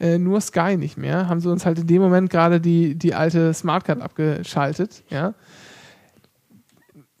[0.00, 1.28] Äh, nur Sky nicht mehr.
[1.28, 5.34] Haben sie uns halt in dem Moment gerade die, die alte Smartcard abgeschaltet, ja.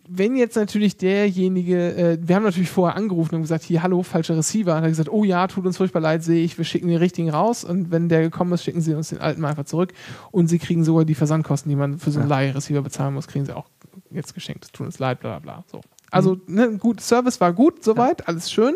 [0.06, 4.36] Wenn jetzt natürlich derjenige, äh, wir haben natürlich vorher angerufen und gesagt, hier, hallo, falscher
[4.36, 4.72] Receiver.
[4.72, 6.98] Und er hat gesagt, oh ja, tut uns furchtbar leid, sehe ich, wir schicken den
[6.98, 7.64] richtigen raus.
[7.64, 9.94] Und wenn der gekommen ist, schicken sie uns den alten mal einfach zurück.
[10.30, 13.46] Und sie kriegen sogar die Versandkosten, die man für so einen Leih-Receiver bezahlen muss, kriegen
[13.46, 13.68] sie auch
[14.10, 14.66] jetzt geschenkt.
[14.66, 15.64] Es tut uns leid, bla bla bla.
[15.70, 15.80] So.
[16.10, 18.74] Also, ne, gut, Service war gut, soweit, alles schön.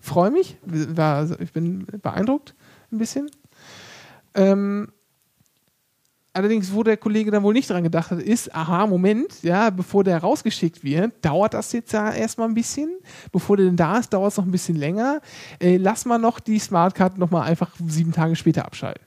[0.00, 0.56] Freue mich.
[0.64, 2.54] War, also ich bin beeindruckt
[2.90, 3.30] ein bisschen.
[4.34, 4.88] Ähm,
[6.32, 10.04] allerdings, wo der Kollege dann wohl nicht dran gedacht hat, ist, aha, Moment, ja, bevor
[10.04, 12.90] der rausgeschickt wird, dauert das jetzt ja erstmal ein bisschen.
[13.30, 15.20] Bevor der denn da ist, dauert es noch ein bisschen länger.
[15.60, 19.04] Äh, lass mal noch die Smartcard nochmal einfach sieben Tage später abschalten.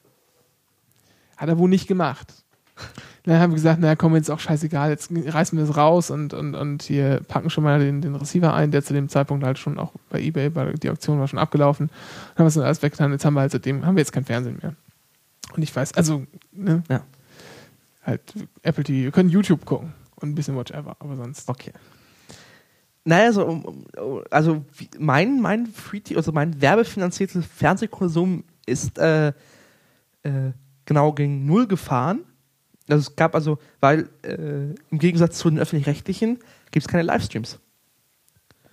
[1.37, 2.33] Hat er wohl nicht gemacht.
[3.23, 6.35] Dann haben wir gesagt, naja, komm, jetzt auch scheißegal, jetzt reißen wir es raus und,
[6.35, 9.57] und, und hier packen schon mal den, den Receiver ein, der zu dem Zeitpunkt halt
[9.57, 11.87] schon auch bei Ebay, bei die Auktion war schon abgelaufen.
[11.87, 14.11] Dann haben wir es dann alles weggetan, jetzt haben wir halt seitdem, haben wir jetzt
[14.11, 14.75] kein Fernsehen mehr.
[15.55, 17.01] Und ich weiß, also, ne, Ja.
[18.05, 21.49] Halt Apple TV, wir können YouTube gucken und ein bisschen whatever, aber sonst.
[21.49, 21.71] Okay.
[23.03, 23.63] Naja, so,
[24.31, 24.65] also
[24.97, 29.27] mein, mein Free TV, also mein werbefinanziertes Fernsehkonsum ist äh,
[30.23, 30.51] äh,
[30.85, 32.21] genau gegen null gefahren.
[32.87, 36.39] Also es gab also, weil äh, im Gegensatz zu den öffentlich-rechtlichen
[36.71, 37.59] gibt es keine Livestreams.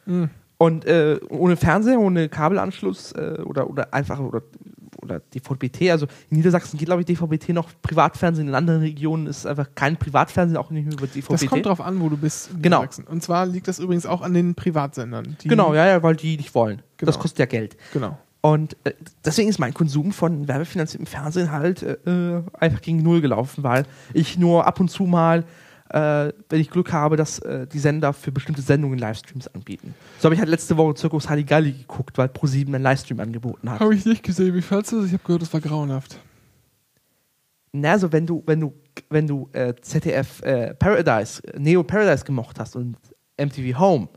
[0.05, 0.31] Hm.
[0.59, 4.43] Und äh, ohne Fernseher, ohne Kabelanschluss äh, oder, oder einfach oder
[5.03, 9.47] oder DVB-T, also in Niedersachsen geht, glaube ich, DVB-T noch Privatfernsehen, in anderen Regionen ist
[9.47, 11.33] einfach kein Privatfernsehen, auch nicht mehr über DVB-T.
[11.33, 12.51] Das kommt drauf an, wo du bist.
[12.51, 12.79] in Genau.
[12.81, 13.07] Niedersachsen.
[13.07, 15.37] Und zwar liegt das übrigens auch an den Privatsendern.
[15.43, 16.83] Die, Genau, ja, ja, weil die nicht wollen.
[16.97, 17.11] Genau.
[17.11, 17.77] Das kostet ja Geld.
[17.93, 18.17] Genau.
[18.41, 18.93] Und äh,
[19.25, 23.85] deswegen ist mein Konsum von werbefinanziertem Fernsehen halt äh, einfach gegen Null gelaufen, weil
[24.15, 25.45] ich nur ab und zu mal,
[25.93, 29.95] äh, wenn ich Glück habe, dass äh, die Sender für bestimmte Sendungen Livestreams anbieten.
[30.19, 33.81] So habe ich halt letzte Woche Zirkus Halligalli geguckt, weil ProSieben einen Livestream angeboten hat.
[33.81, 34.55] Habe ich nicht gesehen.
[34.55, 35.07] Wie fandst du das?
[35.07, 36.19] Ich habe gehört, das war grauenhaft.
[37.73, 38.75] Na, also wenn du, wenn du,
[39.11, 42.97] wenn du äh, ZDF äh, Paradise, Neo Paradise gemocht hast und
[43.39, 44.09] MTV Home,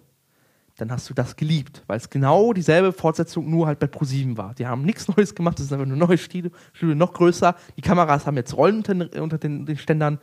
[0.78, 4.53] dann hast du das geliebt, weil es genau dieselbe Fortsetzung nur halt bei ProSieben war.
[4.55, 7.55] Die haben nichts Neues gemacht, das ist einfach nur ein neues Studio, Studio noch größer.
[7.78, 10.19] Die Kameras haben jetzt Rollen unter, unter den, den Ständern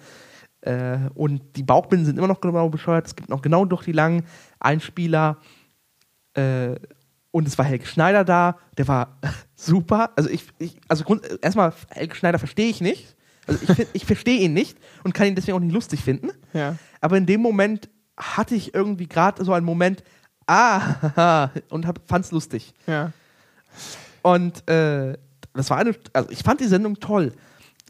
[0.63, 3.07] äh, und die Bauchbinden sind immer noch genau bescheuert.
[3.07, 4.25] Es gibt noch genau durch die langen
[4.59, 5.39] Einspieler
[6.35, 6.77] äh,
[7.31, 9.19] und es war Helge Schneider da, der war
[9.55, 10.11] super.
[10.17, 13.17] Also ich, ich also Grund, erstmal Helge Schneider verstehe ich nicht.
[13.47, 16.31] Also ich, ich verstehe ihn nicht und kann ihn deswegen auch nicht lustig finden.
[16.53, 16.77] Ja.
[17.01, 20.05] Aber in dem Moment hatte ich irgendwie gerade so einen Moment,
[20.47, 22.73] ah, und fand es lustig.
[22.87, 23.13] Ja.
[24.23, 25.17] Und äh,
[25.55, 27.33] das war eine, also ich fand die Sendung toll.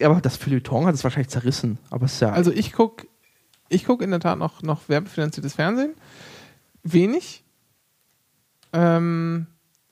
[0.05, 1.78] Aber das Feuilleton hat es wahrscheinlich zerrissen.
[1.90, 2.30] Aber es ist ja.
[2.30, 3.07] Also ich gucke
[3.72, 5.94] ich guck in der Tat noch, noch werbefinanziertes Fernsehen.
[6.82, 7.42] Wenig.
[8.72, 9.46] Ähm,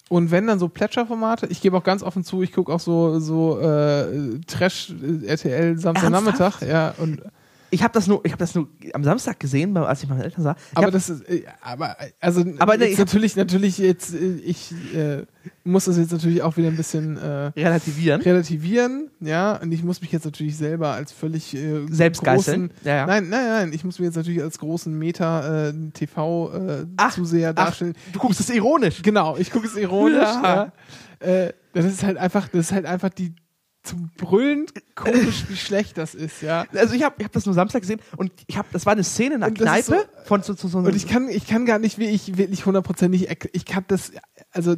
[0.08, 3.20] und wenn dann so Plätscherformate, ich gebe auch ganz offen zu, ich gucke auch so,
[3.20, 7.22] so äh, Trash äh, RTL Samstagnachmittag, ja, und
[7.70, 10.42] ich habe das nur, ich habe das nur am Samstag gesehen, als ich meine Eltern
[10.42, 10.56] sah.
[10.72, 15.24] Ich aber das ist, äh, aber, also, Aber hab- natürlich, natürlich jetzt, äh, ich äh,
[15.64, 18.20] muss das jetzt natürlich auch wieder ein bisschen äh, relativieren.
[18.20, 22.72] relativieren, ja, und ich muss mich jetzt natürlich selber als völlig äh, Selbstgeißeln.
[22.84, 23.06] Ja, ja.
[23.06, 27.14] nein, nein, nein, ich muss mich jetzt natürlich als großen Meta äh, TV äh, Ach,
[27.14, 27.94] Zuseher ach, darstellen.
[28.12, 29.02] Du guckst es ironisch.
[29.02, 30.20] Genau, ich gucke es ironisch.
[30.22, 30.72] Ja.
[31.22, 31.50] Ja.
[31.72, 33.34] Das ist halt einfach, das ist halt einfach die
[33.82, 36.66] zum Brüllen komisch, wie schlecht das ist, ja.
[36.74, 39.04] Also ich habe ich hab das nur Samstag gesehen und ich habe, das war eine
[39.04, 41.98] Szene in einer Kneipe von so, so, so Und ich kann, ich kann gar nicht
[41.98, 44.12] wirklich, wirklich hundertprozentig, ich kann das,
[44.50, 44.76] also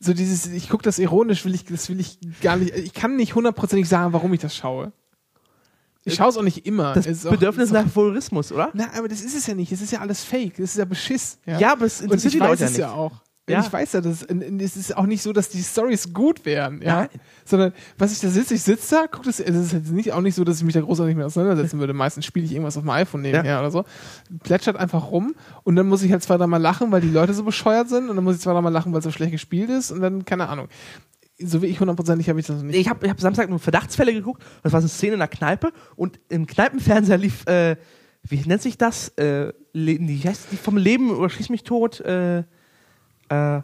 [0.00, 3.16] so dieses, ich gucke das ironisch, will ich, das will ich gar nicht, ich kann
[3.16, 4.92] nicht hundertprozentig sagen, warum ich das schaue.
[6.04, 6.94] Ich schaue es auch nicht immer.
[6.94, 8.70] das ist Bedürfnis auch- nach Voyeurismus, oder?
[8.74, 9.70] Na, aber das ist es ja nicht.
[9.70, 10.56] Es ist ja alles Fake.
[10.56, 11.38] Das ist ja Beschiss.
[11.46, 12.78] Ja, Ja, aber es interessiert ich die Leute ja nicht.
[12.78, 13.22] ja auch.
[13.50, 13.60] Ja.
[13.60, 17.00] Ich weiß ja, und es ist auch nicht so, dass die Stories gut wären, ja.
[17.00, 17.08] Nein.
[17.44, 20.20] Sondern, was ich da sitze, ich sitze da, gucke das, es ist jetzt nicht, auch
[20.20, 21.92] nicht so, dass ich mich da großartig mit auseinandersetzen würde.
[21.92, 23.58] Meistens spiele ich irgendwas auf dem iPhone nebenher Ja.
[23.60, 23.84] oder so.
[24.44, 25.34] Plätschert einfach rum
[25.64, 28.14] und dann muss ich halt zwei, dreimal lachen, weil die Leute so bescheuert sind und
[28.14, 30.48] dann muss ich zwei, dreimal lachen, weil es so schlecht gespielt ist und dann, keine
[30.48, 30.68] Ahnung.
[31.40, 32.76] So wie ich hundertprozentig habe ich das noch nicht.
[32.78, 34.44] Ich habe hab Samstag nur Verdachtsfälle geguckt.
[34.62, 37.74] Das war so eine Szene in der Kneipe und im Kneipenfernseher lief, äh,
[38.22, 39.08] wie nennt sich das?
[39.18, 42.00] Äh, wie heißt die vom Leben oder Schieß mich tot?
[42.02, 42.44] Äh,
[43.32, 43.62] äh,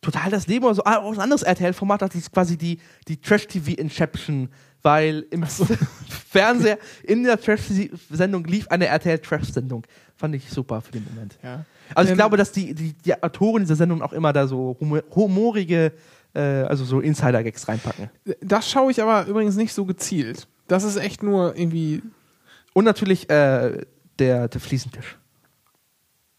[0.00, 0.84] total das Leben oder so.
[0.84, 4.48] Ah, auch ein anderes RTL-Format, das ist quasi die, die Trash-TV-Inception,
[4.82, 5.44] weil im
[6.30, 9.84] Fernseher in der Trash-Sendung lief eine RTL-Trash-Sendung.
[10.16, 11.38] Fand ich super für den Moment.
[11.42, 11.64] ja.
[11.94, 14.76] Also ich Ähm, glaube, dass die, die, die Autoren dieser Sendung auch immer da so
[14.80, 15.92] humo- humorige,
[16.34, 18.10] äh, also so Insider-Gags reinpacken.
[18.40, 20.48] Das schaue ich aber übrigens nicht so gezielt.
[20.68, 22.02] Das ist echt nur irgendwie
[22.74, 23.84] Und natürlich äh,
[24.18, 25.16] der, der Fliesentisch.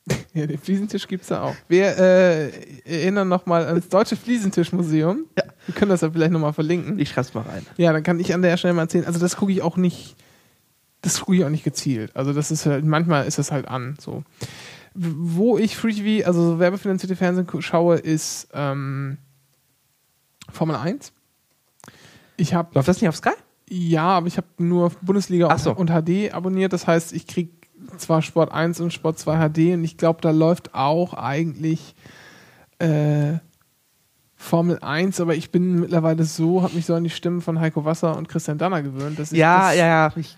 [0.33, 1.55] Ja, den Fliesentisch gibt's da auch.
[1.67, 2.51] Wir äh,
[2.85, 5.25] erinnern nochmal ans Deutsche Fliesentischmuseum.
[5.37, 5.43] Ja.
[5.65, 6.99] Wir können das ja vielleicht nochmal verlinken.
[6.99, 7.65] Ich schreib's mal rein.
[7.77, 9.05] Ja, dann kann ich an der Stelle mal erzählen.
[9.05, 10.15] Also das gucke ich auch nicht,
[11.01, 12.15] das gucke ich auch nicht gezielt.
[12.15, 13.97] Also das ist halt, manchmal ist das halt an.
[13.99, 14.23] So.
[14.93, 19.17] Wo ich Free TV, also so werbefinanzierte Fernsehen schaue, ist ähm,
[20.51, 21.11] Formel 1.
[22.37, 23.31] Ich habe Läuft das nicht auf Sky?
[23.69, 25.75] ja, aber ich habe nur Bundesliga so.
[25.75, 26.73] und HD abonniert.
[26.73, 27.49] Das heißt, ich krieg
[27.97, 31.95] zwar Sport 1 und Sport 2 HD und ich glaube, da läuft auch eigentlich
[32.79, 33.35] äh,
[34.35, 37.85] Formel 1, aber ich bin mittlerweile so, habe mich so an die Stimmen von Heiko
[37.85, 40.13] Wasser und Christian Danner gewöhnt, dass ich Ja, das, ja, ja.
[40.15, 40.37] Ich,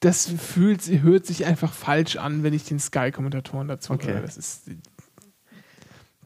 [0.00, 4.12] das fühlt, hört sich einfach falsch an, wenn ich den Sky-Kommentatoren dazu Okay.
[4.12, 4.20] höre.
[4.22, 4.70] Das ist,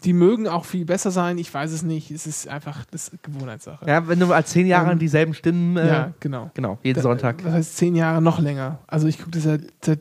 [0.05, 2.11] die mögen auch viel besser sein, ich weiß es nicht.
[2.11, 3.85] Es ist einfach das Gewohnheitssache.
[3.87, 5.77] ja, wenn du als zehn Jahre Ähm, dieselben Stimmen.
[5.77, 6.51] Äh, ja genau.
[6.55, 7.45] Genau, jeden Da- Sonntag.
[7.45, 8.79] Was heißt zehn Jahre noch länger?
[8.87, 10.01] Also ich gucke das seit, seit,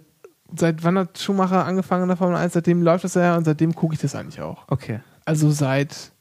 [0.56, 2.54] seit wann hat Schumacher angefangen in der Formel 1?
[2.54, 4.64] Seitdem läuft das ja und seitdem gucke ich das eigentlich auch.
[4.68, 5.00] Okay.
[5.26, 6.12] Also seit.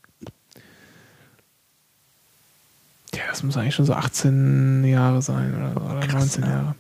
[3.14, 6.50] Ja, das muss eigentlich schon so 18 Jahre sein oder, oder krass, 19 ja.
[6.50, 6.74] Jahre.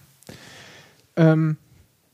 [1.16, 1.56] Ähm,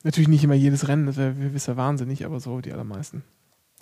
[0.04, 3.22] natürlich nicht immer jedes Rennen, das wäre wär, wär wahnsinnig, aber so die allermeisten.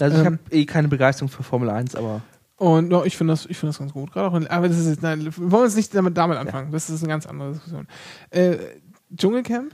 [0.01, 2.23] Also ich Ähm, habe eh keine Begeisterung für Formel 1, aber.
[2.57, 4.13] Und no, ich finde das, ich find das ganz gut.
[4.13, 6.71] Gerade auch aber das ist jetzt, nein, wir wollen jetzt nicht damit, damit anfangen.
[6.73, 7.87] Das ist eine ganz andere Diskussion.
[8.31, 8.57] Äh,
[9.17, 9.73] Dschungelcamp?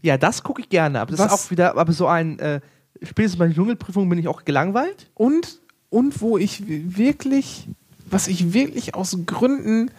[0.00, 2.60] Ja, das gucke ich gerne, aber das Was- ist auch wieder, aber so ein, äh,
[3.02, 5.10] spätestens bei den Dschungelprüfungen bin ich auch gelangweilt.
[5.14, 5.60] Und,
[5.90, 7.68] und wo ich wirklich
[8.12, 9.90] was ich wirklich aus Gründen,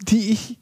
[0.00, 0.58] die ich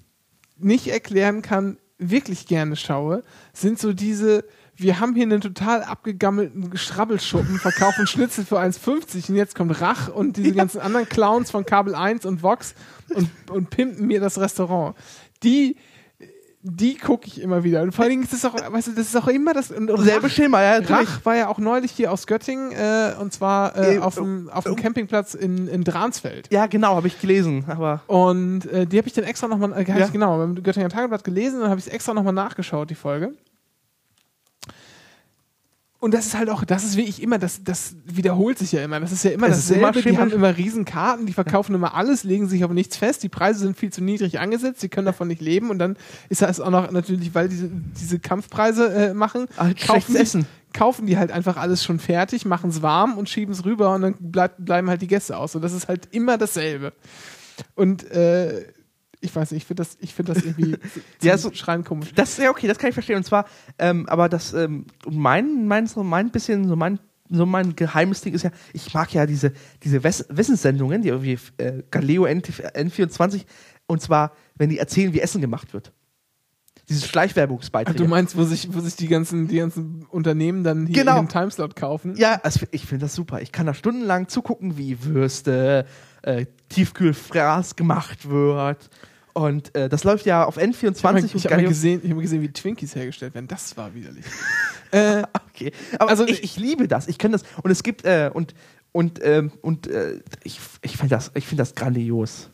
[0.59, 3.23] nicht erklären kann, wirklich gerne schaue,
[3.53, 4.45] sind so diese,
[4.76, 10.09] wir haben hier einen total abgegammelten Schrabbelschuppen, verkaufen Schnitzel für 1,50 und jetzt kommt Rach
[10.09, 12.74] und diese ganzen anderen Clowns von Kabel 1 und Vox
[13.14, 14.96] und, und pimpen mir das Restaurant.
[15.42, 15.76] Die,
[16.66, 17.82] die gucke ich immer wieder.
[17.82, 19.70] Und vor allen Dingen ist das auch, weißt du, das ist auch immer das.
[19.70, 21.09] Und, und Selbe Rach- Schema, ja, natürlich.
[21.10, 24.48] Rach war ja auch neulich hier aus Göttingen äh, und zwar äh, Äh, auf dem
[24.48, 26.48] auf dem Campingplatz in, in Dransfeld.
[26.51, 27.66] Ja, genau, habe ich gelesen.
[27.68, 30.09] Aber Und äh, die habe ich dann extra nochmal, äh, Ja.
[30.09, 33.34] genau, beim Göttinger Tageblatt gelesen und habe ich es extra nochmal nachgeschaut, die Folge.
[36.05, 39.01] Und das ist halt auch, das ist wirklich immer, das, das wiederholt sich ja immer.
[39.01, 39.81] Das ist ja immer Es dasselbe.
[39.81, 43.22] immer die haben immer riesen Karten, die verkaufen immer alles, legen sich auf nichts fest.
[43.22, 45.70] Die Preise sind viel zu niedrig angesetzt, sie können davon nicht leben.
[45.70, 45.97] Und dann
[46.28, 50.20] ist das auch noch natürlich, weil diese, diese Kampfpreise äh, machen, Halt kaufen, schlechtes die,
[50.20, 50.47] Essen.
[50.74, 54.02] kaufen die halt einfach alles schon fertig, machen es warm und schieben es rüber und
[54.02, 55.55] dann bleib, bleiben halt die Gäste aus.
[55.55, 56.93] Und das ist halt immer dasselbe.
[57.76, 58.66] Und äh,
[59.24, 60.72] ich weiß nicht, ich finde das, ich find das irgendwie
[61.22, 62.12] Ja, ja, so- schreien komisch.
[62.14, 63.16] Das ist ja okay, das kann ich verstehen.
[63.16, 63.46] Und zwar,
[63.78, 66.98] ähm, aber das, ähm, mein, mein, so mein bisschen, so mein,
[67.30, 69.52] so mein geheimes Ding ist ja, ich mag ja diese,
[69.82, 73.44] diese Wes Wissenssendungen, die irgendwie äh, Galileo N N24,
[73.86, 75.92] und zwar, wenn die erzählen, wie Essen gemacht wird.
[76.90, 77.98] Diese Ach, Schleichwerbungsbeiträge.
[77.98, 81.16] du meinst, wo sich, wo sich die ganzen, die ganzen Unternehmen dann hier Genau.
[81.16, 82.14] ihren Timeslot kaufen?
[82.16, 83.40] Ja, also ich finde das super.
[83.40, 85.86] Ich kann da stundenlang zugucken, wie Würste,
[86.20, 88.90] äh, Tiefkühlfraß gemacht wird.
[89.35, 92.16] Und äh, das läuft ja auf N24 Ich habe mal, hab mal gesehen, ich hab
[92.16, 93.48] mal gesehen, wie Twinkies hergestellt werden.
[93.48, 94.24] Das war widerlich.
[94.93, 95.24] äh,
[95.55, 95.73] Okay.
[95.98, 97.06] Aber Also- ich, ich liebe das.
[97.09, 97.43] Ich kenne das.
[97.62, 98.55] Und es gibt äh, und
[98.93, 102.51] und ähm, und äh, ich ich finde das ich finde das grandios.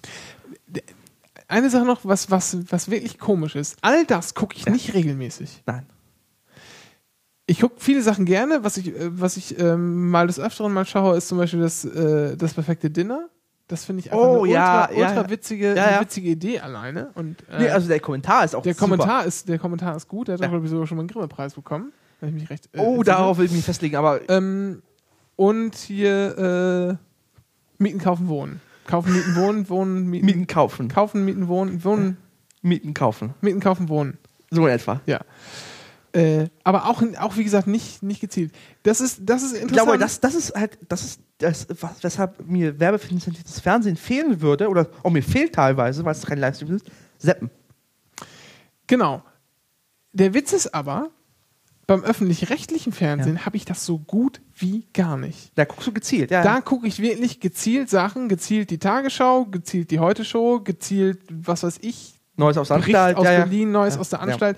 [1.49, 3.77] eine Sache noch, was, was, was wirklich komisch ist.
[3.83, 5.63] All das gucke ich nicht regelmäßig.
[5.67, 5.87] Nein.
[7.47, 8.63] Ich gucke viele Sachen gerne.
[8.65, 11.85] Was ich, äh, was ich ähm, mal des Öfteren mal schaue, ist zum Beispiel das,
[11.85, 13.29] äh, das perfekte Dinner.
[13.71, 15.31] Das finde ich einfach Oh, eine ja, ultra, ultra ja.
[15.31, 17.11] witzige, Ja, witzige Idee alleine.
[17.15, 18.87] Und, äh, Nee, also der Kommentar ist auch der super.
[18.87, 20.27] Kommentar ist, der Kommentar ist gut.
[20.27, 20.49] Der hat Ja.
[20.49, 21.93] auch, sogar schon mal einen Grimme-Preis bekommen.
[22.21, 22.69] Wenn ich mich recht.
[22.73, 24.83] äh, Oh, darauf will ich mich festlegen, aber Ähm,
[25.37, 28.61] und hier äh, Mieten, kaufen, wohnen.
[28.89, 30.89] Kaufen, mieten, wohnen, wohnen, mieten, Mieten kaufen.
[30.89, 32.17] kaufen, mieten, wohnen, wohnen,
[32.63, 33.35] Mieten kaufen.
[33.41, 34.19] mieten, kaufen, wohnen.
[34.51, 35.01] So in etwa.
[35.07, 35.21] Ja.
[36.13, 38.53] Äh, aber auch, auch, wie gesagt, nicht, nicht gezielt.
[38.83, 39.87] Das ist, das ist Ich interessant.
[39.87, 44.69] glaube, das, das ist halt, das ist das, was, weshalb mir werbefinanziertes Fernsehen fehlen würde,
[44.69, 46.87] oder auch mir fehlt teilweise, weil es kein Livestream ist,
[47.19, 47.51] Seppen.
[48.87, 49.23] Genau.
[50.13, 51.11] Der Witz ist aber,
[51.87, 55.53] beim öffentlich-rechtlichen Fernsehen habe ich das so gut wie gar nicht.
[55.55, 56.43] Da guckst du gezielt, ja.
[56.43, 61.79] Da gucke ich wirklich gezielt Sachen, gezielt die Tagesschau, gezielt die Heute-Show, gezielt, was weiß
[61.83, 63.17] ich, Neues aus der Anstalt.
[63.17, 63.39] aus ja, ja.
[63.41, 64.25] Berlin, Neues Ja, aus der ja.
[64.25, 64.57] Anstalt.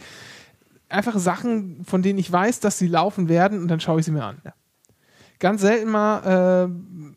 [0.93, 4.12] Einfach Sachen, von denen ich weiß, dass sie laufen werden und dann schaue ich sie
[4.12, 4.39] mir an.
[4.44, 4.52] Ja.
[5.39, 7.16] Ganz selten mal, äh,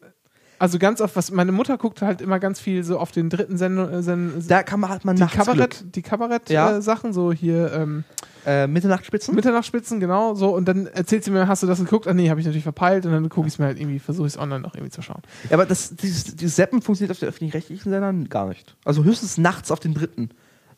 [0.57, 3.57] also ganz oft, was meine Mutter guckt halt immer ganz viel so auf den dritten
[3.57, 5.93] Sendung, äh, Sen Da kann man halt mal die Kabarett, Glück.
[5.93, 6.77] die Kabarett Ja.
[6.77, 6.81] äh,
[7.11, 8.03] so hier ähm,
[8.47, 9.34] Äh, Mitternachtsspitzen.
[9.35, 12.07] Mitternachtsspitzen, genau, so und dann erzählt sie mir, hast du das geguckt?
[12.07, 14.27] Ah nee, habe ich natürlich verpeilt und dann gucke ich es mir halt irgendwie, versuche
[14.27, 15.22] ich es online noch irgendwie zu schauen.
[15.49, 18.76] Ja, aber das, dieses, dieses Seppen funktioniert auf den öffentlich-rechtlichen Sendern gar nicht.
[18.85, 20.30] Also höchstens nachts auf den dritten.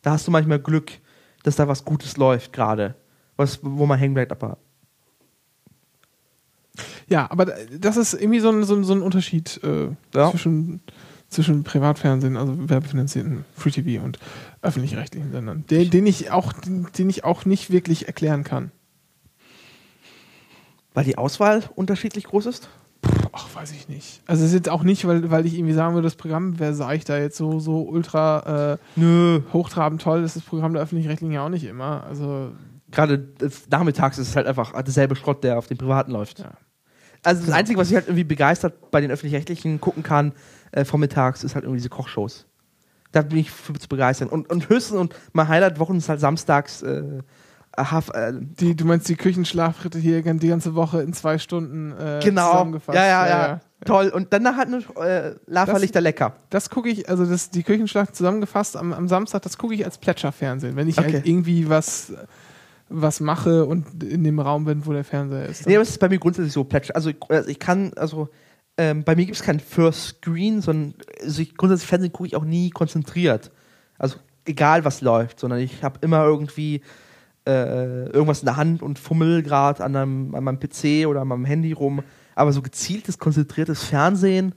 [0.02, 0.92] Da hast du manchmal Glück,
[1.42, 2.94] dass da was Gutes läuft gerade.
[3.36, 4.58] Was, wo man hängen bleibt, aber.
[7.08, 10.30] Ja, aber das ist irgendwie so ein, so ein, so ein Unterschied äh, Ja.
[10.30, 10.80] zwischen,
[11.28, 14.18] zwischen Privatfernsehen, also werbefinanzierten Free TV und
[14.62, 18.70] öffentlich-rechtlichen Sendern, den, den, ich auch, den, den ich auch nicht wirklich erklären kann.
[20.94, 22.68] Weil die Auswahl unterschiedlich groß ist?
[23.32, 24.22] Ach, weiß ich nicht.
[24.26, 26.74] Also es ist jetzt auch nicht, weil, weil ich irgendwie sagen würde, das Programm wäre,
[26.74, 29.42] sage ich da jetzt so, so ultra äh, Nö.
[29.52, 32.04] hochtrabend toll, ist das Programm der öffentlich-rechtlichen ja auch nicht immer.
[32.04, 32.52] Also
[32.90, 33.28] Gerade
[33.70, 36.38] nachmittags ist es halt einfach derselbe Schrott, der auf den privaten läuft.
[36.38, 36.52] Ja.
[37.22, 40.32] Also das Einzige, was ich halt irgendwie begeistert bei den öffentlich-rechtlichen gucken kann,
[40.72, 42.46] äh, vormittags, ist halt irgendwie diese Kochshows.
[43.12, 44.28] Da bin ich für zu begeistern.
[44.28, 47.20] Und, und höchstens und mein Highlight-Wochen ist halt samstags äh,
[47.78, 52.20] Haf, äh, die, du meinst die Küchenschlafritte hier die ganze Woche in zwei Stunden äh,
[52.22, 52.50] genau.
[52.50, 52.96] zusammengefasst.
[52.96, 54.08] Ja, ja, ja, Toll.
[54.08, 56.34] Und danach halt noch äh, Laferlichter lecker.
[56.50, 59.98] Das gucke ich, also das, die Küchenschlacht zusammengefasst am, am Samstag, das gucke ich als
[59.98, 61.12] Plätscherfernsehen, wenn ich Okay.
[61.12, 62.12] halt irgendwie was,
[62.88, 65.66] was mache und in dem Raum bin, wo der Fernseher ist.
[65.66, 66.90] Nee, aber es ist bei mir grundsätzlich so plätsch.
[66.92, 68.28] Also ich, also ich kann, also
[68.76, 72.36] ähm, bei mir gibt es kein First Screen, sondern also ich, grundsätzlich Fernsehen gucke ich
[72.36, 73.52] auch nie konzentriert.
[73.96, 76.82] Also egal was läuft, sondern ich habe immer irgendwie
[77.46, 81.28] äh, irgendwas in der Hand und fummel gerade an, einem- an meinem PC oder an
[81.28, 82.02] meinem Handy rum.
[82.34, 84.54] Aber so gezieltes, konzentriertes Fernsehen,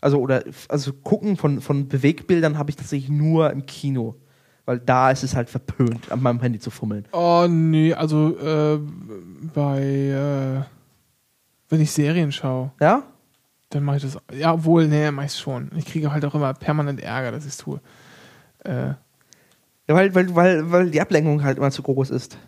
[0.00, 4.16] also oder also gucken von, von Bewegbildern habe ich tatsächlich nur im Kino.
[4.64, 7.04] Weil da ist es halt verpönt, an meinem Handy zu fummeln.
[7.12, 8.78] oh nee, also äh,
[9.52, 10.62] bei, äh,
[11.68, 13.02] wenn ich Serien schaue, Ja?
[13.70, 14.18] Dann mache ich das.
[14.36, 15.70] Ja, obwohl, nee, mach ich schon.
[15.76, 17.80] Ich kriege halt auch immer permanent Ärger, dass ich es tue.
[18.64, 18.92] Äh,
[19.88, 22.38] Ja, weil, weil, weil, weil die Ablenkung halt immer zu groß ist.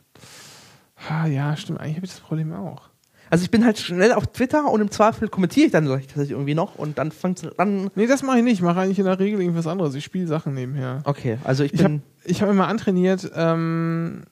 [1.08, 1.80] ah, ja, stimmt.
[1.80, 2.90] Eigentlich habe ich das Problem auch.
[3.30, 6.54] Also ich bin halt schnell auf Twitter und im Zweifel kommentiere ich dann tatsächlich irgendwie
[6.54, 7.90] noch und dann fängt es an.
[7.96, 8.54] Nee, das mache ich nicht.
[8.54, 9.94] Ich mache eigentlich in der Regel irgendwas anderes.
[9.94, 11.02] Ich spiele Sachen nebenher.
[11.04, 12.02] Okay, also ich Ich habe bin.
[12.24, 14.24] ich hab mir mal antrainiert, ähm,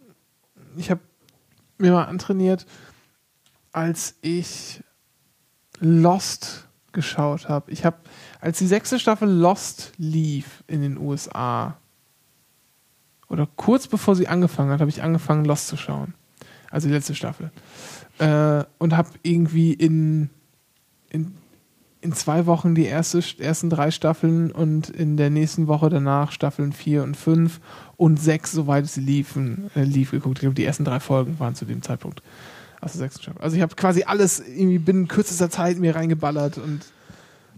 [0.76, 1.00] ich habe
[1.78, 2.66] mir mal antrainiert,
[3.72, 4.82] als ich
[5.80, 7.70] Lost geschaut habe.
[7.72, 7.96] Ich habe,
[8.40, 11.78] als die sechste Staffel Lost lief in den USA,
[13.32, 16.12] oder kurz bevor sie angefangen hat, habe ich angefangen, Lost zu schauen.
[16.70, 17.50] Also die letzte Staffel.
[18.18, 20.28] Äh, und habe irgendwie in,
[21.08, 21.34] in,
[22.02, 26.72] in zwei Wochen die erste, ersten drei Staffeln und in der nächsten Woche danach Staffeln
[26.72, 27.60] vier und fünf
[27.96, 30.38] und sechs, soweit sie liefen, äh, lief geguckt.
[30.38, 32.22] Ich glaube, die ersten drei Folgen waren zu dem Zeitpunkt
[32.82, 33.40] aus der sechsten Staffel.
[33.40, 36.80] Also ich habe quasi alles irgendwie binnen kürzester Zeit mir reingeballert und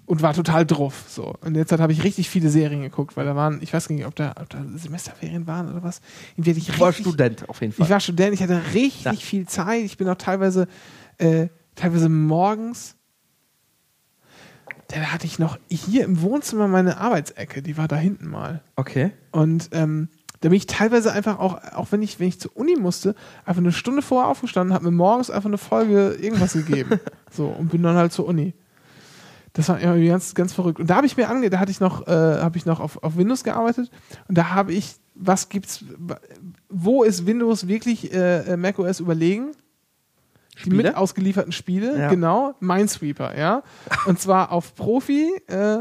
[0.07, 1.05] und war total drauf.
[1.09, 1.35] So.
[1.41, 3.89] Und in der Zeit habe ich richtig viele Serien geguckt, weil da waren, ich weiß
[3.89, 6.01] gar nicht, ob da, ob da Semesterferien waren oder was.
[6.37, 7.85] Ich war richtig, Student auf jeden Fall.
[7.85, 9.13] ich war Student, ich hatte richtig Ja.
[9.15, 9.83] viel Zeit.
[9.85, 10.69] Ich bin auch teilweise,
[11.19, 12.97] äh, teilweise morgens.
[14.89, 18.63] Da hatte ich noch hier im Wohnzimmer meine Arbeitsecke, die war da hinten mal.
[18.77, 19.13] okay.
[19.33, 20.09] Und ähm,
[20.41, 23.15] da bin ich teilweise einfach auch, auch wenn ich, wenn ich zur Uni musste,
[23.47, 27.01] einfach eine Stunde vorher aufgestanden, habe mir morgens einfach eine Folge irgendwas gegeben.
[27.31, 28.53] so, und bin dann halt zur Uni.
[29.55, 30.81] Das war irgendwie ganz, ganz verrückt.
[30.81, 33.03] Und da habe ich mir ange, da hatte ich noch, äh, habe ich noch auf,
[33.03, 33.91] auf Windows gearbeitet
[34.29, 35.85] und da habe ich, was gibt's,
[36.69, 39.53] wo ist Windows wirklich äh, macOS überlegen?
[40.57, 40.77] Die Spiele?
[40.85, 42.09] mit ausgelieferten Spiele, Ja.
[42.11, 43.63] genau, Minesweeper, ja.
[44.07, 45.79] Und zwar auf Profi äh,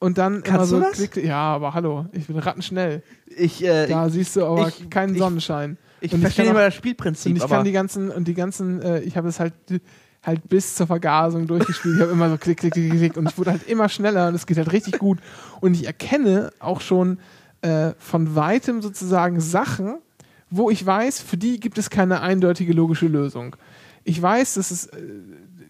[0.00, 0.92] und dann immer Kannst so du das?
[0.92, 3.02] klick, ja, aber hallo, ich bin rattenschnell.
[3.26, 5.76] Ich, äh, Da siehst du aber ich- keinen Sonnenschein.
[6.00, 9.00] ich, ich verstehe auch- das Spielprinzip, Und ich kann die ganzen, und die ganzen, äh,
[9.00, 9.54] ich habe es halt
[10.28, 11.96] halt bis zur Vergasung durchgespielt.
[11.96, 14.34] Ich habe immer so klick, klick, klick, klick und ich wurde halt immer schneller und
[14.34, 15.18] es geht halt richtig gut.
[15.60, 17.18] Und ich erkenne auch schon
[17.62, 19.98] äh, von weitem sozusagen Sachen,
[20.50, 23.56] wo ich weiß, für die gibt es keine eindeutige logische Lösung.
[24.04, 25.00] Ich weiß, dass es, äh,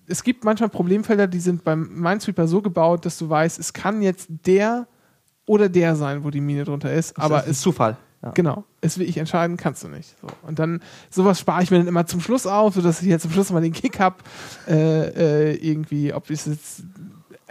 [0.07, 4.03] es gibt manchmal Problemfelder, die sind beim Minesweeper so gebaut, dass du weißt, es kann
[4.03, 4.87] jetzt der
[5.47, 7.97] oder der sein, wo die Mine drunter ist, aber das ist es Zufall.
[8.23, 8.31] Ja.
[8.31, 8.65] Genau.
[8.81, 10.17] Es will ich entscheiden, kannst du nicht.
[10.21, 10.27] So.
[10.43, 13.31] Und dann, sowas spare ich mir dann immer zum Schluss auf, sodass ich jetzt zum
[13.31, 14.17] Schluss mal den Kick habe,
[14.67, 16.83] äh, äh, irgendwie, ob es jetzt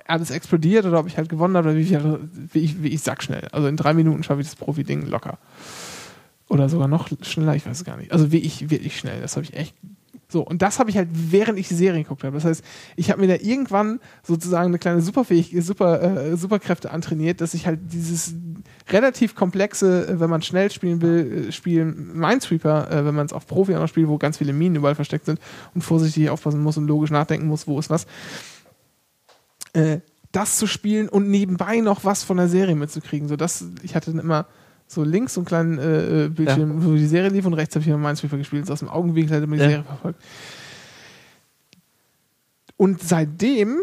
[0.07, 3.01] alles explodiert oder ob ich halt gewonnen habe oder wie, viel, wie, ich, wie ich
[3.01, 3.47] sag schnell.
[3.51, 5.37] Also in drei Minuten schaffe ich das Profi-Ding locker.
[6.49, 8.11] Oder sogar noch schneller, ich weiß es gar nicht.
[8.11, 9.75] Also wie ich wirklich schnell, das habe ich echt.
[10.29, 12.35] So, und das habe ich halt, während ich die Serie geguckt habe.
[12.35, 12.63] Das heißt,
[12.97, 17.65] ich habe mir da irgendwann sozusagen eine kleine Superfähigkeit, Super, äh, Superkräfte antrainiert, dass ich
[17.65, 18.33] halt dieses
[18.89, 23.31] relativ komplexe, äh, wenn man schnell spielen will, äh, spielen Minesweeper, äh, wenn man es
[23.31, 25.39] auf Profi auch noch spielt, wo ganz viele Minen überall versteckt sind
[25.73, 28.05] und vorsichtig aufpassen muss und logisch nachdenken muss, wo ist was,
[29.71, 29.99] äh,
[30.33, 33.29] das zu spielen und nebenbei noch was von der Serie mitzukriegen.
[33.29, 34.47] So das, ich hatte dann immer
[34.87, 37.83] so links so einen kleinen äh, äh, Bildschirm, wo die Serie lief und rechts habe
[37.83, 38.65] ich immer Minesweeper gespielt.
[38.65, 39.69] So aus dem Augenwinkel hatte man die Ja.
[39.69, 40.23] Serie verfolgt.
[42.77, 43.79] Und seitdem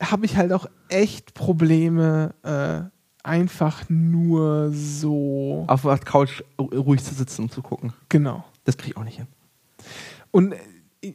[0.00, 2.90] habe ich halt auch echt Probleme, äh,
[3.22, 5.64] einfach nur so.
[5.68, 7.92] Auf der Couch ruhig zu sitzen und zu gucken.
[8.08, 8.44] Genau.
[8.64, 9.26] Das kriege ich auch nicht hin.
[10.30, 10.56] Und äh,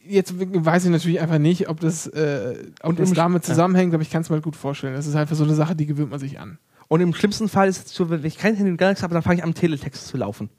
[0.06, 3.50] jetzt weiß ich natürlich einfach nicht, ob das, äh, ob Und das damit ja.
[3.50, 4.94] zusammenhängt, aber ich kann es mir halt gut vorstellen.
[4.94, 6.58] Das ist einfach so eine Sache, die gewöhnt man sich an.
[6.92, 9.14] Und im schlimmsten Fall ist es so, wenn ich kein Handy und gar nichts habe,
[9.14, 10.50] dann fange ich an, Teletext zu laufen.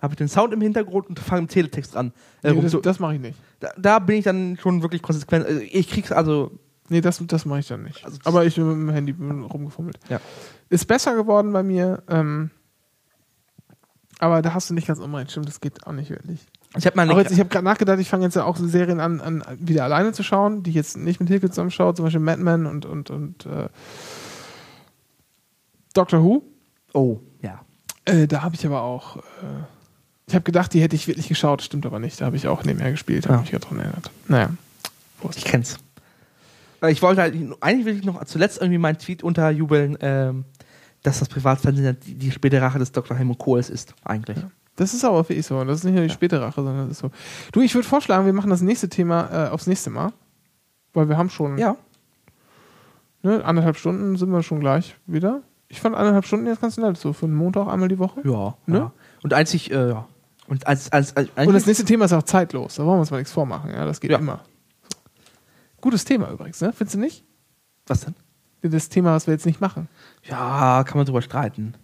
[0.00, 2.14] Habe ich den Sound im Hintergrund und fange im Teletext an.
[2.42, 3.38] Äh, Nee, das, das mache ich nicht.
[3.60, 5.44] da, da bin ich dann schon wirklich konsequent.
[5.44, 6.58] Also ich krieg's also.
[6.88, 8.02] Nee, das, das mache ich dann nicht.
[8.06, 9.98] Also aber ich bin mit dem Handy rumgefummelt.
[10.08, 10.18] Ja.
[10.70, 12.02] Ist besser geworden bei mir.
[12.08, 12.50] Ähm,
[14.18, 15.30] aber da hast du nicht ganz unrecht.
[15.30, 16.40] Stimmt, das geht auch nicht wirklich.
[16.74, 19.20] Ich habe jetzt, ich habe gerade nachgedacht, ich fange jetzt ja auch so Serien an,
[19.20, 22.20] an, wieder alleine zu schauen, die ich jetzt nicht mit Hilke zusammen schaue, zum Beispiel
[22.22, 23.68] Mad Men und, und, und äh,
[25.92, 26.42] Doctor Who.
[26.94, 27.60] oh, ja.
[28.04, 29.16] Äh, da habe ich aber auch.
[29.18, 29.20] Äh,
[30.26, 32.20] ich habe gedacht, die hätte ich wirklich geschaut, stimmt aber nicht.
[32.20, 33.40] Da habe ich auch nebenher gespielt, habe Ja.
[33.42, 34.10] mich gerade dran erinnert.
[34.28, 34.50] Naja.
[35.36, 35.78] Ich kenn's.
[36.80, 40.44] Äh, Ich wollte halt, eigentlich will ich noch zuletzt irgendwie meinen Tweet unterjubeln, ähm,
[41.02, 43.16] dass das Privatfernsehen die, die späte Rache des Dr.
[43.16, 44.38] Helmut Kohls ist, eigentlich.
[44.76, 45.62] Das ist aber wirklich so.
[45.64, 47.10] Das ist nicht nur die späte Rache, sondern das ist so.
[47.52, 50.12] Du, ich würde vorschlagen, wir machen das nächste Thema äh, aufs nächste Mal.
[50.94, 51.76] Weil wir haben schon Ja.
[53.22, 55.42] ne, anderthalb Stunden sind wir schon gleich wieder.
[55.72, 58.20] Ich fand anderthalb Stunden jetzt ganz nett, so für einen Montag einmal die Woche.
[58.24, 58.58] Ja.
[58.66, 58.78] Ne?
[58.78, 58.92] ja.
[59.22, 60.06] Und einzig, äh, ja.
[60.46, 62.74] Und als, als, als Und das nächste Thema ist auch zeitlos.
[62.74, 63.70] Da wollen wir uns mal nichts vormachen.
[63.70, 64.18] Ja, das geht Ja.
[64.18, 64.44] immer.
[64.82, 64.98] So.
[65.80, 66.74] Gutes Thema übrigens, ne?
[66.74, 67.24] Findest du nicht?
[67.86, 68.14] was denn?
[68.60, 69.88] Das Thema, was wir jetzt nicht machen.
[70.24, 71.74] Ja, kann man drüber streiten.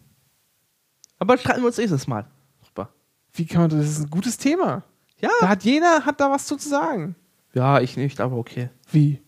[1.18, 2.26] Aber streiten wir uns nächstes Mal.
[2.62, 2.90] Super.
[3.32, 3.78] Wie kann man das?
[3.80, 4.82] Das ist ein gutes Thema.
[5.18, 5.30] Ja.
[5.40, 7.16] Da hat jeder hat da was zu sagen.
[7.54, 8.68] Ja, ich nicht, aber okay.
[8.92, 9.22] Wie?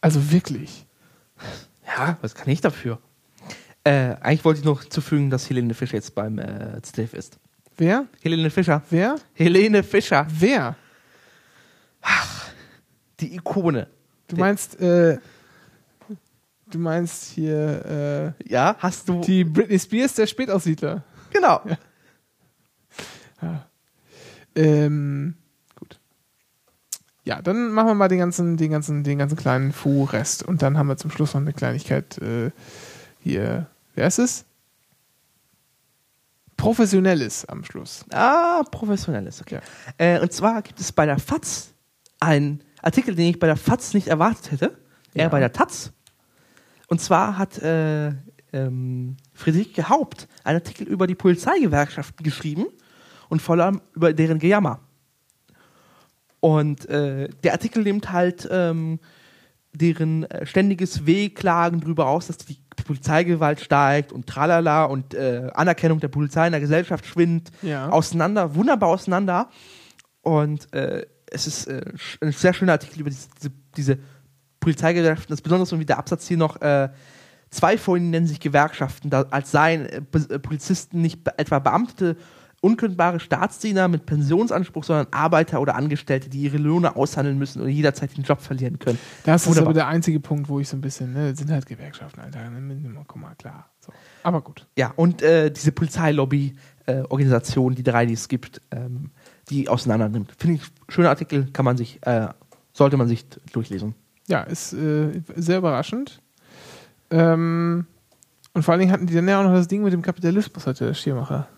[0.00, 0.86] Also wirklich.
[1.96, 2.98] Ja, was kann ich dafür?
[3.84, 7.38] Äh, eigentlich wollte ich noch zufügen, dass Helene Fischer jetzt beim äh, ZDF ist.
[7.76, 8.06] Wer?
[8.22, 8.82] Helene Fischer.
[8.90, 9.16] Wer?
[9.34, 10.26] Helene Fischer.
[10.30, 10.76] Wer?
[13.20, 13.86] Die Ikone.
[14.28, 15.18] Du meinst, äh,
[16.70, 19.20] du meinst hier Ja, hast du.
[19.20, 21.02] äh, die Britney Spears der Spätaussiedler.
[21.30, 21.60] genau.
[24.54, 25.39] Ähm, gut.
[27.30, 30.76] Ja, dann machen wir mal den ganzen, den ganzen, den ganzen kleinen Fu-Rest und dann
[30.76, 32.50] haben wir zum Schluss noch eine Kleinigkeit äh,
[33.20, 33.68] hier.
[33.94, 34.44] Wer ist es?
[36.56, 38.04] Professionelles am Schluss.
[38.12, 39.60] Ah, professionelles, okay.
[39.96, 41.72] Äh, und zwar gibt es bei der FAZ
[42.18, 44.78] einen Artikel, den ich bei der FAZ nicht erwartet hätte.
[45.14, 45.28] Eher Ja.
[45.28, 45.92] bei der Taz.
[46.88, 48.08] Und zwar hat äh,
[48.52, 52.66] ähm, Friederike Haupt einen Artikel über die Polizeigewerkschaften geschrieben
[53.28, 54.80] und vor allem über deren Gejammer.
[56.40, 58.98] Und äh, der Artikel nimmt halt ähm,
[59.72, 66.00] deren äh, ständiges Wehklagen darüber aus, dass die Polizeigewalt steigt und tralala und äh, Anerkennung
[66.00, 67.88] der Polizei in der Gesellschaft schwindet, Ja.
[67.90, 69.50] auseinander, wunderbar auseinander.
[70.22, 71.82] Und äh, es ist äh,
[72.20, 73.28] ein sehr schöner Artikel über diese,
[73.76, 73.98] diese,
[74.60, 75.32] Polizeigewerkschaften.
[75.32, 76.90] Das ist besonders irgendwie der Absatz hier noch, äh,
[77.50, 81.58] zwei von ihnen nennen sich Gewerkschaften, da, als seien äh, äh, Polizisten nicht be etwa
[81.58, 82.16] Beamte,
[82.60, 88.14] unkündbare Staatsdiener mit Pensionsanspruch, sondern Arbeiter oder Angestellte, die ihre Löhne aushandeln müssen und jederzeit
[88.16, 88.98] den Job verlieren können.
[89.24, 89.68] Das ist Wunderbar.
[89.68, 92.50] aber der einzige Punkt, wo ich so ein bisschen, ne, sind halt Gewerkschaften, Alter.
[92.50, 93.70] Ne, Guck mal, klar.
[93.80, 93.92] So.
[94.22, 94.66] Aber gut.
[94.76, 99.10] Ja, und äh, diese Polizeilobby-Organisation, die drei, die es gibt, ähm,
[99.48, 100.32] die auseinander nimmt.
[100.36, 102.28] Finde ich, schöner Artikel, kann man sich, äh,
[102.74, 103.94] sollte man sich durchlesen.
[104.26, 106.20] Ja, ist äh, sehr überraschend.
[107.10, 107.86] Ähm,
[108.52, 110.66] und vor allen Dingen hatten die dann ja auch noch das Ding mit dem Kapitalismus,
[110.66, 111.48] hatte der Schirmacher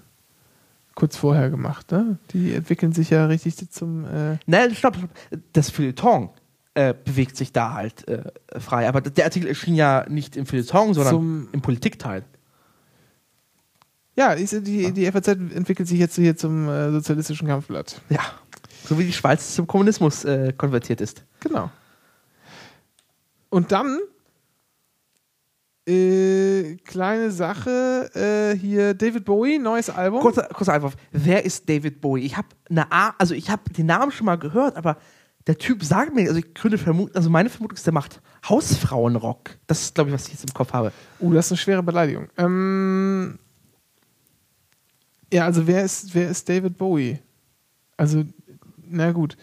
[0.95, 1.91] kurz vorher gemacht.
[1.93, 2.19] Ne?
[2.33, 4.05] Die entwickeln sich ja richtig zum.
[4.05, 5.11] Äh, Nein, stopp, stopp.
[5.53, 6.31] Das Feuilleton
[6.75, 8.25] äh, bewegt sich da halt äh,
[8.59, 8.89] frei.
[8.89, 12.25] Aber der Artikel erschien ja nicht im Feuilleton, sondern Zum- im Politikteil.
[14.17, 18.01] ja, die, die FAZ entwickelt sich jetzt hier zum äh, sozialistischen Kampfblatt.
[18.09, 18.21] Ja.
[18.85, 21.25] So wie die Schweiz zum Kommunismus äh, konvertiert ist.
[21.41, 21.71] Genau.
[23.49, 23.99] Und dann
[25.87, 30.21] äh, kleine Sache äh, hier David Bowie neues Album.
[30.21, 30.97] Kurzer, kurzer Einwurf.
[31.11, 32.23] Wer ist David Bowie?
[32.23, 34.97] Ich habe eine A, also ich habe den Namen schon mal gehört, aber
[35.47, 39.59] der Typ sagt mir, also ich könnte vermuten, also meine Vermutung ist, der macht Hausfrauenrock.
[39.67, 40.93] Das ist, glaube ich, was ich jetzt im Kopf habe.
[41.21, 42.29] Uh, das ist eine schwere Beleidigung.
[42.37, 43.39] Ähm,
[45.33, 47.19] ja, also wer ist, wer ist David Bowie?
[47.97, 48.25] Also,
[48.87, 49.37] na gut.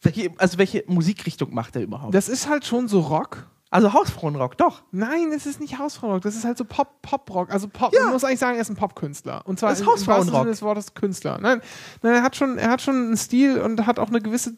[0.00, 2.14] Welche, also welche Musikrichtung macht er überhaupt?
[2.14, 3.50] Das ist halt schon so Rock.
[3.70, 4.82] Also Hausfrauenrock, doch.
[4.92, 7.50] Nein, es ist nicht Hausfrauenrock, das ist halt so Pop, Pop-Rock.
[7.52, 8.04] Also Pop, Ja.
[8.04, 9.42] man muss eigentlich sagen, er ist ein Popkünstler.
[9.44, 10.40] Und zwar Das ist im- im Hausfrauenrock.
[10.42, 11.38] Sinne des Wortes Künstler.
[11.40, 11.60] Nein,
[12.02, 14.54] nein, er hat schon, er hat schon einen Stil und hat auch eine gewisse.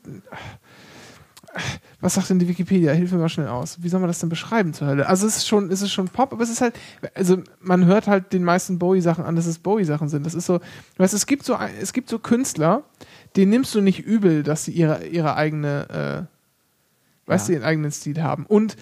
[2.01, 2.93] Was sagt denn die Wikipedia?
[2.93, 3.83] Hilf mir mal schnell aus.
[3.83, 5.09] Wie soll man das denn beschreiben zur Hölle?
[5.09, 6.79] Also es ist schon, es ist schon Pop, aber es ist halt,
[7.15, 10.25] also man hört halt den meisten Bowie-Sachen an, dass es Bowie-Sachen sind.
[10.27, 10.65] Das ist so, du
[10.99, 12.85] weißt, es gibt so, ein- es gibt so Künstler,
[13.35, 16.38] denen nimmst du nicht übel, dass sie ihre, ihre eigene, äh,
[17.29, 18.47] weißt du, ihren eigenen Stil haben.
[18.47, 18.77] Und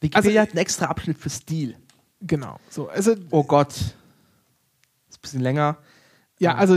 [0.00, 1.76] Wikipedia Also- hat einen extra Abschnitt für Stil.
[2.20, 3.72] genau, so, also Oh Gott.
[3.76, 5.78] Ist ein bisschen länger.
[6.38, 6.76] Ja, also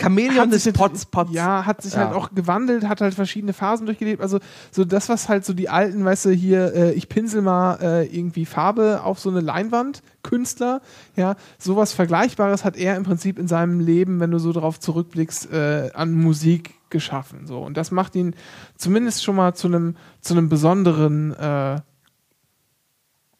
[0.00, 1.32] Chamäleon hat des Pots, Pots.
[1.32, 2.00] Ja, hat sich Ja.
[2.06, 4.20] halt auch gewandelt, hat halt verschiedene Phasen durchgelebt.
[4.20, 4.40] Also
[4.72, 8.06] so das, was halt so die alten, weißt du, hier, äh, ich pinsel mal äh,
[8.06, 10.80] irgendwie Farbe auf so eine Leinwand, Künstler,
[11.14, 15.52] ja, sowas Vergleichbares hat er im Prinzip in seinem Leben, wenn du so darauf zurückblickst,
[15.52, 17.46] äh, an Musik geschaffen.
[17.46, 17.58] So.
[17.58, 18.34] Und das macht ihn
[18.76, 21.80] zumindest schon mal zu einem, zu einem besonderen, äh,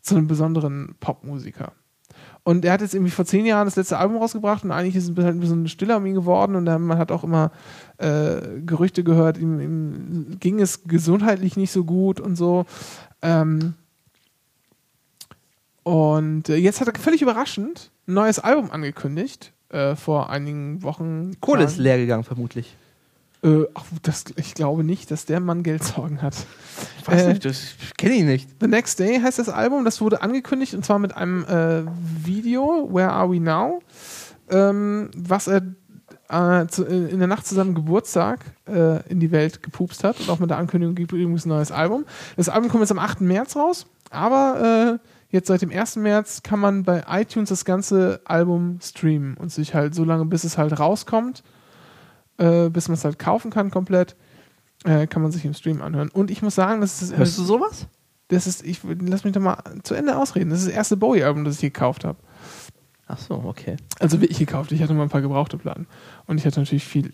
[0.02, 1.72] zu einem besonderen Popmusiker.
[2.42, 5.08] Und er hat jetzt irgendwie vor zehn Jahren das letzte Album rausgebracht und eigentlich ist
[5.08, 7.52] es halt ein bisschen stiller um ihn geworden und man hat auch immer
[7.96, 12.66] äh, Gerüchte gehört, ihm, ihm ging es gesundheitlich nicht so gut und so.
[13.22, 13.74] Ähm,
[15.84, 21.40] und äh, jetzt hat er völlig überraschend ein neues Album angekündigt, äh, vor einigen Wochen.
[21.40, 22.76] Kohle ist leer gegangen, vermutlich.
[23.44, 26.34] Äh, ach, das, ich glaube nicht, dass der Mann Geldsorgen hat.
[27.00, 28.48] Ich weiß Äh, nicht, das kenne ich nicht.
[28.60, 29.84] The Next Day heißt das Album.
[29.84, 31.82] Das wurde angekündigt und zwar mit einem äh,
[32.24, 33.82] Video, Where Are We Now?
[34.50, 35.62] Ähm, was er
[36.28, 40.30] äh, zu, in der Nacht zu seinem Geburtstag äh, in die Welt gepupst hat und
[40.30, 42.06] auch mit der Ankündigung gibt übrigens ein neues Album.
[42.36, 43.20] Das Album kommt jetzt am 8.
[43.20, 45.96] März raus, aber äh, jetzt seit dem 1.
[45.96, 50.44] März kann man bei iTunes das ganze Album streamen und sich halt so lange, bis
[50.44, 51.42] es halt rauskommt,
[52.38, 54.16] äh, bis man es halt kaufen kann komplett,
[54.84, 56.10] äh, kann man sich im Stream anhören.
[56.10, 57.86] Und ich muss sagen, das ist Hörst du sowas?
[58.28, 60.50] das ist, ich lass mich doch mal zu Ende ausreden.
[60.50, 62.18] Das ist das erste Bowie-Album, das ich gekauft habe.
[63.06, 63.76] Ach so, okay.
[63.98, 64.72] Also wirklich gekauft.
[64.72, 65.86] Ich hatte mal ein paar gebrauchte Platten.
[66.26, 67.10] Und ich hatte natürlich viel,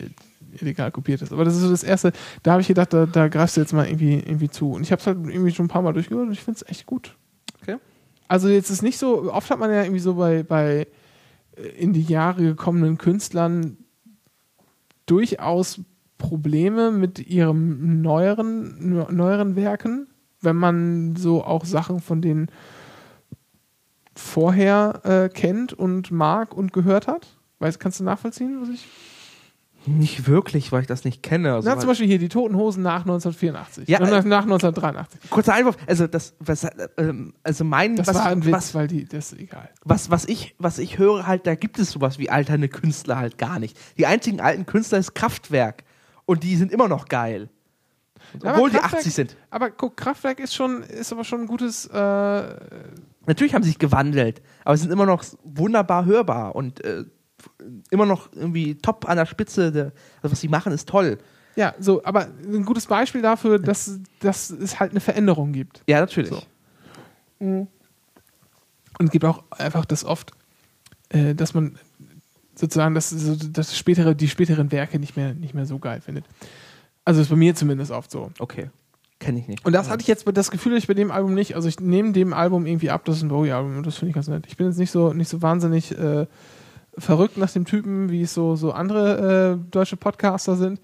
[0.59, 1.33] illegal kopiert ist.
[1.33, 3.73] Aber das ist so das Erste, da habe ich gedacht, da, da greifst du jetzt
[3.73, 4.71] mal irgendwie, irgendwie zu.
[4.71, 6.69] Und ich habe es halt irgendwie schon ein paar Mal durchgehört und ich finde es
[6.69, 7.17] echt gut.
[7.61, 7.77] Okay.
[8.27, 10.87] Also jetzt ist nicht so, oft hat man ja irgendwie so bei, bei
[11.57, 13.77] äh, in die Jahre gekommenen Künstlern
[15.11, 15.81] durchaus
[16.17, 20.07] Probleme mit ihren neueren, neu- neueren Werken,
[20.39, 22.47] wenn man so auch Sachen von denen
[24.15, 27.27] vorher äh, kennt und mag und gehört hat.
[27.59, 28.87] Weißt, kannst du nachvollziehen, was ich?
[29.87, 31.53] Nicht wirklich, weil ich das nicht kenne.
[31.55, 33.87] Also, Na, zum Beispiel hier die Toten Hosen nach 1984.
[33.89, 35.29] Ja, Äh, nach, äh, nach 1983.
[35.31, 35.75] kurzer Einwurf.
[35.87, 36.67] Also das, was,
[36.97, 39.69] ähm, also mein, Das was, war ein Witz, was, weil die, das ist egal.
[39.83, 43.39] was, was ich, was ich höre, halt, da gibt es sowas wie alternde Künstler halt
[43.39, 43.75] gar nicht.
[43.97, 45.83] Die einzigen alten Künstler ist Kraftwerk
[46.25, 47.49] und die sind immer noch geil.
[48.41, 49.37] Aber Obwohl die Kraftwerk- 80 sind.
[49.49, 52.55] Aber guck, Kraftwerk ist schon, ist aber schon ein gutes, äh,
[53.25, 57.03] Natürlich haben sie sich gewandelt, aber sie sind immer noch wunderbar hörbar und äh,
[57.89, 59.71] immer noch irgendwie top an der Spitze.
[59.71, 59.85] Der,
[60.21, 61.17] also was sie machen, ist toll.
[61.55, 65.83] ja, so, aber ein gutes Beispiel dafür, dass, dass es halt eine Veränderung gibt.
[65.87, 66.31] Ja, natürlich.
[66.31, 66.41] So.
[67.39, 67.67] Und
[68.99, 70.31] es gibt auch einfach das oft,
[71.09, 71.77] äh, dass man
[72.55, 76.25] sozusagen das, so, das spätere, die späteren Werke nicht mehr, nicht mehr so geil findet.
[77.03, 78.31] Also ist bei mir zumindest oft so.
[78.39, 78.69] Okay.
[79.19, 79.65] Kenne ich nicht.
[79.65, 81.55] Und das hatte ich jetzt das Gefühl, ich bei dem Album nicht.
[81.55, 84.15] Also ich nehme dem Album irgendwie ab, das ist ein Bowie-Album und das finde ich
[84.15, 84.45] ganz nett.
[84.47, 86.25] Ich bin jetzt nicht so, nicht so wahnsinnig äh,
[86.97, 90.79] verrückt nach dem Typen, wie es so, so andere äh, deutsche Podcaster sind.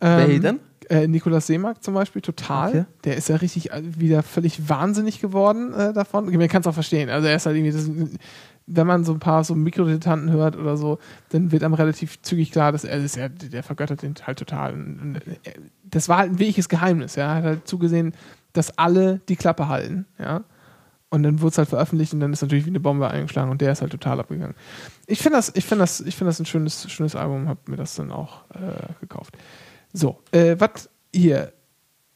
[0.00, 0.60] Ähm, Wer denn?
[0.88, 2.68] Äh, Nikolaus Seemark zum Beispiel, total.
[2.68, 2.84] Okay.
[3.04, 6.26] Der ist ja richtig äh, wieder völlig wahnsinnig geworden äh, davon.
[6.26, 7.10] Man kann es auch verstehen.
[7.10, 7.90] Also er ist halt irgendwie, das,
[8.66, 10.98] wenn man so ein paar so Mikrodilettanten hört oder so,
[11.30, 14.74] dann wird einem relativ zügig klar, dass er ist ja, der vergöttert den halt total.
[14.74, 15.54] Und, und, äh,
[15.84, 17.16] das war halt ein wirkliches Geheimnis.
[17.16, 17.30] Ja?
[17.30, 18.14] Er hat halt zugesehen,
[18.52, 20.06] dass alle die Klappe halten.
[20.18, 20.44] Ja?
[21.16, 23.62] Und dann wurde es halt veröffentlicht und dann ist natürlich wie eine Bombe eingeschlagen und
[23.62, 24.54] der ist halt total abgegangen.
[25.06, 27.76] Ich finde das, ich finde das, ich finde das ein schönes, schönes Album, habe mir
[27.76, 29.34] das dann auch äh, gekauft.
[29.94, 31.52] So, äh, was hier?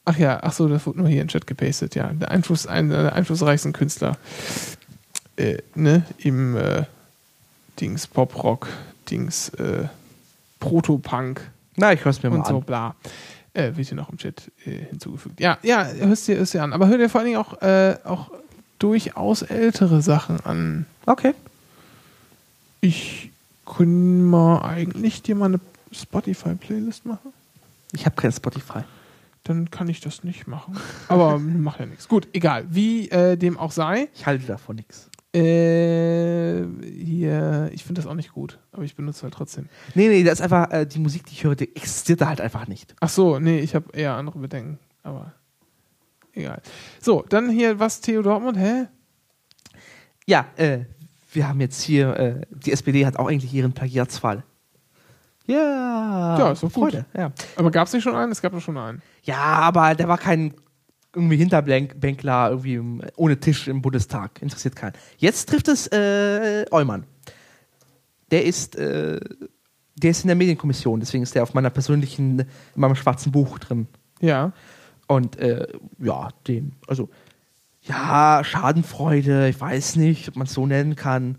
[0.05, 2.13] Ach ja, ach so, das wurde nur hier in Chat gepastet, ja.
[2.13, 4.19] Der Einfluss, einer der einflussreichsten Künstler,
[5.37, 6.85] äh, ne, im äh,
[7.81, 8.69] Dings Pop-Rock,
[9.11, 9.89] Dings äh,
[10.59, 11.41] Proto-Punk
[11.77, 12.65] Na, ich höre es mir mal und so, an.
[12.65, 12.95] bla.
[13.55, 15.41] Äh, wird hier noch im Chat äh, hinzugefügt.
[15.41, 16.73] Ja, ja, hörst dir, hörst dir an.
[16.73, 18.31] Aber hör dir vor allen Dingen auch, äh, auch
[18.81, 20.87] durchaus ältere Sachen an.
[21.07, 21.35] Okay.
[22.81, 23.31] Ich
[23.65, 25.61] kann mal eigentlich dir mal eine
[25.93, 27.33] Spotify-Playlist machen.
[27.93, 28.81] Ich habe kein Spotify.
[29.45, 30.77] Dann kann ich das nicht machen.
[31.09, 32.09] Aber macht ja nichts.
[32.09, 32.67] Gut, egal.
[32.71, 34.09] Wie äh, dem auch sei.
[34.15, 35.09] Ich halte davon nichts.
[35.33, 39.69] Äh, hier, ich finde das auch nicht gut, aber ich benutze halt trotzdem.
[39.95, 42.41] Nee, nee, das ist einfach, äh, die Musik, die ich höre, die existiert da halt
[42.41, 42.97] einfach nicht.
[42.99, 45.33] Ach so, nee, ich habe eher andere Bedenken, aber
[46.35, 46.61] egal.
[47.01, 48.87] So, dann hier was Theo Dortmund, hä?
[50.27, 50.81] Ja, äh,
[51.33, 54.45] wir haben jetzt hier, äh, die SPD hat auch eigentlich ihren Plagiatsfall.
[55.47, 56.39] Ja.
[56.39, 56.93] Ja, ist doch gut.
[56.93, 57.33] Freude, Ja.
[57.57, 58.31] Aber gab es nicht schon einen?
[58.33, 59.03] Es gab doch schon einen.
[59.25, 60.55] ja, aber der war kein
[61.13, 62.81] irgendwie Hinterbänkler, irgendwie
[63.17, 64.41] ohne Tisch im Bundestag.
[64.43, 64.93] Interessiert keinen.
[65.19, 67.05] Jetzt trifft es äh, Eumann.
[68.31, 69.19] Der ist, äh,
[69.97, 72.47] der ist in der Medienkommission, deswegen ist der auf meiner persönlichen, in
[72.77, 73.89] meinem schwarzen Buch drin.
[74.21, 74.53] Ja.
[75.11, 75.67] Und äh,
[75.99, 77.09] ja, dem, also,
[77.83, 81.37] ja, Schadenfreude, ich weiß nicht, ob man es so nennen kann.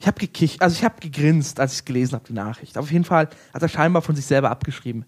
[0.00, 2.76] Ich habe gekich, also ich habe gegrinst, als ich gelesen habe, die Nachricht.
[2.76, 5.04] Auf jeden Fall hat er scheinbar von sich selber abgeschrieben.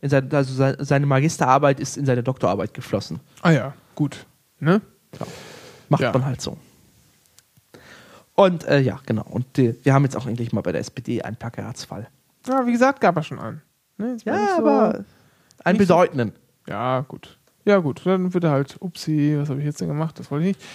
[0.00, 3.20] In sein, also se- seine Magisterarbeit ist in seine Doktorarbeit geflossen.
[3.42, 4.26] Ah ja, gut.
[4.58, 4.80] Ne?
[5.88, 6.10] Macht Ja.
[6.12, 6.58] man halt so.
[8.34, 9.26] Und äh, ja, genau.
[9.30, 12.08] Und äh, wir haben jetzt auch endlich mal bei der SPD einen Plakatsfall.
[12.48, 13.62] Ja, wie gesagt, gab er schon einen.
[13.96, 15.04] Ne, Ja, so- aber
[15.64, 16.32] einen nicht so- bedeutenden.
[16.68, 17.38] Ja, gut.
[17.64, 18.02] Ja, gut.
[18.04, 20.18] Dann wird er halt, upsi, was habe ich jetzt denn gemacht?
[20.18, 20.66] Das wollte ich nicht.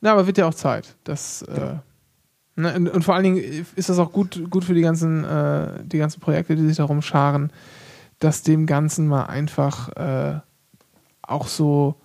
[0.00, 0.96] Na, aber wird ja auch Zeit.
[1.04, 1.76] Das, äh,
[2.56, 5.82] ne, und, und vor allen Dingen ist das auch gut, gut für die ganzen, äh,
[5.84, 7.52] die ganzen Projekte, die sich darum scharen,
[8.18, 10.40] dass dem Ganzen mal einfach äh,
[11.22, 11.96] auch so,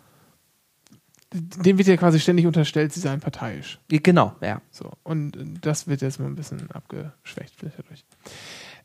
[1.33, 3.79] dem wird ja quasi ständig unterstellt, sie seien parteiisch.
[3.91, 4.61] Ja, Genau, ja.
[4.71, 4.91] So.
[5.03, 8.05] Und das wird jetzt mal ein bisschen abgeschwächt vielleicht dadurch.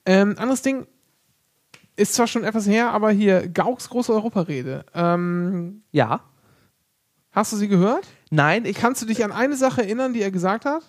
[0.06, 0.86] Ähm, anderes Ding
[2.00, 4.84] ist zwar schon etwas her, aber hier Gauks große Europarede.
[4.94, 6.20] Ähm, Ja.
[7.32, 8.06] hast du sie gehört?
[8.30, 10.82] Nein, ich Kannst du dich an eine Sache erinnern, die er gesagt hat?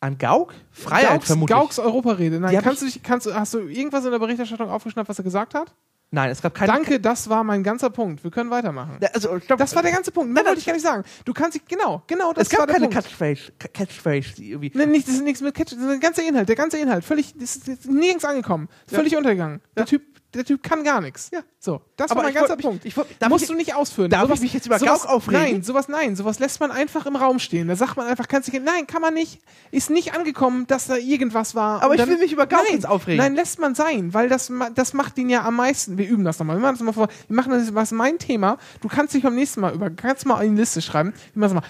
[0.00, 0.52] an Gauk?
[0.72, 1.56] Freiheit Gauks, vermutlich.
[1.56, 2.40] Gauks Europarede.
[2.40, 5.54] Nein, kannst du dich, kannst hast du irgendwas in der Berichterstattung aufgeschnappt, was er gesagt
[5.54, 5.72] hat?
[6.14, 6.70] Nein, es gab keine.
[6.70, 8.22] Danke, das war mein ganzer Punkt.
[8.22, 8.98] Wir können weitermachen.
[9.00, 9.58] Ja, Also, stopp.
[9.58, 10.30] Das war der ganze Punkt.
[10.30, 11.04] Mehr Nein, wollte ich gar nicht sagen.
[11.24, 12.90] Du kannst dich, genau, genau, das es gab keine.
[12.90, 14.70] Catchphrase, Ca- Catchphrase, die irgendwie.
[14.74, 17.02] Nee, nicht, das ist nichts mit Catch, das ist der ganze Inhalt, der ganze Inhalt,
[17.02, 18.98] völlig, das ist, nirgends angekommen, Ja.
[18.98, 19.60] völlig untergegangen.
[19.74, 19.86] Der Ja.
[19.86, 20.02] Typ
[20.34, 21.30] der Typ kann gar nichts.
[21.32, 21.40] Ja.
[21.58, 22.84] So, das Aber war mein ich ganzer wollt Punkt.
[22.84, 24.10] ich darf Musst ich- du nicht ausführen.
[24.10, 25.40] darf ich mich jetzt über sowas, Gauck aufregen?
[25.42, 27.68] Nein, sowas nein, sowas lässt man einfach im Raum stehen.
[27.68, 29.40] Da sagt man einfach, kannst du nein, kann man nicht.
[29.70, 31.82] Ist nicht angekommen, dass da irgendwas war.
[31.82, 33.18] Aber Und ich will mich über Gauck nein, jetzt aufregen.
[33.18, 35.98] Nein, lässt man sein, weil das das macht ihn ja am meisten.
[35.98, 36.56] Wir üben das nochmal.
[36.56, 37.08] Wir machen das mal vor.
[37.28, 38.58] Wir machen das was mein Thema.
[38.80, 41.12] Du kannst dich beim nächsten Mal über kannst mal in die Liste schreiben.
[41.34, 41.68] Wir machen das mal.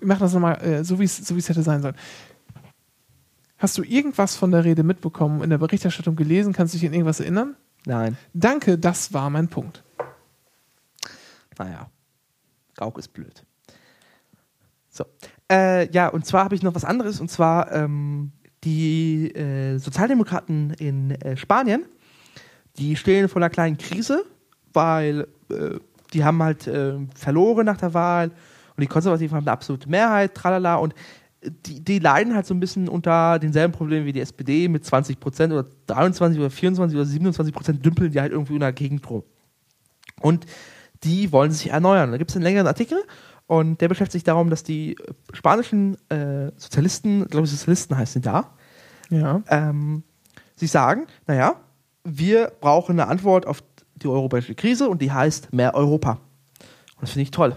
[0.00, 1.96] Wir machen das nochmal äh, so wie es so wie es hätte sein sollen.
[3.58, 6.52] Hast du irgendwas von der Rede mitbekommen, in der Berichterstattung gelesen?
[6.52, 7.56] Kannst du dich an irgendwas erinnern?
[7.86, 8.18] Nein.
[8.34, 9.82] Danke, das war mein Punkt.
[11.56, 11.88] Naja,
[12.74, 13.44] Gauk ist blöd.
[14.90, 15.04] So.
[15.50, 18.32] Äh, ja, und zwar habe ich noch was anderes, und zwar ähm,
[18.64, 21.86] die äh, Sozialdemokraten in äh, Spanien,
[22.76, 24.24] die stehen vor einer kleinen Krise,
[24.72, 25.78] weil äh,
[26.12, 28.32] die haben halt äh, verloren nach der Wahl
[28.76, 30.92] und die Konservativen haben eine absolute Mehrheit, tralala, und
[31.50, 35.20] die, die leiden halt so ein bisschen unter denselben Problemen wie die SPD mit 20
[35.20, 39.08] Prozent oder 23 oder 24 oder 27 Prozent dümpeln die halt irgendwie in der Gegend
[39.08, 39.22] rum.
[40.20, 40.46] Und
[41.04, 42.10] die wollen sich erneuern.
[42.10, 42.98] Da gibt es einen längeren Artikel
[43.46, 44.96] und der beschäftigt sich darum, dass die
[45.32, 48.50] spanischen äh, Sozialisten, glaube ich, Sozialisten heißen da,
[49.10, 49.42] Ja.
[49.48, 50.02] ähm,
[50.56, 51.54] sich sagen, naja,
[52.04, 53.62] wir brauchen eine Antwort auf
[53.96, 56.12] die europäische Krise und die heißt mehr Europa.
[56.12, 57.56] Und das finde ich toll.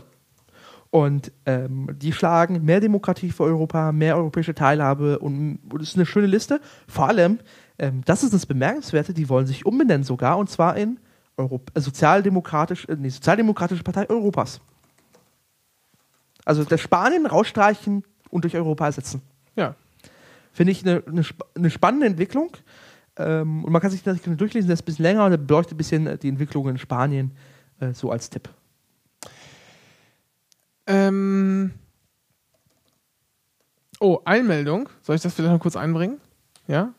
[0.91, 5.95] Und ähm, die schlagen mehr Demokratie für Europa, mehr europäische Teilhabe und, und das ist
[5.95, 6.61] eine schöne Liste.
[6.87, 7.39] Vor allem,
[7.77, 10.99] ähm, das ist das Bemerkenswerte, die wollen sich umbenennen sogar und zwar in
[11.37, 14.61] Europ äh, Sozialdemokratisch, äh, nee, Sozialdemokratische Partei Europas.
[16.43, 19.21] Also das Spanien rausstreichen und durch Europa ersetzen.
[19.55, 19.75] Ja.
[20.51, 21.23] Finde ich eine, eine,
[21.55, 22.51] eine spannende Entwicklung.
[23.17, 25.73] Ähm, und man kann sich das durchlesen, der ist ein bisschen länger und der beleuchtet
[25.73, 27.31] ein bisschen äh, die Entwicklung in Spanien
[27.79, 28.49] äh, so als Tipp.
[30.89, 31.71] Ähm.
[33.99, 34.89] Oh, Einmeldung.
[35.01, 36.19] Soll ich das vielleicht noch kurz einbringen?
[36.67, 36.93] Ja?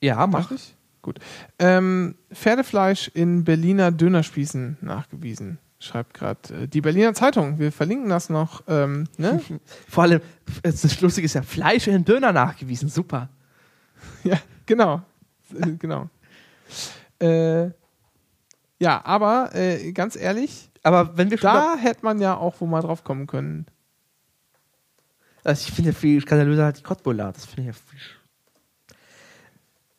[0.00, 0.74] Ja, Mach ich?
[1.02, 1.18] Gut.
[1.58, 5.58] Ähm, Pferdefleisch in Berliner Dönerspießen nachgewiesen.
[5.78, 7.58] Schreibt gerade äh, die Berliner Zeitung.
[7.58, 8.62] Wir verlinken das noch.
[8.68, 9.40] Ähm, ne?
[9.88, 10.20] Vor allem,
[10.62, 12.88] das Lustige ist ja, Fleisch in Döner nachgewiesen.
[12.88, 13.28] Super.
[14.24, 15.02] ja, genau.
[15.54, 16.08] Äh, genau.
[17.20, 17.70] Äh,
[18.78, 22.80] ja, aber äh, ganz ehrlich, Aber wenn wir da hätte man ja auch wo mal
[22.80, 23.66] drauf kommen können.
[25.44, 27.32] Also ich finde viel skandalöser als die Cottbullar.
[27.32, 28.00] Das finde ich ja viel.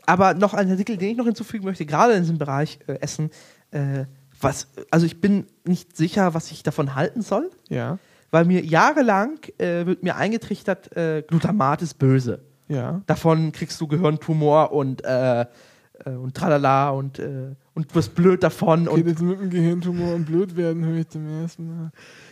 [0.05, 3.29] Aber noch ein Artikel, den ich noch hinzufügen möchte, gerade in diesem Bereich äh, Essen.
[3.71, 4.05] Äh,
[4.39, 7.99] was, also ich bin nicht sicher, was ich davon halten soll, Ja,
[8.31, 12.41] weil mir jahrelang äh, wird mir eingetrichtert, äh, Glutamat ist böse.
[12.67, 13.01] ja.
[13.05, 15.45] Davon kriegst du Gehirntumor und äh, äh,
[16.09, 17.19] und tralala und
[17.73, 21.09] und du wirst blöd davon und jetzt mit dem Gehirntumor und blöd werden, höre ich
[21.09, 21.91] zum ersten Mal.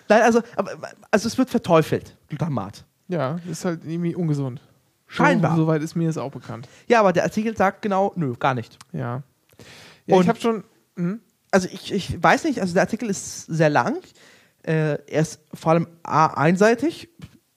[0.09, 0.71] nein, also aber,
[1.11, 2.85] also es wird verteufelt Glutamat.
[3.07, 4.61] Ja, das ist halt irgendwie ungesund.
[5.07, 5.55] Scheinbar.
[5.55, 6.67] So, soweit ist mir das auch bekannt.
[6.87, 8.77] Ja, aber der Artikel sagt genau, nö, gar nicht.
[8.91, 9.23] Ja.
[10.05, 10.63] Ja, Und- ich habe schon.
[10.95, 11.19] Hm?
[11.51, 13.97] also ich, ich weiß nicht, also der Artikel ist sehr lang.
[14.63, 17.09] Äh, er ist vor allem A, einseitig.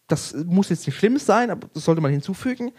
[0.08, 2.72] Das muss jetzt nicht schlimm sein, aber das sollte man hinzufügen.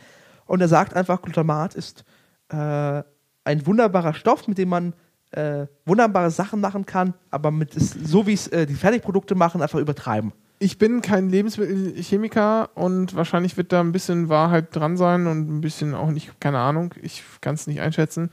[0.46, 2.04] Und er sagt einfach, Glutamat ist
[2.50, 3.04] äh,
[3.44, 4.94] ein wunderbarer Stoff, mit dem man
[5.32, 9.62] äh, wunderbare Sachen machen kann, aber mit es, so wie es äh, die Fertigprodukte machen,
[9.62, 10.32] einfach übertreiben.
[10.60, 15.62] Ich bin kein Lebensmittelchemiker und wahrscheinlich wird da ein bisschen Wahrheit dran sein und ein
[15.62, 18.30] bisschen auch nicht, keine Ahnung, ich kann es nicht einschätzen.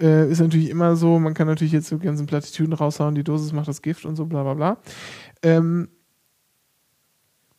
[0.00, 3.52] Äh, ist natürlich immer so, man kann natürlich jetzt so ganzen Plattitüden raushauen, die Dosis
[3.52, 4.76] macht das Gift und so, bla bla bla.
[5.42, 5.88] Ähm,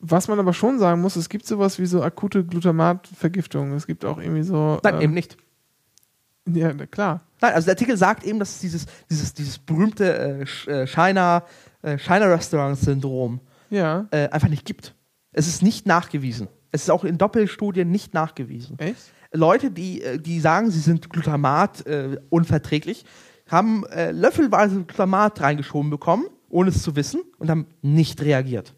[0.00, 3.72] was man aber schon sagen muss, es gibt sowas wie so akute Glutamatvergiftung.
[3.72, 4.78] Es gibt auch irgendwie so.
[4.84, 5.36] Nein, ähm, eben nicht.
[6.54, 7.22] Ja, na klar.
[7.40, 11.44] Nein, also der Artikel sagt eben, dass es dieses, dieses, dieses berühmte äh, äh, China,
[11.82, 14.06] äh, China Restaurant Syndrom Ja.
[14.10, 14.94] äh, einfach nicht gibt.
[15.32, 16.48] Es ist nicht nachgewiesen.
[16.72, 18.78] Es ist auch in Doppelstudien nicht nachgewiesen.
[18.78, 19.12] Echt?
[19.32, 23.04] Leute, die, äh, die sagen, sie sind Glutamat äh, unverträglich,
[23.48, 28.74] haben äh, löffelweise Glutamat reingeschoben bekommen, ohne es zu wissen, und haben nicht reagiert.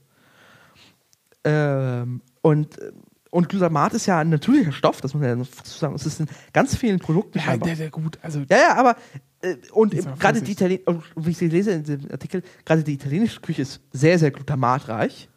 [1.45, 2.93] Ähm, und, äh,
[3.31, 5.95] und Glutamat ist ja ein natürlicher Stoff, das muss man ja sagen.
[5.95, 7.39] Es ist in ganz vielen Produkten.
[7.39, 7.69] Ja, scheinbar.
[7.69, 8.19] der, der gut.
[8.23, 8.97] Also, Ja, ja, aber
[9.43, 10.53] äh, und gerade die.
[10.53, 10.81] Italien
[11.17, 15.29] wie ich lese in dem Artikel, gerade die italienische Küche ist sehr, sehr glutamatreich.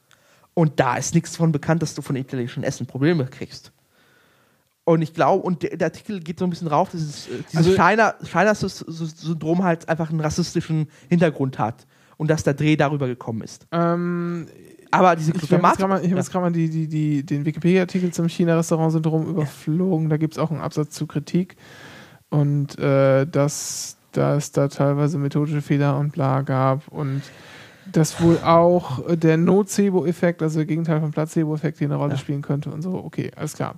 [0.55, 3.71] Und da ist nichts von bekannt, dass du von italienischem Essen Probleme kriegst.
[4.85, 7.41] Und ich glaube, und der, der Artikel geht so ein bisschen rauf, dass es, äh,
[7.51, 7.75] dieses Also-
[8.27, 11.87] China-Syndrom halt einfach einen rassistischen Hintergrund hat.
[12.17, 13.65] Und dass der Dreh darüber gekommen ist.
[13.71, 14.47] ähm,
[14.93, 15.71] Aber diese Ich habe Glutamat.
[15.71, 16.17] jetzt gerade mal, ich hab Ja.
[16.17, 20.09] jetzt gerade mal die, die, die, den Wikipedia-Artikel zum China-Restaurant-Syndrom überflogen.
[20.09, 21.55] Da gibt es auch einen Absatz zu Kritik.
[22.29, 26.87] Und äh, dass, dass da teilweise methodische Fehler und bla gab.
[26.89, 27.21] Und
[27.91, 32.17] dass wohl auch der Nocebo-Effekt, also der Gegenteil vom Placebo-Effekt, hier eine Rolle Ja.
[32.17, 32.93] spielen könnte und so.
[32.95, 33.75] Okay, alles klar.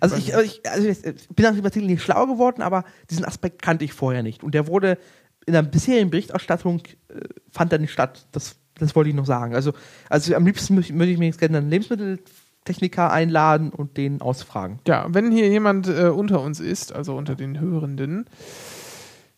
[0.00, 3.62] Also ich, ich, also ich bin nach dem Artikel nicht schlau geworden, aber diesen Aspekt
[3.62, 4.42] kannte ich vorher nicht.
[4.42, 4.98] Und der wurde
[5.46, 6.80] in der bisherigen Berichterstattung
[7.10, 7.20] äh,
[7.50, 8.26] fand er nicht statt.
[8.32, 9.54] Das, das wollte ich noch sagen.
[9.54, 9.72] Also,
[10.08, 14.80] also am liebsten möchte möchte ich mir jetzt gerne einen Lebensmitteltechniker einladen und den ausfragen.
[14.86, 18.26] Ja, wenn hier jemand äh, unter uns ist, also unter den Hörenden,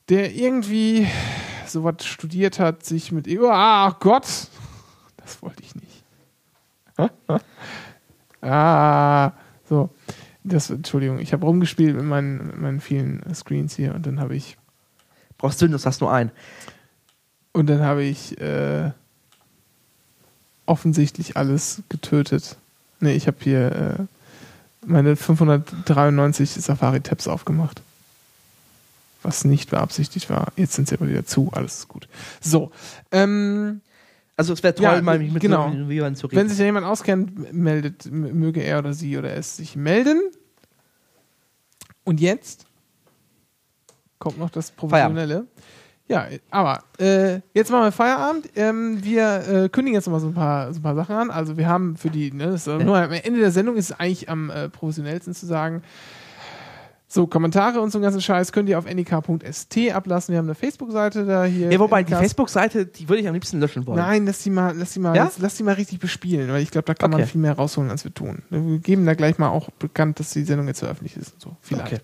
[0.09, 1.07] der irgendwie
[1.67, 3.29] sowas studiert hat, sich mit.
[3.39, 4.27] Oh, ach Gott!
[5.17, 6.05] Das wollte ich nicht.
[8.43, 9.33] ah,
[9.69, 9.91] so.
[10.45, 14.37] Das, Entschuldigung, ich habe rumgespielt mit meinen, mit meinen vielen Screens hier und dann habe
[14.37, 14.57] ich.
[15.37, 16.31] Brauchst Windows, hast nur einen.
[17.53, 18.93] Und dann habe ich äh,
[20.67, 22.57] offensichtlich alles getötet.
[23.01, 27.83] Ne, ich habe hier äh, meine 593 Safari-Tabs aufgemacht.
[29.23, 30.53] Was nicht beabsichtigt war.
[30.57, 32.09] Jetzt sind sie aber wieder zu, alles ist gut.
[32.41, 32.71] So,
[33.11, 33.81] ähm,
[34.37, 35.73] Also es wäre toll, Ja, mal mich mit genau.
[35.73, 36.37] so Vivan zu reden.
[36.37, 40.21] wenn sich jemand auskennt, meldet, möge er oder sie oder es sich melden.
[42.05, 42.67] Und jetzt
[44.21, 45.47] kommt noch das Professionelle.
[46.09, 48.49] Ja, aber äh, jetzt machen wir Feierabend.
[48.55, 51.31] Ähm, wir äh, kündigen jetzt noch mal so ein paar, so ein paar Sachen an.
[51.31, 53.99] Also wir haben für die, ne, das ist nur am Ende der Sendung ist es
[53.99, 55.83] eigentlich am äh, professionellsten zu sagen.
[57.09, 60.33] So, Kommentare und so einen ganzen Scheiß könnt ihr auf nik.st ablassen.
[60.33, 61.71] Wir haben eine Facebook-Seite da hier.
[61.71, 63.99] ja, wobei, die Facebook-Seite, die würde ich am liebsten löschen wollen.
[63.99, 65.25] Nein, lass die mal, lass die mal, Ja?
[65.25, 67.31] lass, lass die mal richtig bespielen, weil ich glaube, da kann man Okay.
[67.31, 68.43] viel mehr rausholen, als wir tun.
[68.51, 71.57] Wir geben da gleich mal auch bekannt, dass die Sendung jetzt veröffentlicht ist und so.
[71.63, 71.87] Vielleicht.
[71.93, 72.03] Okay.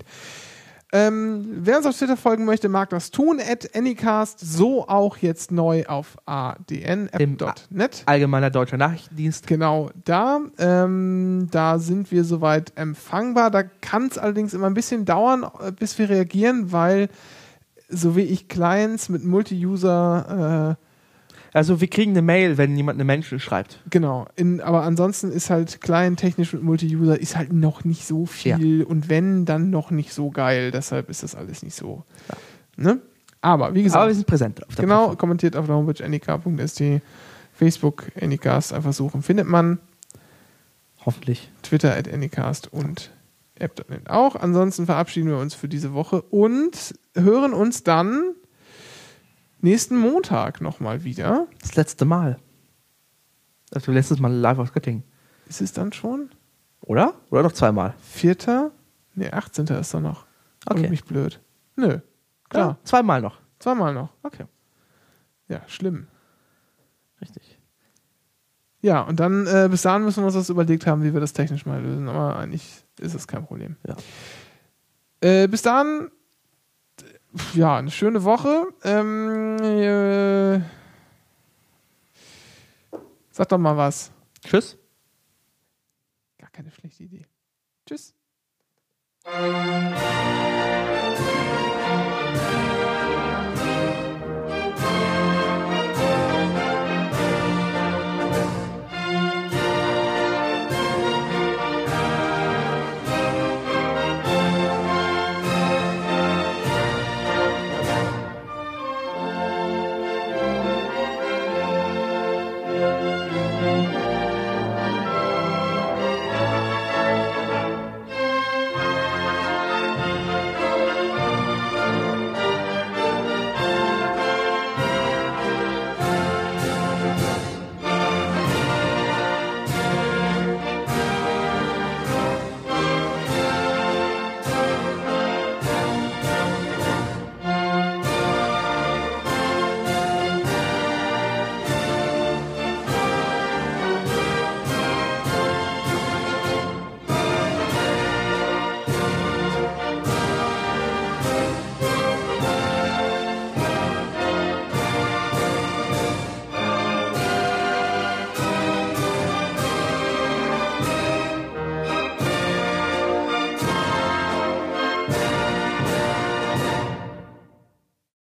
[0.95, 3.41] Ähm, wer uns auf Twitter folgen möchte, mag das tun.
[3.41, 8.03] At Anycast, so auch jetzt neu auf adn.app.net.
[8.05, 9.47] Allgemeiner Deutscher Nachrichtendienst.
[9.47, 10.41] Genau, da.
[10.59, 13.51] Ähm, da sind wir soweit empfangbar.
[13.51, 17.09] Da kann es allerdings immer ein bisschen dauern, äh, bis wir reagieren, weil
[17.89, 20.92] so wie ich Clients mit Multi-User äh,
[21.53, 23.81] Also wir kriegen eine Mail, wenn jemand eine Menschen schreibt.
[23.91, 28.85] Genau, in, aber ansonsten ist halt client-technisch mit Multi-User ist halt noch nicht so viel
[28.85, 30.71] und wenn, dann noch nicht so geil.
[30.71, 32.05] Deshalb ist das alles nicht so.
[32.77, 33.01] Ne?
[33.43, 35.19] Aber wie gesagt, Aber wir sind präsent auf der genau, Plattform.
[35.19, 36.83] kommentiert auf der Homepage nik.st,
[37.53, 39.79] Facebook Anycast einfach suchen, findet man,
[41.05, 41.51] Hoffentlich.
[41.63, 43.11] Twitter at Anycast und
[43.57, 44.37] app.net auch.
[44.37, 48.35] Ansonsten verabschieden wir uns für diese Woche und hören uns dann
[49.63, 51.47] nächsten Montag nochmal wieder.
[51.61, 52.39] Das letzte Mal.
[53.73, 55.05] Also letztes Mal live aus Göttingen.
[55.49, 56.31] Ist es dann schon?
[56.81, 57.15] Oder?
[57.31, 57.95] Oder noch zweimal?
[58.01, 58.73] Vierter?
[59.15, 59.67] Ne, 18.
[59.67, 60.27] ist doch noch.
[60.67, 60.81] Okay.
[60.81, 60.91] Okay.
[60.91, 61.41] mich blöd.
[61.77, 61.99] Nö.
[62.49, 62.69] Klar.
[62.69, 63.41] Ja, zweimal noch.
[63.59, 64.11] Zweimal noch.
[64.23, 64.45] Okay.
[65.49, 66.07] Ja, schlimm.
[67.21, 67.59] Richtig.
[68.81, 71.33] Ja, und dann äh, bis dahin müssen wir uns das überlegt haben, wie wir das
[71.33, 72.09] technisch mal lösen.
[72.09, 73.77] Aber eigentlich ist es kein Problem.
[73.87, 73.97] Ja.
[75.21, 76.22] Äh, bis dahin, pf,
[77.55, 78.69] ja, eine schöne Woche.
[78.85, 80.61] Ähm, äh,
[83.31, 84.11] sag doch mal was.
[84.45, 84.79] Tschüss.
[86.39, 87.27] Gar keine schlechte Idee.
[87.87, 88.15] Tschüss.